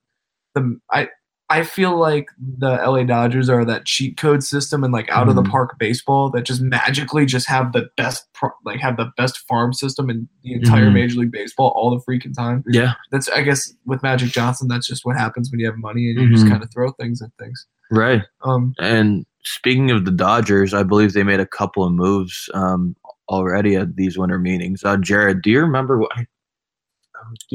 the 0.54 0.80
I. 0.92 1.10
I 1.50 1.64
feel 1.64 1.98
like 1.98 2.30
the 2.38 2.72
LA 2.86 3.04
Dodgers 3.04 3.50
are 3.50 3.64
that 3.64 3.86
cheat 3.86 4.18
code 4.18 4.44
system 4.44 4.84
and 4.84 4.92
like 4.92 5.10
out 5.10 5.30
of 5.30 5.36
the 5.36 5.42
Mhm. 5.44 5.50
park 5.50 5.80
baseball 5.80 6.30
that 6.32 6.42
just 6.44 6.62
magically 6.62 7.26
just 7.26 7.48
have 7.48 7.72
the 7.72 7.90
best 7.96 8.26
pro- 8.34 8.50
like 8.66 8.82
have 8.82 8.98
the 8.98 9.12
best 9.16 9.38
farm 9.48 9.72
system 9.72 10.10
in 10.10 10.28
the 10.44 10.52
entire 10.54 10.90
Mhm. 10.90 10.94
Major 10.94 11.20
League 11.22 11.32
Baseball 11.32 11.70
all 11.76 11.90
the 11.90 12.04
freaking 12.04 12.34
time. 12.36 12.66
yeah, 12.68 12.96
That's 13.12 13.30
I 13.30 13.44
guess 13.44 13.74
with 13.86 14.04
Magic 14.04 14.30
Johnson, 14.32 14.68
that's 14.68 14.88
just 14.88 15.06
what 15.06 15.16
happens 15.16 15.50
when 15.50 15.62
you 15.62 15.68
have 15.68 15.78
money 15.78 16.10
and 16.10 16.20
you 16.20 16.30
just 16.30 16.46
Mhm. 16.46 16.50
kind 16.50 16.64
of 16.64 16.70
throw 16.74 16.92
things 16.92 17.22
at 17.22 17.30
things. 17.40 17.66
right. 17.92 18.24
Um, 18.44 18.74
And 18.80 19.26
speaking 19.46 19.90
of 19.92 20.04
the 20.04 20.12
Dodgers, 20.12 20.74
I 20.74 20.84
believe 20.84 21.14
they 21.14 21.24
made 21.24 21.40
a 21.40 21.46
couple 21.46 21.86
of 21.86 21.94
moves 21.94 22.50
um, 22.54 22.98
already 23.30 23.78
at 23.78 23.96
these 23.96 24.18
winter 24.18 24.38
meetings. 24.38 24.84
Uh, 24.84 24.98
Jared, 24.98 25.42
do 25.42 25.50
you 25.50 25.62
remember 25.62 25.98
what? 25.98 26.12
Do 26.18 26.26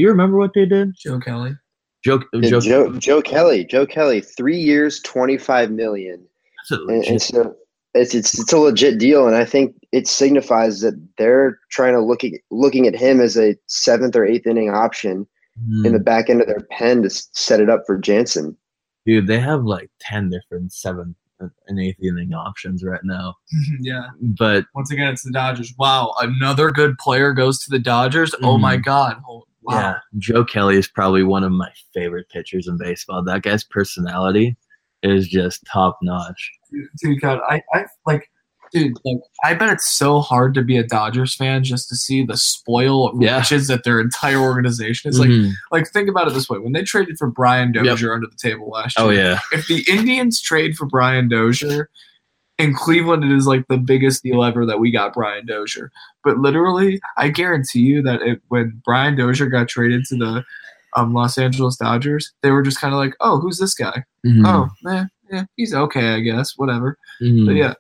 you 0.01 0.09
remember 0.09 0.39
what 0.39 0.53
they 0.55 0.65
did? 0.65 0.95
Joe 0.97 1.19
Kelly. 1.21 1.57
Joe, 2.05 2.21
Joe, 2.43 2.61
Joe, 2.61 2.93
Joe 2.99 3.23
Kelly, 3.23 3.65
Joe 3.65 3.87
Kelly, 3.87 4.21
three 4.21 4.59
years, 4.59 5.01
twenty 5.01 5.39
five 5.39 5.71
million, 5.71 6.25
that's 6.69 6.73
a 6.81 6.85
and, 6.87 7.05
and 7.05 7.23
so 7.23 7.55
it's, 7.95 8.15
it's 8.15 8.39
it's 8.39 8.53
a 8.53 8.59
legit 8.59 8.99
deal, 8.99 9.27
and 9.27 9.37
I 9.37 9.45
think 9.45 9.75
it 9.93 10.07
signifies 10.09 10.81
that 10.81 10.95
they're 11.19 11.59
trying 11.71 11.93
to 11.95 12.01
look 12.01 12.25
at 12.25 12.33
looking 12.51 12.87
at 12.87 12.97
him 12.97 13.21
as 13.21 13.37
a 13.37 13.57
seventh 13.67 14.17
or 14.17 14.25
eighth 14.25 14.47
inning 14.47 14.71
option 14.71 15.27
Hmm. 15.69 15.85
in 15.85 15.93
the 15.93 15.99
back 16.01 16.31
end 16.31 16.41
of 16.41 16.47
their 16.47 16.67
pen 16.71 17.03
to 17.03 17.11
set 17.11 17.61
it 17.61 17.69
up 17.69 17.83
for 17.87 17.99
Jansen. 17.99 18.57
Dude, 19.05 19.27
they 19.27 19.39
have 19.39 19.65
like 19.65 19.91
ten 20.01 20.31
different 20.31 20.73
seventh 20.73 21.15
and 21.69 21.79
eighth 21.79 21.99
inning 22.03 22.33
options 22.33 22.83
right 22.83 23.05
now. 23.05 23.35
yeah. 23.81 24.07
But 24.23 24.65
Once 24.75 24.91
again, 24.91 25.13
it's 25.13 25.25
the 25.25 25.31
Dodgers. 25.31 25.75
Wow, 25.79 26.15
another 26.21 26.71
good 26.71 26.97
player 26.97 27.35
goes 27.35 27.59
to 27.65 27.71
the 27.71 27.79
Dodgers. 27.79 28.35
Oh 28.43 28.57
my 28.57 28.79
Mhm. 28.79 28.85
God. 28.85 29.17
Oh, 29.29 29.45
wow. 29.63 29.75
yeah, 29.75 29.99
Joe 30.19 30.45
Kelly 30.45 30.77
is 30.77 30.89
probably 30.89 31.23
one 31.23 31.45
of 31.45 31.53
my 31.53 31.71
favorite 31.95 32.29
pitchers 32.31 32.69
in 32.69 32.77
baseball. 32.79 33.23
That 33.23 33.43
guy's 33.43 33.65
personality 33.65 34.57
is 35.03 35.29
just 35.29 35.65
top 35.67 35.99
notch. 36.03 36.51
Dude, 36.71 36.89
dude, 37.03 37.21
God, 37.21 37.41
I, 37.49 37.63
I 37.75 37.85
like, 38.07 38.31
dude, 38.73 38.97
like, 39.05 39.19
I 39.45 39.55
bet 39.55 39.69
it's 39.71 39.91
so 39.91 40.21
hard 40.21 40.55
to 40.55 40.63
be 40.63 40.77
a 40.77 40.83
Dodgers 40.87 41.35
fan 41.35 41.65
just 41.65 41.89
to 41.89 41.97
see 41.97 42.25
the 42.25 42.37
spoil 42.37 43.09
of 43.09 43.21
Yeah. 43.21 43.39
riches 43.39 43.67
that 43.69 43.85
their 43.85 44.01
entire 44.01 44.39
organization 44.39 45.11
is. 45.11 45.19
Like, 45.19 45.29
Mhm. 45.31 45.53
like 45.73 45.89
think 45.91 46.09
about 46.09 46.29
it 46.29 46.35
this 46.35 46.49
way: 46.49 46.59
when 46.59 46.73
they 46.73 46.83
traded 46.83 47.19
for 47.19 47.29
Brian 47.29 47.73
Yep. 47.75 47.85
Dozier 47.85 48.15
under 48.15 48.27
the 48.29 48.37
table 48.41 48.71
last 48.71 48.99
year, 48.99 49.07
oh 49.07 49.11
yeah, 49.11 49.41
if 49.53 49.67
the 49.67 49.85
Indians 49.89 50.41
trade 50.41 50.77
for 50.77 50.87
Brian 50.87 51.29
Dozier, 51.29 51.91
in 52.59 52.75
Cleveland, 52.75 53.25
it 53.25 53.33
is 53.33 53.47
like 53.47 53.67
the 53.69 53.79
biggest 53.79 54.23
deal 54.23 54.45
ever 54.45 54.65
that 54.67 54.79
we 54.79 54.91
got 54.91 55.15
Brian 55.15 55.47
Dozier. 55.47 55.91
But 56.23 56.39
literally, 56.39 57.01
I 57.17 57.29
guarantee 57.29 57.81
you 57.81 58.03
that 58.03 58.23
it, 58.23 58.41
when 58.49 58.81
Brian 58.85 59.17
Dozier 59.17 59.47
got 59.47 59.69
traded 59.69 60.05
to 60.07 60.17
the 60.17 60.45
um, 60.95 61.15
Los 61.15 61.39
Angeles 61.39 61.77
Dodgers, 61.77 62.33
they 62.43 62.51
were 62.51 62.63
just 62.63 62.81
kind 62.81 62.93
of 62.95 62.99
like, 63.01 63.15
"Oh, 63.21 63.41
who's 63.41 63.59
this 63.59 63.75
guy? 63.75 64.05
Mhm. 64.27 64.47
Oh, 64.47 64.69
man, 64.83 65.11
yeah, 65.31 65.45
he's 65.57 65.75
okay, 65.75 66.15
I 66.15 66.21
guess. 66.21 66.53
Whatever." 66.57 66.99
Mhm. 67.21 67.47
But 67.47 67.57
yeah, 67.57 67.75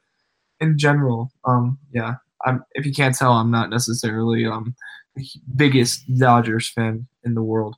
in 0.60 0.78
general, 0.78 1.30
um, 1.44 1.78
yeah, 1.92 2.14
I'm. 2.44 2.64
If 2.72 2.86
you 2.86 2.92
can't 2.92 3.14
tell, 3.14 3.32
I'm 3.32 3.50
not 3.50 3.70
necessarily 3.70 4.46
um 4.46 4.74
the 5.14 5.26
biggest 5.56 6.02
Dodgers 6.18 6.70
fan 6.70 7.06
in 7.24 7.34
the 7.34 7.42
world. 7.42 7.76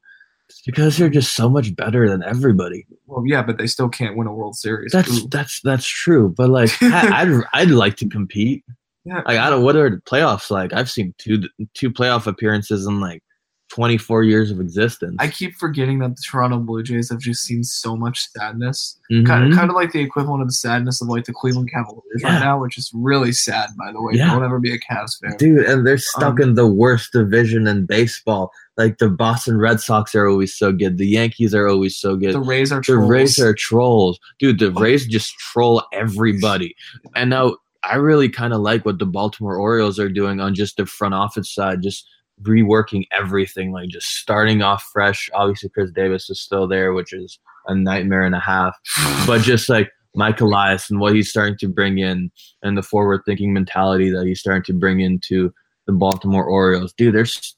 It's 0.48 0.60
because 0.66 0.96
they're 0.98 1.08
just 1.08 1.34
so 1.34 1.48
much 1.48 1.74
better 1.74 2.08
than 2.08 2.22
everybody. 2.22 2.86
Well, 3.06 3.24
yeah, 3.26 3.42
but 3.42 3.56
they 3.58 3.66
still 3.66 3.88
can't 3.88 4.16
win 4.16 4.26
a 4.26 4.34
World 4.34 4.56
Series. 4.56 4.92
That's 4.92 5.10
Ooh. 5.24 5.28
that's 5.30 5.60
that's 5.62 5.86
true. 5.86 6.28
But 6.36 6.50
like, 6.50 6.70
I, 6.82 7.22
I'd 7.22 7.42
I'd 7.54 7.70
like 7.70 7.96
to 7.96 8.08
compete. 8.08 8.62
yeah. 9.04 9.22
Like, 9.26 9.38
I 9.38 9.48
don't. 9.50 9.62
What 9.64 9.76
are 9.76 9.88
the 9.90 9.96
playoffs 9.98 10.50
like? 10.50 10.72
I've 10.74 10.90
seen 10.90 11.14
two 11.18 11.42
two 11.74 11.90
playoff 11.90 12.26
appearances 12.26 12.86
in 12.86 13.00
like 13.00 13.22
24 13.70 14.22
years 14.22 14.50
of 14.50 14.60
existence. 14.60 15.16
I 15.18 15.28
keep 15.28 15.54
forgetting 15.54 15.98
that 16.00 16.10
the 16.10 16.22
Toronto 16.30 16.58
Blue 16.58 16.82
Jays 16.82 17.08
have 17.10 17.18
just 17.18 17.42
seen 17.44 17.64
so 17.64 17.96
much 17.96 18.28
sadness. 18.36 19.00
Mhm. 19.10 19.26
Kind 19.26 19.50
of, 19.50 19.58
kind 19.58 19.70
of 19.70 19.74
like 19.74 19.92
the 19.92 20.00
equivalent 20.00 20.42
of 20.42 20.48
the 20.48 20.52
sadness 20.52 21.00
of 21.00 21.08
like 21.08 21.24
the 21.24 21.32
Cleveland 21.32 21.70
Cavaliers 21.72 22.02
Yeah. 22.20 22.34
right 22.34 22.40
now, 22.40 22.60
which 22.60 22.76
is 22.78 22.90
really 22.94 23.32
sad. 23.32 23.70
By 23.78 23.90
the 23.90 24.00
way, 24.02 24.12
Yeah. 24.14 24.26
don't 24.26 24.44
ever 24.44 24.60
be 24.60 24.72
a 24.74 24.78
Cavs 24.78 25.18
fan. 25.20 25.36
Dude, 25.38 25.64
and 25.64 25.86
they're 25.86 25.98
stuck 25.98 26.34
Um, 26.34 26.50
in 26.50 26.54
the 26.54 26.66
worst 26.66 27.12
division 27.12 27.66
in 27.66 27.86
baseball. 27.86 28.52
Like 28.76 28.98
the 28.98 29.08
Boston 29.08 29.58
Red 29.58 29.80
Sox 29.80 30.14
are 30.14 30.26
always 30.28 30.54
so 30.54 30.72
good. 30.72 30.98
The 30.98 31.06
Yankees 31.06 31.54
are 31.54 31.68
always 31.68 31.96
so 31.96 32.16
good. 32.16 32.34
The 32.34 32.40
Rays 32.40 32.72
are 32.72 32.80
The 32.80 32.82
trolls. 32.82 33.10
Rays 33.10 33.40
are 33.40 33.54
trolls. 33.54 34.18
Dude, 34.38 34.58
the 34.58 34.66
oh. 34.66 34.80
Rays 34.80 35.06
just 35.06 35.36
troll 35.38 35.82
everybody. 35.92 36.74
And 37.14 37.30
now 37.30 37.56
I 37.84 37.96
really 37.96 38.28
kind 38.28 38.52
of 38.52 38.60
like 38.60 38.84
what 38.84 38.98
the 38.98 39.06
Baltimore 39.06 39.56
Orioles 39.56 39.98
are 39.98 40.08
doing 40.08 40.40
on 40.40 40.54
just 40.54 40.76
the 40.76 40.86
front 40.86 41.14
office 41.14 41.54
side, 41.54 41.82
just 41.82 42.06
reworking 42.42 43.04
everything, 43.12 43.72
like 43.72 43.90
just 43.90 44.16
starting 44.16 44.62
off 44.62 44.82
fresh. 44.92 45.30
Obviously, 45.34 45.68
Chris 45.68 45.90
Davis 45.90 46.28
is 46.30 46.40
still 46.40 46.66
there, 46.66 46.92
which 46.92 47.12
is 47.12 47.38
a 47.66 47.74
nightmare 47.74 48.22
and 48.22 48.34
a 48.34 48.40
half. 48.40 48.76
But 49.26 49.42
just 49.42 49.68
like 49.68 49.90
Mike 50.14 50.40
Elias 50.40 50.90
and 50.90 51.00
what 51.00 51.14
he's 51.14 51.30
starting 51.30 51.56
to 51.58 51.68
bring 51.68 51.98
in 51.98 52.30
and 52.62 52.76
the 52.76 52.82
forward 52.82 53.22
thinking 53.24 53.52
mentality 53.52 54.10
that 54.10 54.26
he's 54.26 54.40
starting 54.40 54.62
to 54.64 54.72
bring 54.72 55.00
into 55.00 55.52
the 55.86 55.92
Baltimore 55.92 56.44
Orioles. 56.44 56.92
Dude, 56.92 57.14
there's 57.14 57.56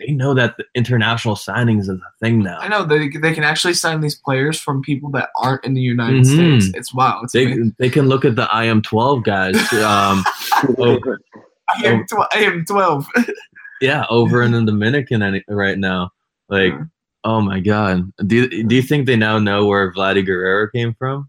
they 0.00 0.12
know 0.12 0.34
that 0.34 0.56
the 0.56 0.64
international 0.74 1.36
signings 1.36 1.82
is 1.82 1.88
a 1.90 2.00
thing 2.20 2.42
now. 2.42 2.58
I 2.58 2.66
know 2.68 2.84
they 2.84 3.08
they 3.08 3.32
can 3.34 3.44
actually 3.44 3.74
sign 3.74 4.00
these 4.00 4.14
players 4.16 4.58
from 4.58 4.82
people 4.82 5.10
that 5.12 5.28
aren't 5.36 5.64
in 5.64 5.74
the 5.74 5.80
United 5.82 6.22
Mhm. 6.24 6.60
States. 6.60 6.76
It's 6.76 6.92
wild. 6.94 7.24
It's 7.24 7.32
They, 7.34 7.44
amazing. 7.44 7.76
they 7.78 7.90
can 7.90 8.08
look 8.08 8.24
at 8.24 8.34
the 8.36 8.50
I 8.52 8.64
am 8.64 8.82
12 8.82 9.22
guys. 9.22 9.54
Um, 9.74 10.24
I 10.78 11.82
am, 11.84 12.04
tw- 12.06 12.66
twelve. 12.66 13.06
yeah, 13.80 14.04
over 14.10 14.42
in 14.42 14.52
the 14.52 14.64
Dominican 14.64 15.42
right 15.48 15.78
now. 15.78 16.10
Like, 16.48 16.72
Yeah. 16.72 16.84
oh 17.24 17.40
my 17.40 17.60
God. 17.60 18.10
Do 18.26 18.36
you, 18.36 18.64
do 18.64 18.74
you 18.74 18.82
think 18.82 19.06
they 19.06 19.16
now 19.16 19.38
know 19.38 19.66
where 19.66 19.92
Vladdy 19.92 20.24
Guerrero 20.24 20.68
came 20.74 20.94
from? 20.98 21.28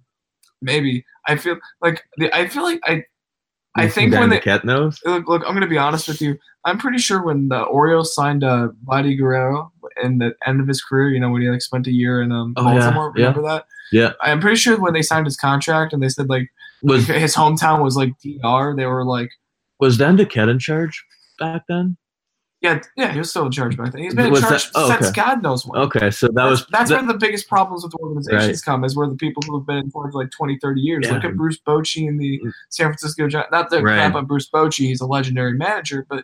Maybe 0.64 1.04
I 1.28 1.36
feel 1.38 1.58
like 1.82 2.04
I 2.34 2.48
feel 2.48 2.64
like 2.64 2.80
I 2.86 3.04
I 3.76 3.88
think 3.88 4.14
when 4.14 4.30
they 4.30 4.40
Cat 4.40 4.66
knows. 4.66 5.00
look, 5.06 5.28
look, 5.28 5.44
I'm 5.48 5.54
gonna 5.54 5.68
be 5.68 5.78
honest 5.78 6.08
with 6.08 6.22
you. 6.22 6.38
I'm 6.66 6.78
pretty 6.78 6.98
sure 7.00 7.24
when 7.24 7.50
the 7.50 7.62
Orioles 7.62 8.14
signed 8.14 8.44
uh, 8.44 8.70
Vladdy 8.86 9.18
Guerrero 9.18 9.72
in 10.04 10.20
the 10.20 10.34
end 10.46 10.62
of 10.62 10.68
his 10.68 10.84
career, 10.84 11.10
you 11.10 11.20
know, 11.20 11.30
when 11.32 11.42
he 11.42 11.50
like 11.50 11.62
spent 11.62 11.88
a 11.88 11.92
year 11.92 12.22
in 12.22 12.32
um, 12.32 12.54
Oh, 12.58 12.72
yeah, 12.72 12.80
Baltimore, 12.80 13.14
yeah. 13.16 13.28
remember 13.28 13.48
that? 13.48 13.66
Yeah. 13.92 14.12
I'm 14.22 14.40
pretty 14.40 14.58
sure 14.58 14.80
when 14.80 14.94
they 14.94 15.02
signed 15.02 15.26
his 15.26 15.38
contract 15.38 15.92
and 15.94 16.02
they 16.04 16.10
said 16.10 16.30
like 16.30 16.50
Was 16.84 17.08
his 17.08 17.36
hometown 17.36 17.82
was 17.84 17.96
like 17.96 18.14
DR, 18.24 18.76
they 18.76 18.86
were 18.86 19.04
like, 19.06 19.30
was 19.80 19.98
Dan 19.98 20.18
Duquette 20.18 20.50
in 20.50 20.60
charge 20.60 21.04
back 21.40 21.64
then? 21.68 21.98
Yeah, 22.62 22.80
yeah, 22.96 23.12
he 23.12 23.18
was 23.20 23.30
still 23.32 23.46
in 23.48 23.52
charge 23.52 23.76
back 23.76 23.92
then. 23.92 24.04
He's 24.04 24.14
been 24.14 24.28
in 24.28 24.32
Was 24.32 24.42
that- 24.42 24.50
charge 24.50 24.70
oh, 24.76 24.90
since 24.90 25.08
okay. 25.08 25.16
God 25.16 25.42
knows 25.42 25.66
when. 25.66 25.82
Okay, 25.82 26.12
so 26.12 26.28
that 26.28 26.36
that's, 26.36 26.50
was 26.50 26.66
that's 26.72 26.90
that- 26.92 27.04
where 27.04 27.12
the 27.14 27.18
biggest 27.18 27.48
problems 27.50 27.84
with 27.84 27.94
organizations 27.96 28.48
Right. 28.68 28.72
come 28.72 28.84
is 28.84 28.96
where 28.96 29.08
the 29.10 29.16
people 29.16 29.42
who 29.48 29.58
have 29.58 29.66
been 29.66 29.78
in 29.78 29.92
charge 29.92 30.14
like 30.14 30.30
20 30.32 30.60
30 30.62 30.80
years 30.82 31.06
Yeah. 31.08 31.14
look 31.16 31.24
at 31.24 31.36
bruce 31.36 31.60
bochy 31.68 32.08
in 32.08 32.18
the 32.18 32.40
san 32.70 32.88
francisco 32.88 33.28
Gi- 33.28 33.50
not 33.52 33.70
the 33.72 33.82
Right. 33.82 33.96
crap 33.96 34.16
on 34.16 34.26
bruce 34.26 34.50
bochy 34.50 34.86
he's 34.86 35.02
a 35.02 35.06
legendary 35.08 35.54
manager 35.54 36.06
but 36.10 36.24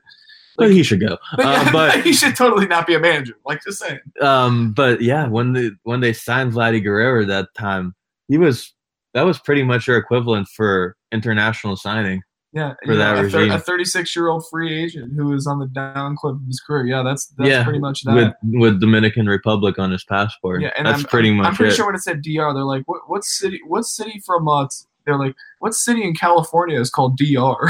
but 0.58 0.72
he 0.72 0.82
should 0.84 1.00
go. 1.00 1.18
but, 1.36 1.46
Uh, 1.46 1.70
but 1.72 2.04
he 2.04 2.14
should 2.14 2.36
totally 2.36 2.68
not 2.68 2.88
be 2.88 2.94
a 2.96 3.00
manager 3.00 3.34
like 3.46 3.64
just 3.64 3.80
saying 3.80 4.00
um, 4.22 4.74
but 4.74 5.02
yeah, 5.02 5.28
when 5.28 5.54
they 5.54 5.72
when 5.84 6.00
they 6.02 6.14
signed 6.14 6.52
Vladdy 6.54 6.84
Guerrero 6.84 7.26
that 7.26 7.48
time, 7.56 7.94
he 8.28 8.38
was 8.38 8.74
that 9.14 9.24
was 9.24 9.40
pretty 9.40 9.64
much 9.64 9.86
their 9.88 9.98
equivalent 9.98 10.48
for 10.48 10.96
international 11.12 11.76
signing. 11.76 12.22
Yeah 12.58 12.74
For 12.86 12.96
that 12.96 13.14
know, 13.14 13.20
a, 13.20 13.24
regime. 13.24 13.52
a 13.52 13.60
36 13.60 14.16
year 14.16 14.28
old 14.30 14.44
free 14.50 14.72
agent 14.84 15.14
who 15.16 15.34
is 15.34 15.46
on 15.48 15.60
the 15.60 15.68
down 15.68 16.16
clip 16.16 16.36
of 16.36 16.46
his 16.48 16.60
career 16.60 16.86
yeah 16.88 17.04
that's 17.04 17.28
that's 17.38 17.50
Yeah, 17.50 17.64
pretty 17.64 17.80
much 17.80 18.04
that 18.04 18.16
with 18.16 18.34
with 18.62 18.80
Dominican 18.80 19.28
Republic 19.28 19.78
on 19.80 19.92
his 19.92 20.04
passport. 20.04 20.62
yeah 20.62 20.72
and 20.78 20.86
that's 20.88 21.00
I'm, 21.00 21.06
pretty 21.06 21.32
much 21.32 21.48
I'm 21.48 21.56
pretty 21.56 21.74
it. 21.74 21.76
sure 21.76 21.86
when 21.86 21.96
it 21.96 22.02
said 22.02 22.22
dr 22.22 22.54
they're 22.54 22.64
like 22.76 22.84
what 22.86 23.02
what 23.08 23.24
city 23.24 23.60
what 23.68 23.84
city 23.86 24.22
from 24.26 24.48
uh 24.48 24.68
they're 25.06 25.18
like 25.20 25.36
what 25.60 25.74
city 25.74 26.04
in 26.04 26.14
california 26.16 26.80
is 26.80 26.90
called 26.90 27.18
dr 27.18 27.70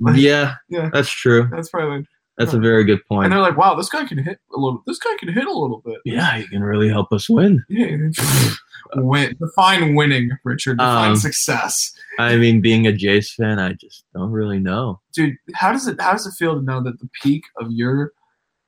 yeah, 0.14 0.54
Yeah. 0.68 0.90
that's 0.92 1.10
true. 1.10 1.48
that's 1.52 1.68
probably 1.70 2.06
That's 2.38 2.54
a 2.54 2.58
very 2.58 2.84
good 2.84 3.00
point. 3.06 3.24
and 3.26 3.32
they're 3.32 3.40
like 3.40 3.56
wow 3.58 3.74
this 3.74 3.88
guy 3.90 4.04
can 4.06 4.18
hit 4.18 4.38
a 4.54 4.58
little 4.58 4.82
this 4.86 4.98
guy 4.98 5.14
can 5.18 5.28
hit 5.32 5.46
a 5.46 5.52
little 5.52 5.82
bit 5.84 5.98
yeah, 6.04 6.38
he 6.38 6.48
can 6.48 6.62
really 6.62 6.88
help 6.88 7.12
us 7.12 7.28
win. 7.28 7.62
Yeah, 7.68 7.86
win. 8.96 9.36
Define 9.40 9.94
winning, 9.94 10.30
Richard. 10.44 10.78
Define 10.78 11.10
Um, 11.10 11.16
success, 11.16 11.92
I 12.18 12.36
mean, 12.36 12.60
being 12.60 12.86
a 12.86 12.92
Jays 12.92 13.32
fan, 13.32 13.58
I 13.58 13.72
just 13.74 14.04
don't 14.14 14.30
really 14.30 14.58
know. 14.58 15.00
dude. 15.14 15.36
How 15.54 15.72
does 15.72 15.86
it? 15.86 16.00
How 16.00 16.12
does 16.12 16.26
it 16.26 16.32
feel 16.38 16.54
to 16.54 16.62
know 16.62 16.82
that 16.82 16.98
the 17.00 17.08
peak 17.22 17.42
of 17.60 17.70
your 17.70 18.12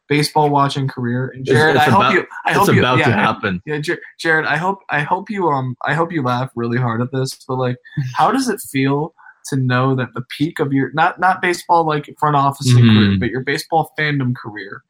baseball 0.09 0.51
watching 0.51 0.87
career? 0.89 1.29
And 1.35 1.45
Jared, 1.45 1.77
it's 1.77 1.87
I 1.87 1.91
hope 1.91 2.01
about- 2.01 2.12
you. 2.15 2.27
I 2.45 2.51
It's 2.51 2.59
hope 2.59 2.75
you. 2.75 2.81
about 2.81 2.99
yeah, 2.99 3.07
to 3.07 3.12
happen. 3.12 3.61
Yeah, 3.67 3.81
Jared. 4.21 4.47
I 4.47 4.57
hope. 4.57 4.81
I 4.91 5.01
hope 5.01 5.31
you. 5.31 5.49
Um. 5.49 5.75
I 5.85 5.95
hope 5.95 6.12
you 6.12 6.23
laugh 6.23 6.51
really 6.55 6.79
hard 6.79 7.01
at 7.03 7.12
this. 7.12 7.35
But 7.49 7.57
like, 7.57 7.77
how 8.15 8.31
does 8.31 8.49
it 8.49 8.61
feel? 8.61 9.15
To 9.51 9.57
know 9.57 9.95
that 9.97 10.14
the 10.14 10.22
peak 10.36 10.59
of 10.59 10.72
your 10.72 10.90
not 10.95 11.20
not 11.20 11.42
baseball 11.42 11.84
like 11.86 12.09
front 12.18 12.34
office 12.36 12.72
Mhm. 12.72 12.80
career, 12.80 13.16
but 13.18 13.28
your 13.30 13.42
baseball 13.42 13.92
fandom 13.99 14.34
career 14.34 14.82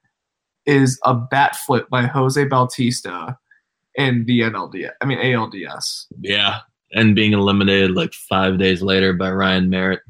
is 0.67 0.99
a 1.05 1.15
bat 1.15 1.57
flip 1.57 1.89
by 1.91 2.03
Jose 2.03 2.43
Bautista 2.45 3.37
in 3.97 4.25
the 4.27 4.43
NLDS. 4.43 4.93
I 5.01 5.07
mean 5.07 5.19
ALDS. 5.19 6.07
Yeah, 6.21 6.61
and 6.93 7.15
being 7.15 7.33
eliminated 7.33 7.93
like 7.93 8.13
five 8.15 8.59
days 8.59 8.81
later 8.83 9.13
by 9.13 9.31
Ryan 9.33 9.69
Merritt. 9.71 10.01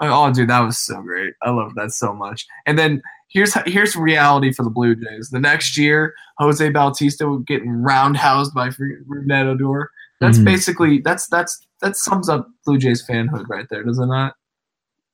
Oh, 0.00 0.32
dude, 0.32 0.48
that 0.48 0.60
was 0.60 0.78
so 0.78 1.02
great. 1.02 1.34
I 1.42 1.50
love 1.50 1.74
that 1.74 1.90
so 1.92 2.14
much. 2.14 2.46
And 2.66 2.78
then 2.78 3.02
here's 3.28 3.54
here's 3.66 3.94
reality 3.96 4.52
for 4.52 4.62
the 4.62 4.70
Blue 4.70 4.94
Jays. 4.94 5.30
The 5.30 5.40
next 5.40 5.76
year, 5.76 6.14
Jose 6.38 6.68
Bautista 6.70 7.42
getting 7.46 7.72
roundhoused 7.82 8.54
by 8.54 8.68
Rougned 8.70 9.46
Odor. 9.46 9.90
That's 10.20 10.38
Mhm. 10.38 10.44
basically 10.44 10.98
that's 11.00 11.26
that's 11.28 11.66
that 11.82 11.96
sums 11.96 12.28
up 12.28 12.48
Blue 12.66 12.78
Jays 12.78 13.06
fanhood 13.06 13.48
right 13.48 13.66
there, 13.70 13.82
does 13.82 13.98
it 13.98 14.06
not? 14.06 14.34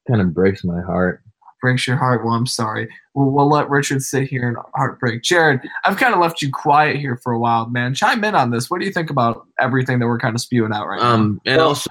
Kind 0.09 0.21
of 0.21 0.33
breaks 0.35 0.65
my 0.65 0.81
heart. 0.83 1.23
Breaks 1.63 1.87
your 1.87 1.97
heart. 1.97 2.25
Well, 2.25 2.35
I'm 2.35 2.47
sorry. 2.47 2.89
We'll, 3.15 3.31
we'll 3.31 3.49
let 3.49 3.69
Richard 3.71 4.03
sit 4.03 4.29
here 4.29 4.47
and 4.49 4.57
heartbreak. 4.75 5.23
Jared, 5.23 5.61
I've 5.85 5.97
kind 5.97 6.15
of 6.15 6.21
left 6.21 6.43
you 6.43 6.51
quiet 6.53 6.97
here 6.97 7.17
for 7.23 7.33
a 7.33 7.39
while, 7.39 7.69
man. 7.69 7.95
Chime 7.95 8.23
in 8.25 8.35
on 8.35 8.51
this. 8.51 8.71
What 8.71 8.79
do 8.81 8.87
you 8.87 8.93
think 8.93 9.11
about 9.11 9.47
everything 9.59 9.99
that 9.99 10.07
we're 10.07 10.19
kind 10.19 10.35
of 10.35 10.41
spewing 10.41 10.73
out 10.73 10.87
right 10.87 11.01
now? 11.01 11.15
Um, 11.15 11.41
and 11.47 11.57
Well- 11.57 11.69
also, 11.69 11.91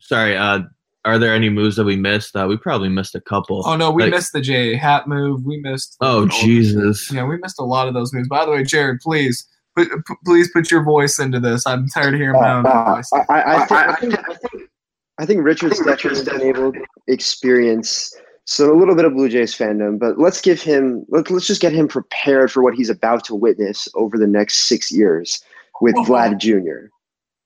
sorry. 0.00 0.36
Uh, 0.36 0.60
are 1.06 1.18
there 1.18 1.34
any 1.34 1.48
moves 1.48 1.76
that 1.76 1.84
we 1.84 1.96
missed? 1.96 2.36
Uh, 2.36 2.46
we 2.46 2.58
probably 2.58 2.90
missed 2.90 3.14
a 3.14 3.22
couple. 3.22 3.62
Oh 3.64 3.74
no, 3.74 3.90
we 3.90 4.02
like- 4.02 4.10
missed 4.10 4.32
the 4.34 4.40
J.A. 4.42 4.76
Happ 4.76 5.06
move. 5.06 5.46
We 5.46 5.58
missed. 5.58 5.96
Oh 6.02 6.26
Jesus! 6.26 7.10
Yeah, 7.10 7.24
we 7.24 7.38
missed 7.38 7.58
a 7.58 7.64
lot 7.64 7.88
of 7.88 7.94
those 7.94 8.12
moves. 8.12 8.28
By 8.28 8.44
the 8.44 8.50
way, 8.50 8.64
Jared, 8.64 9.00
please, 9.00 9.46
put, 9.76 9.88
p- 10.06 10.14
please 10.24 10.50
put 10.52 10.70
your 10.70 10.82
voice 10.82 11.18
into 11.18 11.40
this. 11.40 11.66
I'm 11.66 11.88
tired 11.88 12.14
of 12.14 12.20
hearing 12.20 12.40
my 12.40 12.52
own 12.52 12.66
Uh, 12.66 12.94
voice. 12.96 13.10
I, 13.12 13.18
I, 13.28 13.54
I, 13.54 13.66
think, 13.66 13.72
I, 13.72 13.94
think, 13.94 14.14
I, 14.14 14.34
think, 14.34 14.70
I 15.18 15.26
think 15.26 15.44
Richard 15.44 15.74
Stetcher's 15.74 16.24
been 16.24 16.42
able 16.42 16.72
to 16.72 16.84
experience 17.08 18.14
so 18.50 18.72
a 18.72 18.76
little 18.76 18.96
bit 18.96 19.04
of 19.04 19.14
Blue 19.14 19.28
Jays 19.28 19.54
fandom, 19.54 19.96
but 19.96 20.18
let's 20.18 20.40
give 20.40 20.60
him 20.60 21.06
let, 21.08 21.30
let's 21.30 21.46
just 21.46 21.60
get 21.60 21.72
him 21.72 21.86
prepared 21.86 22.50
for 22.50 22.64
what 22.64 22.74
he's 22.74 22.90
about 22.90 23.22
to 23.26 23.34
witness 23.36 23.86
over 23.94 24.18
the 24.18 24.26
next 24.26 24.68
six 24.68 24.90
years 24.90 25.40
with 25.80 25.94
Whoa. 25.94 26.04
Vlad 26.04 26.38
Jr. 26.38 26.88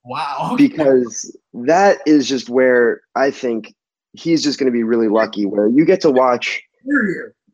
Wow. 0.07 0.55
because 0.59 1.37
that 1.53 1.99
is 2.07 2.27
just 2.27 2.49
where 2.49 3.03
I 3.17 3.31
think 3.31 3.75
he's 4.13 4.43
just 4.43 4.59
going 4.59 4.71
to 4.71 4.73
be 4.73 4.83
really 4.83 5.09
lucky. 5.09 5.45
Where 5.45 5.69
you 5.69 5.85
get 5.85 6.01
to 6.03 6.11
watch 6.11 6.63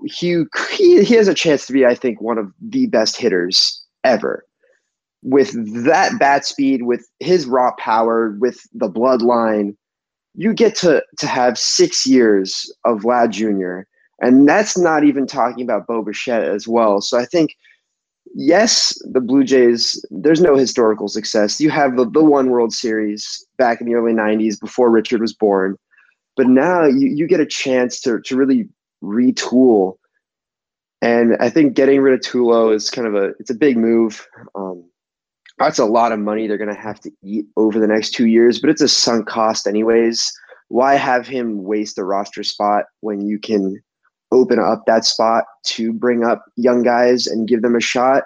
he, 0.04 0.44
he 0.70 1.04
he 1.04 1.14
has 1.14 1.28
a 1.28 1.34
chance 1.34 1.66
to 1.66 1.72
be, 1.72 1.84
I 1.84 1.94
think, 1.94 2.20
one 2.20 2.38
of 2.38 2.52
the 2.60 2.86
best 2.86 3.16
hitters 3.16 3.82
ever. 4.04 4.44
With 5.22 5.52
that 5.84 6.18
bat 6.18 6.46
speed, 6.46 6.82
with 6.82 7.06
his 7.20 7.46
raw 7.46 7.72
power, 7.78 8.36
with 8.40 8.60
the 8.72 8.88
bloodline, 8.88 9.76
you 10.34 10.54
get 10.54 10.74
to 10.76 11.02
to 11.18 11.26
have 11.26 11.58
six 11.58 12.06
years 12.06 12.72
of 12.84 13.00
Vlad 13.00 13.30
Jr. 13.30 13.86
And 14.22 14.48
that's 14.48 14.76
not 14.76 15.04
even 15.04 15.26
talking 15.26 15.62
about 15.62 15.86
Bo 15.86 16.02
Bichette 16.02 16.44
as 16.44 16.68
well. 16.68 17.00
So 17.00 17.18
I 17.18 17.24
think 17.24 17.56
yes, 18.34 19.00
the 19.10 19.20
Blue 19.20 19.44
Jays, 19.44 20.04
there's 20.10 20.40
no 20.40 20.56
historical 20.56 21.08
success. 21.08 21.60
You 21.60 21.70
have 21.70 21.96
the, 21.96 22.08
the 22.08 22.22
one 22.22 22.50
World 22.50 22.72
Series 22.72 23.44
back 23.58 23.80
in 23.80 23.86
the 23.86 23.94
early 23.94 24.12
90s 24.12 24.60
before 24.60 24.90
Richard 24.90 25.20
was 25.20 25.32
born. 25.32 25.76
But 26.36 26.46
now 26.46 26.84
you, 26.84 27.08
you 27.08 27.26
get 27.26 27.40
a 27.40 27.46
chance 27.46 28.00
to, 28.02 28.20
to 28.20 28.36
really 28.36 28.68
retool. 29.02 29.96
And 31.02 31.36
I 31.40 31.50
think 31.50 31.74
getting 31.74 32.00
rid 32.00 32.14
of 32.14 32.20
Tulo 32.20 32.74
is 32.74 32.90
kind 32.90 33.06
of 33.06 33.14
a 33.14 33.32
it's 33.40 33.50
a 33.50 33.54
big 33.54 33.76
move. 33.78 34.26
Um, 34.54 34.84
that's 35.60 35.78
a 35.78 35.84
lot 35.84 36.10
of 36.10 36.18
money 36.18 36.46
they're 36.46 36.56
going 36.56 36.74
to 36.74 36.80
have 36.80 37.00
to 37.00 37.10
eat 37.22 37.44
over 37.58 37.78
the 37.78 37.86
next 37.86 38.12
two 38.12 38.26
years, 38.26 38.58
but 38.58 38.70
it's 38.70 38.80
a 38.80 38.88
sunk 38.88 39.28
cost 39.28 39.66
anyways. 39.66 40.32
Why 40.68 40.94
have 40.94 41.26
him 41.26 41.64
waste 41.64 41.98
a 41.98 42.04
roster 42.04 42.42
spot 42.42 42.86
when 43.00 43.26
you 43.26 43.38
can 43.38 43.80
open 44.32 44.58
up 44.58 44.84
that 44.86 45.04
spot 45.04 45.44
to 45.64 45.92
bring 45.92 46.24
up 46.24 46.42
young 46.56 46.82
guys 46.82 47.26
and 47.26 47.46
give 47.46 47.60
them 47.60 47.76
a 47.76 47.80
shot? 47.80 48.24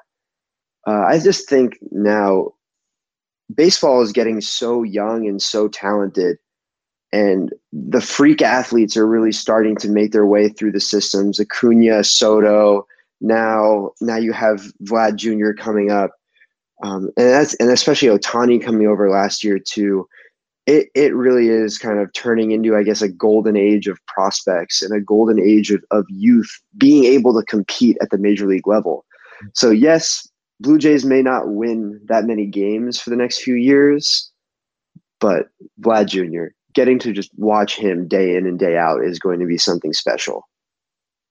Uh, 0.86 1.04
I 1.08 1.18
just 1.18 1.48
think 1.48 1.76
now 1.90 2.52
baseball 3.52 4.00
is 4.00 4.12
getting 4.12 4.40
so 4.40 4.84
young 4.84 5.26
and 5.26 5.42
so 5.42 5.66
talented, 5.66 6.36
and 7.12 7.52
the 7.72 8.00
freak 8.00 8.42
athletes 8.42 8.96
are 8.96 9.08
really 9.08 9.32
starting 9.32 9.74
to 9.76 9.88
make 9.88 10.12
their 10.12 10.26
way 10.26 10.50
through 10.50 10.72
the 10.72 10.80
systems. 10.80 11.40
Acuna, 11.40 12.04
Soto, 12.04 12.86
now 13.20 13.90
now 14.00 14.16
you 14.16 14.32
have 14.32 14.72
Vlad 14.84 15.16
Jr. 15.16 15.52
coming 15.60 15.90
up 15.90 16.12
um, 16.82 17.10
and 17.16 17.28
that's 17.28 17.54
and 17.54 17.70
especially 17.70 18.08
Ohtani 18.08 18.62
coming 18.62 18.86
over 18.86 19.08
last 19.08 19.44
year 19.44 19.58
too. 19.58 20.08
It 20.66 20.88
it 20.94 21.14
really 21.14 21.48
is 21.48 21.78
kind 21.78 21.98
of 21.98 22.12
turning 22.14 22.50
into, 22.50 22.76
I 22.76 22.82
guess, 22.82 23.02
a 23.02 23.08
golden 23.08 23.56
age 23.56 23.86
of 23.86 24.04
prospects 24.06 24.82
and 24.82 24.94
a 24.94 25.00
golden 25.00 25.38
age 25.38 25.70
of, 25.70 25.84
of 25.90 26.06
youth 26.08 26.50
being 26.76 27.04
able 27.04 27.38
to 27.38 27.46
compete 27.46 27.96
at 28.00 28.10
the 28.10 28.18
major 28.18 28.46
league 28.46 28.66
level. 28.66 29.04
So 29.52 29.70
yes, 29.70 30.26
Blue 30.60 30.78
Jays 30.78 31.04
may 31.04 31.22
not 31.22 31.50
win 31.50 32.00
that 32.06 32.24
many 32.24 32.46
games 32.46 32.98
for 32.98 33.10
the 33.10 33.16
next 33.16 33.42
few 33.42 33.54
years, 33.54 34.30
but 35.20 35.48
Vlad 35.80 36.06
Jr. 36.06 36.54
getting 36.74 36.98
to 37.00 37.12
just 37.12 37.30
watch 37.36 37.76
him 37.76 38.08
day 38.08 38.36
in 38.36 38.46
and 38.46 38.58
day 38.58 38.78
out 38.78 39.04
is 39.04 39.18
going 39.18 39.40
to 39.40 39.46
be 39.46 39.58
something 39.58 39.92
special. 39.92 40.48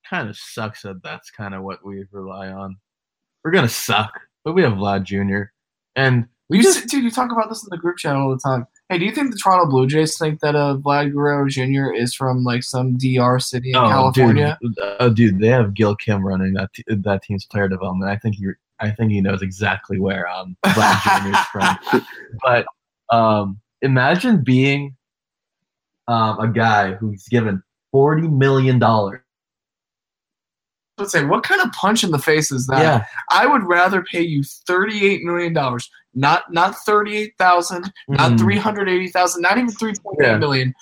Kind 0.07 0.29
of 0.29 0.37
sucks 0.37 0.83
that 0.83 1.01
that's 1.01 1.31
kind 1.31 1.55
of 1.55 1.63
what 1.63 1.83
we 1.83 2.05
rely 2.11 2.49
on. 2.49 2.77
We're 3.43 3.51
gonna 3.51 3.67
suck 3.67 4.21
but 4.43 4.53
we 4.53 4.61
have 4.63 4.73
Vlad 4.73 5.03
Jr. 5.03 5.51
And 5.95 6.27
we 6.49 6.61
just, 6.61 6.87
dude, 6.87 7.03
you 7.03 7.11
talk 7.11 7.31
about 7.31 7.49
this 7.49 7.63
in 7.63 7.69
the 7.71 7.77
group 7.77 7.97
chat 7.97 8.15
all 8.15 8.29
the 8.29 8.37
time. 8.37 8.67
Hey, 8.89 8.99
do 8.99 9.05
you 9.05 9.11
think 9.11 9.31
the 9.31 9.37
Toronto 9.37 9.69
Blue 9.69 9.87
Jays 9.87 10.17
think 10.17 10.39
that 10.41 10.55
uh, 10.55 10.77
Vlad 10.77 11.13
Guerrero 11.13 11.47
Jr. 11.47 11.93
is 11.93 12.13
from 12.13 12.43
like 12.43 12.63
some 12.63 12.97
DR 12.97 13.39
city 13.39 13.71
in 13.71 13.75
oh, 13.75 13.87
California? 13.87 14.57
Dude, 14.61 14.75
oh, 14.99 15.09
dude, 15.09 15.39
they 15.39 15.47
have 15.47 15.73
Gil 15.73 15.95
Kim 15.95 16.23
running 16.23 16.53
that 16.53 16.71
t- 16.73 16.83
that 16.87 17.23
team's 17.23 17.45
player 17.45 17.67
development. 17.67 18.11
I 18.11 18.17
think 18.17 18.35
he, 18.35 18.49
I 18.79 18.91
think 18.91 19.11
he 19.11 19.21
knows 19.21 19.41
exactly 19.41 19.99
where 19.99 20.27
um, 20.27 20.55
Vlad 20.65 21.23
Jr. 21.23 21.29
is 21.29 21.45
from. 21.51 22.05
But 22.43 22.67
um, 23.09 23.59
imagine 23.81 24.43
being 24.43 24.95
um, 26.07 26.39
a 26.39 26.47
guy 26.49 26.93
who's 26.93 27.27
given 27.29 27.63
forty 27.91 28.27
million 28.27 28.77
dollars 28.77 29.22
Let's 30.97 31.11
say, 31.11 31.25
what 31.25 31.43
kind 31.43 31.59
of 31.61 31.71
punch 31.71 32.03
in 32.03 32.11
the 32.11 32.19
face 32.19 32.51
is 32.51 32.67
that? 32.67 32.81
Yeah. 32.81 33.05
I 33.31 33.47
would 33.47 33.63
rather 33.63 34.03
pay 34.03 34.21
you 34.21 34.43
thirty-eight 34.43 35.23
million 35.23 35.51
dollars, 35.51 35.89
not 36.13 36.53
not 36.53 36.75
thirty-eight 36.75 37.33
thousand, 37.39 37.85
mm. 38.09 38.17
not 38.17 38.39
three 38.39 38.57
hundred 38.57 38.89
eighty 38.89 39.07
thousand, 39.07 39.41
not 39.41 39.57
even 39.57 39.71
three 39.71 39.93
point 40.03 40.17
eight 40.21 40.27
yeah. 40.27 40.37
million. 40.37 40.73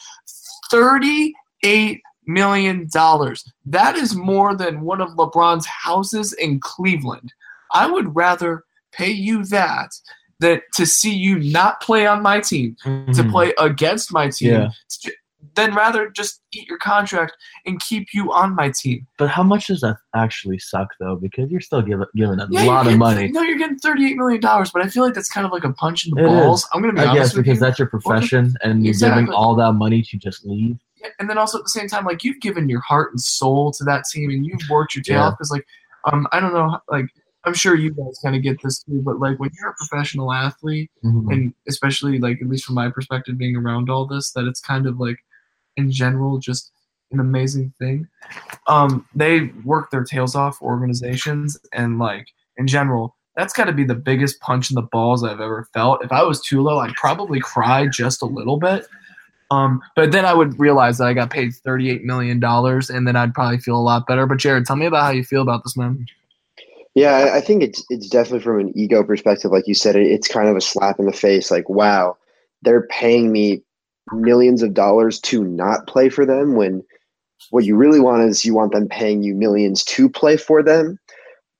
Thirty-eight 0.69 2.01
million 2.27 2.89
dollars. 2.91 3.49
That 3.65 3.95
is 3.95 4.13
more 4.13 4.53
than 4.53 4.81
one 4.81 4.99
of 4.99 5.11
LeBron's 5.11 5.65
houses 5.65 6.33
in 6.33 6.59
Cleveland. 6.59 7.33
I 7.73 7.89
would 7.89 8.13
rather 8.13 8.65
pay 8.91 9.11
you 9.11 9.45
that 9.45 9.91
that 10.41 10.63
to 10.73 10.85
see 10.85 11.15
you 11.15 11.39
not 11.39 11.81
play 11.81 12.05
on 12.05 12.21
my 12.21 12.41
team, 12.41 12.75
mm-hmm. 12.83 13.13
to 13.13 13.23
play 13.29 13.53
against 13.57 14.11
my 14.11 14.29
team, 14.29 14.51
yeah 14.51 14.69
then 15.55 15.73
rather 15.75 16.09
just 16.09 16.41
eat 16.53 16.67
your 16.67 16.77
contract 16.77 17.35
and 17.65 17.79
keep 17.79 18.09
you 18.13 18.31
on 18.31 18.55
my 18.55 18.71
team. 18.71 19.07
But 19.17 19.29
how 19.29 19.43
much 19.43 19.67
does 19.67 19.81
that 19.81 19.97
actually 20.15 20.59
suck 20.59 20.89
though? 20.99 21.15
Because 21.15 21.51
you're 21.51 21.61
still 21.61 21.81
giving 21.81 22.05
giving 22.15 22.39
a 22.39 22.47
yeah, 22.49 22.63
lot 22.63 22.87
of 22.87 22.97
money. 22.97 23.29
No, 23.29 23.41
you're 23.41 23.57
getting 23.57 23.77
thirty 23.77 24.07
eight 24.07 24.17
million 24.17 24.41
dollars, 24.41 24.71
but 24.71 24.81
I 24.81 24.89
feel 24.89 25.03
like 25.03 25.13
that's 25.13 25.29
kind 25.29 25.45
of 25.45 25.51
like 25.51 25.63
a 25.63 25.73
punch 25.73 26.05
in 26.05 26.13
the 26.15 26.23
it 26.23 26.27
balls. 26.27 26.63
Is. 26.63 26.69
I'm 26.73 26.81
gonna 26.81 26.93
be 26.93 27.01
I 27.01 27.07
honest 27.07 27.33
guess 27.33 27.37
because 27.37 27.55
you. 27.55 27.59
that's 27.59 27.79
your 27.79 27.87
profession, 27.87 28.55
and 28.63 28.83
you're 28.83 28.91
exactly. 28.91 29.23
giving 29.23 29.33
all 29.33 29.55
that 29.55 29.73
money 29.73 30.01
to 30.01 30.17
just 30.17 30.45
leave. 30.45 30.77
Yeah, 31.01 31.09
and 31.19 31.29
then 31.29 31.37
also 31.37 31.57
at 31.57 31.63
the 31.63 31.69
same 31.69 31.87
time, 31.87 32.05
like 32.05 32.23
you've 32.23 32.39
given 32.41 32.69
your 32.69 32.81
heart 32.81 33.11
and 33.11 33.19
soul 33.19 33.71
to 33.73 33.83
that 33.85 34.05
team, 34.11 34.29
and 34.29 34.45
you've 34.45 34.69
worked 34.69 34.95
your 34.95 35.03
tail 35.03 35.17
yeah. 35.17 35.27
off. 35.27 35.33
Because 35.37 35.51
like, 35.51 35.65
um, 36.11 36.27
I 36.31 36.39
don't 36.39 36.53
know, 36.53 36.79
like 36.89 37.07
I'm 37.43 37.53
sure 37.53 37.75
you 37.75 37.91
guys 37.91 38.19
kind 38.23 38.35
of 38.35 38.43
get 38.43 38.61
this 38.61 38.83
too, 38.83 39.01
but 39.01 39.19
like 39.19 39.39
when 39.39 39.49
you're 39.59 39.71
a 39.71 39.75
professional 39.75 40.31
athlete, 40.31 40.91
mm-hmm. 41.03 41.31
and 41.31 41.53
especially 41.67 42.19
like 42.19 42.39
at 42.41 42.47
least 42.47 42.65
from 42.65 42.75
my 42.75 42.89
perspective, 42.89 43.37
being 43.37 43.55
around 43.55 43.89
all 43.89 44.05
this, 44.05 44.31
that 44.33 44.45
it's 44.45 44.61
kind 44.61 44.85
of 44.85 44.99
like 44.99 45.17
in 45.77 45.91
general 45.91 46.37
just 46.39 46.71
an 47.11 47.19
amazing 47.19 47.73
thing. 47.79 48.07
Um, 48.67 49.05
they 49.13 49.51
work 49.63 49.91
their 49.91 50.03
tails 50.03 50.35
off 50.35 50.61
organizations 50.61 51.57
and 51.73 51.99
like 51.99 52.27
in 52.57 52.67
general, 52.67 53.15
that's 53.35 53.53
got 53.53 53.65
to 53.65 53.73
be 53.73 53.83
the 53.83 53.95
biggest 53.95 54.39
punch 54.39 54.69
in 54.69 54.75
the 54.75 54.81
balls 54.81 55.23
I've 55.23 55.39
ever 55.39 55.67
felt. 55.73 56.03
If 56.03 56.11
I 56.11 56.23
was 56.23 56.41
Tulo, 56.41 56.85
I'd 56.85 56.93
probably 56.95 57.39
cry 57.39 57.87
just 57.87 58.21
a 58.21 58.25
little 58.25 58.57
bit. 58.57 58.85
Um, 59.49 59.81
but 59.95 60.11
then 60.11 60.25
I 60.25 60.33
would 60.33 60.57
realize 60.59 60.97
that 60.97 61.07
I 61.07 61.13
got 61.13 61.29
paid 61.29 61.51
$38 61.51 62.03
million 62.03 62.41
and 62.43 63.07
then 63.07 63.15
I'd 63.15 63.33
probably 63.33 63.57
feel 63.57 63.75
a 63.75 63.81
lot 63.81 64.07
better. 64.07 64.25
But 64.25 64.37
Jared, 64.37 64.65
tell 64.65 64.77
me 64.77 64.85
about 64.85 65.03
how 65.03 65.11
you 65.11 65.23
feel 65.23 65.41
about 65.41 65.63
this, 65.63 65.75
man. 65.75 66.05
Yeah, 66.93 67.31
I 67.33 67.39
think 67.39 67.63
it's 67.63 67.85
it's 67.89 68.09
definitely 68.09 68.41
from 68.41 68.59
an 68.59 68.77
ego 68.77 69.01
perspective, 69.01 69.51
like 69.51 69.65
you 69.65 69.73
said, 69.73 69.95
it's 69.95 70.27
kind 70.27 70.49
of 70.49 70.57
a 70.57 70.61
slap 70.61 70.99
in 70.99 71.05
the 71.05 71.13
face. 71.13 71.49
Like, 71.49 71.69
wow, 71.69 72.17
they're 72.63 72.85
paying 72.87 73.31
me 73.31 73.63
millions 74.11 74.61
of 74.61 74.73
dollars 74.73 75.19
to 75.21 75.43
not 75.43 75.87
play 75.87 76.09
for 76.09 76.25
them 76.25 76.55
when 76.55 76.83
what 77.49 77.65
you 77.65 77.75
really 77.75 77.99
want 77.99 78.23
is 78.23 78.45
you 78.45 78.53
want 78.53 78.71
them 78.71 78.87
paying 78.87 79.23
you 79.23 79.33
millions 79.33 79.83
to 79.83 80.09
play 80.09 80.37
for 80.37 80.61
them. 80.61 80.99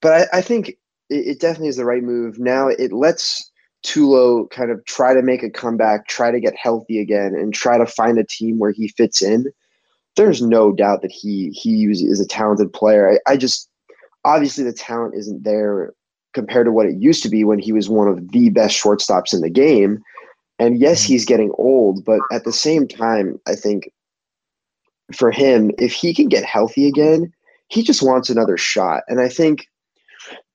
But 0.02 0.30
I, 0.34 0.38
I 0.38 0.42
think 0.42 0.70
it, 0.70 0.76
it, 1.10 1.40
definitely 1.40 1.70
is 1.70 1.78
the 1.78 1.86
right 1.86 2.04
move. 2.04 2.40
Now 2.40 2.68
it 2.68 2.92
lets 2.92 3.52
Tulo 3.86 4.50
kind 4.50 4.72
of 4.72 4.84
try 4.86 5.14
to 5.14 5.22
make 5.22 5.44
a 5.44 5.50
comeback, 5.50 6.08
try 6.08 6.32
to 6.32 6.40
get 6.40 6.56
healthy 6.56 7.00
again, 7.00 7.34
and 7.36 7.54
try 7.54 7.78
to 7.78 7.86
find 7.86 8.20
a 8.20 8.26
team 8.26 8.60
where 8.60 8.72
he 8.72 8.90
fits 8.90 9.22
in. 9.22 9.52
There's 10.16 10.42
no 10.42 10.72
doubt 10.72 11.02
that 11.02 11.12
he 11.12 11.50
he 11.50 11.86
is 11.86 12.20
a 12.20 12.28
talented 12.28 12.74
player. 12.74 13.20
I, 13.28 13.32
I 13.32 13.38
just 13.38 13.70
obviously 14.24 14.64
the 14.64 14.74
talent 14.74 15.16
isn't 15.16 15.44
there 15.44 15.94
compared 16.34 16.66
to 16.66 16.72
what 16.72 16.86
it 16.86 17.02
used 17.02 17.24
to 17.24 17.30
be 17.30 17.44
when 17.44 17.60
he 17.60 17.72
was 17.72 17.90
one 17.90 18.08
of 18.08 18.32
the 18.32 18.50
best 18.50 18.82
shortstops 18.82 19.34
in 19.34 19.42
the 19.42 19.50
game. 19.50 20.02
And 20.62 20.80
yes, 20.80 21.02
mm-hmm. 21.02 21.14
he's 21.14 21.26
getting 21.26 21.52
old, 21.58 22.06
but 22.06 22.20
at 22.32 22.44
the 22.44 22.54
same 22.54 22.88
time, 22.88 23.42
I 23.48 23.56
think 23.56 23.92
for 25.12 25.32
him, 25.32 25.72
if 25.80 25.92
he 25.92 26.14
can 26.14 26.28
get 26.30 26.46
healthy 26.46 26.88
again, 26.88 27.34
he 27.70 27.82
just 27.82 28.04
wants 28.04 28.30
another 28.30 28.58
shot. 28.58 29.02
And 29.08 29.20
I 29.20 29.28
think 29.28 29.66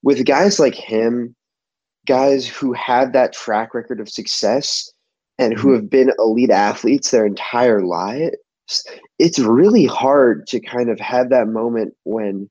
with 0.04 0.24
guys 0.24 0.61
like 0.61 0.76
him, 0.76 1.34
guys 2.07 2.46
who 2.46 2.72
have 2.72 3.12
that 3.14 3.32
track 3.32 3.74
record 3.74 3.98
of 3.98 4.09
success 4.09 4.88
and 5.40 5.59
who 5.59 5.68
mm-hmm. 5.70 5.74
have 5.74 5.90
been 5.90 6.12
elite 6.20 6.52
athletes 6.52 7.11
their 7.11 7.26
entire 7.26 7.82
lives, 7.82 8.36
it's 9.18 9.40
really 9.40 9.86
hard 9.86 10.46
to 10.46 10.61
kind 10.61 10.88
of 10.88 11.00
have 11.00 11.30
that 11.30 11.48
moment 11.48 11.94
when 12.04 12.48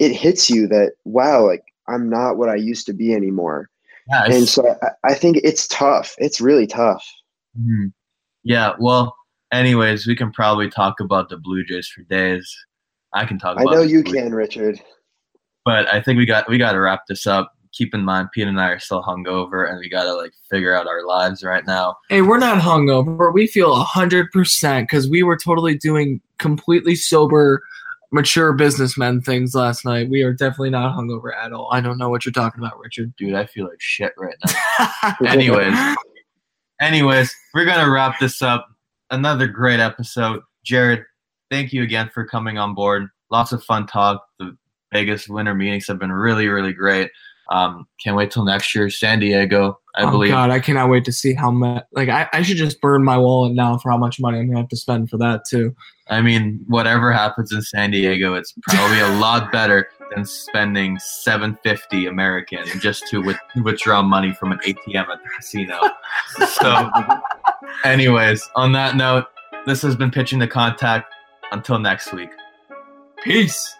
it 0.00 0.10
hits 0.10 0.50
you 0.50 0.66
that, 0.66 0.94
wow, 1.04 1.46
like 1.46 1.62
I'm 1.86 2.10
not 2.10 2.36
what 2.36 2.48
I 2.48 2.56
used 2.56 2.84
to 2.86 2.92
be 2.92 3.14
anymore. 3.14 3.70
Yeah, 4.08 4.24
and 4.26 4.48
so 4.48 4.76
I, 4.82 4.88
I, 5.04 5.14
think 5.14 5.38
it's 5.42 5.66
tough. 5.68 6.14
It's 6.18 6.40
really 6.40 6.66
tough. 6.66 7.04
Mm-hmm. 7.58 7.86
Yeah. 8.44 8.72
Well, 8.78 9.16
anyways, 9.52 10.06
we 10.06 10.14
can 10.14 10.30
probably 10.30 10.70
talk 10.70 11.00
about 11.00 11.28
the 11.28 11.36
Blue 11.36 11.64
Jays 11.64 11.88
for 11.88 12.02
days. 12.02 12.48
I 13.12 13.24
can 13.24 13.38
talk. 13.38 13.58
I 13.58 13.64
know 13.64 13.82
you 13.82 14.02
can, 14.02 14.34
Richard. 14.34 14.80
But 15.64 15.92
I 15.92 16.00
think 16.00 16.18
we 16.18 16.26
got 16.26 16.48
we 16.48 16.58
got 16.58 16.72
to 16.72 16.80
wrap 16.80 17.06
this 17.08 17.26
up. 17.26 17.52
Keep 17.72 17.94
in 17.94 18.04
mind, 18.04 18.28
Pete 18.32 18.46
and 18.46 18.60
I 18.60 18.68
are 18.68 18.78
still 18.78 19.02
hungover, 19.02 19.68
and 19.68 19.78
we 19.78 19.88
got 19.88 20.04
to 20.04 20.14
like 20.14 20.32
figure 20.48 20.74
out 20.74 20.86
our 20.86 21.04
lives 21.04 21.42
right 21.42 21.66
now. 21.66 21.96
Hey, 22.08 22.22
we're 22.22 22.38
not 22.38 22.62
hungover. 22.62 23.32
We 23.34 23.46
feel 23.46 23.74
hundred 23.74 24.30
percent 24.30 24.88
because 24.88 25.08
we 25.08 25.22
were 25.22 25.36
totally 25.36 25.76
doing 25.76 26.20
completely 26.38 26.94
sober 26.94 27.62
mature 28.12 28.52
businessmen 28.52 29.20
things 29.20 29.54
last 29.54 29.84
night. 29.84 30.08
We 30.08 30.22
are 30.22 30.32
definitely 30.32 30.70
not 30.70 30.96
hungover 30.96 31.34
at 31.36 31.52
all. 31.52 31.68
I 31.72 31.80
don't 31.80 31.98
know 31.98 32.08
what 32.08 32.24
you're 32.24 32.32
talking 32.32 32.62
about, 32.62 32.78
Richard. 32.78 33.14
Dude, 33.16 33.34
I 33.34 33.46
feel 33.46 33.66
like 33.66 33.80
shit 33.80 34.12
right 34.16 34.36
now. 34.44 35.14
anyways, 35.26 35.74
anyways, 36.80 37.34
we're 37.54 37.64
gonna 37.64 37.90
wrap 37.90 38.18
this 38.18 38.42
up. 38.42 38.66
Another 39.10 39.46
great 39.46 39.80
episode. 39.80 40.40
Jared, 40.64 41.04
thank 41.50 41.72
you 41.72 41.82
again 41.82 42.10
for 42.12 42.24
coming 42.24 42.58
on 42.58 42.74
board. 42.74 43.08
Lots 43.30 43.52
of 43.52 43.62
fun 43.62 43.86
talk. 43.86 44.24
The 44.38 44.56
Vegas 44.92 45.28
winter 45.28 45.54
meetings 45.54 45.86
have 45.88 45.98
been 45.98 46.12
really, 46.12 46.48
really 46.48 46.72
great. 46.72 47.10
Um, 47.50 47.86
can't 48.02 48.16
wait 48.16 48.30
till 48.30 48.44
next 48.44 48.74
year. 48.74 48.90
San 48.90 49.20
Diego. 49.20 49.78
I 49.96 50.04
oh 50.04 50.10
believe. 50.10 50.30
God, 50.30 50.50
I 50.50 50.60
cannot 50.60 50.90
wait 50.90 51.04
to 51.06 51.12
see 51.12 51.34
how 51.34 51.50
much. 51.50 51.84
Like, 51.92 52.08
I, 52.08 52.28
I 52.32 52.42
should 52.42 52.58
just 52.58 52.80
burn 52.80 53.02
my 53.02 53.16
wallet 53.16 53.54
now 53.54 53.78
for 53.78 53.90
how 53.90 53.96
much 53.96 54.20
money 54.20 54.38
I'm 54.38 54.46
gonna 54.46 54.60
have 54.60 54.68
to 54.68 54.76
spend 54.76 55.08
for 55.08 55.16
that 55.18 55.44
too. 55.48 55.74
I 56.08 56.20
mean, 56.20 56.64
whatever 56.68 57.12
happens 57.12 57.52
in 57.52 57.62
San 57.62 57.90
Diego, 57.90 58.34
it's 58.34 58.54
probably 58.62 59.00
a 59.00 59.08
lot 59.18 59.50
better 59.52 59.88
than 60.14 60.24
spending 60.24 60.98
750 60.98 62.06
American 62.06 62.64
just 62.80 63.08
to 63.08 63.20
with, 63.20 63.38
withdraw 63.62 64.02
money 64.02 64.32
from 64.34 64.52
an 64.52 64.58
ATM 64.58 65.08
at 65.08 65.22
the 65.22 65.30
casino. 65.36 65.80
So, 66.60 66.90
anyways, 67.84 68.46
on 68.54 68.72
that 68.72 68.96
note, 68.96 69.26
this 69.64 69.80
has 69.82 69.96
been 69.96 70.10
pitching 70.10 70.38
the 70.38 70.46
contact. 70.46 71.12
Until 71.52 71.78
next 71.78 72.12
week. 72.12 72.30
Peace. 73.22 73.76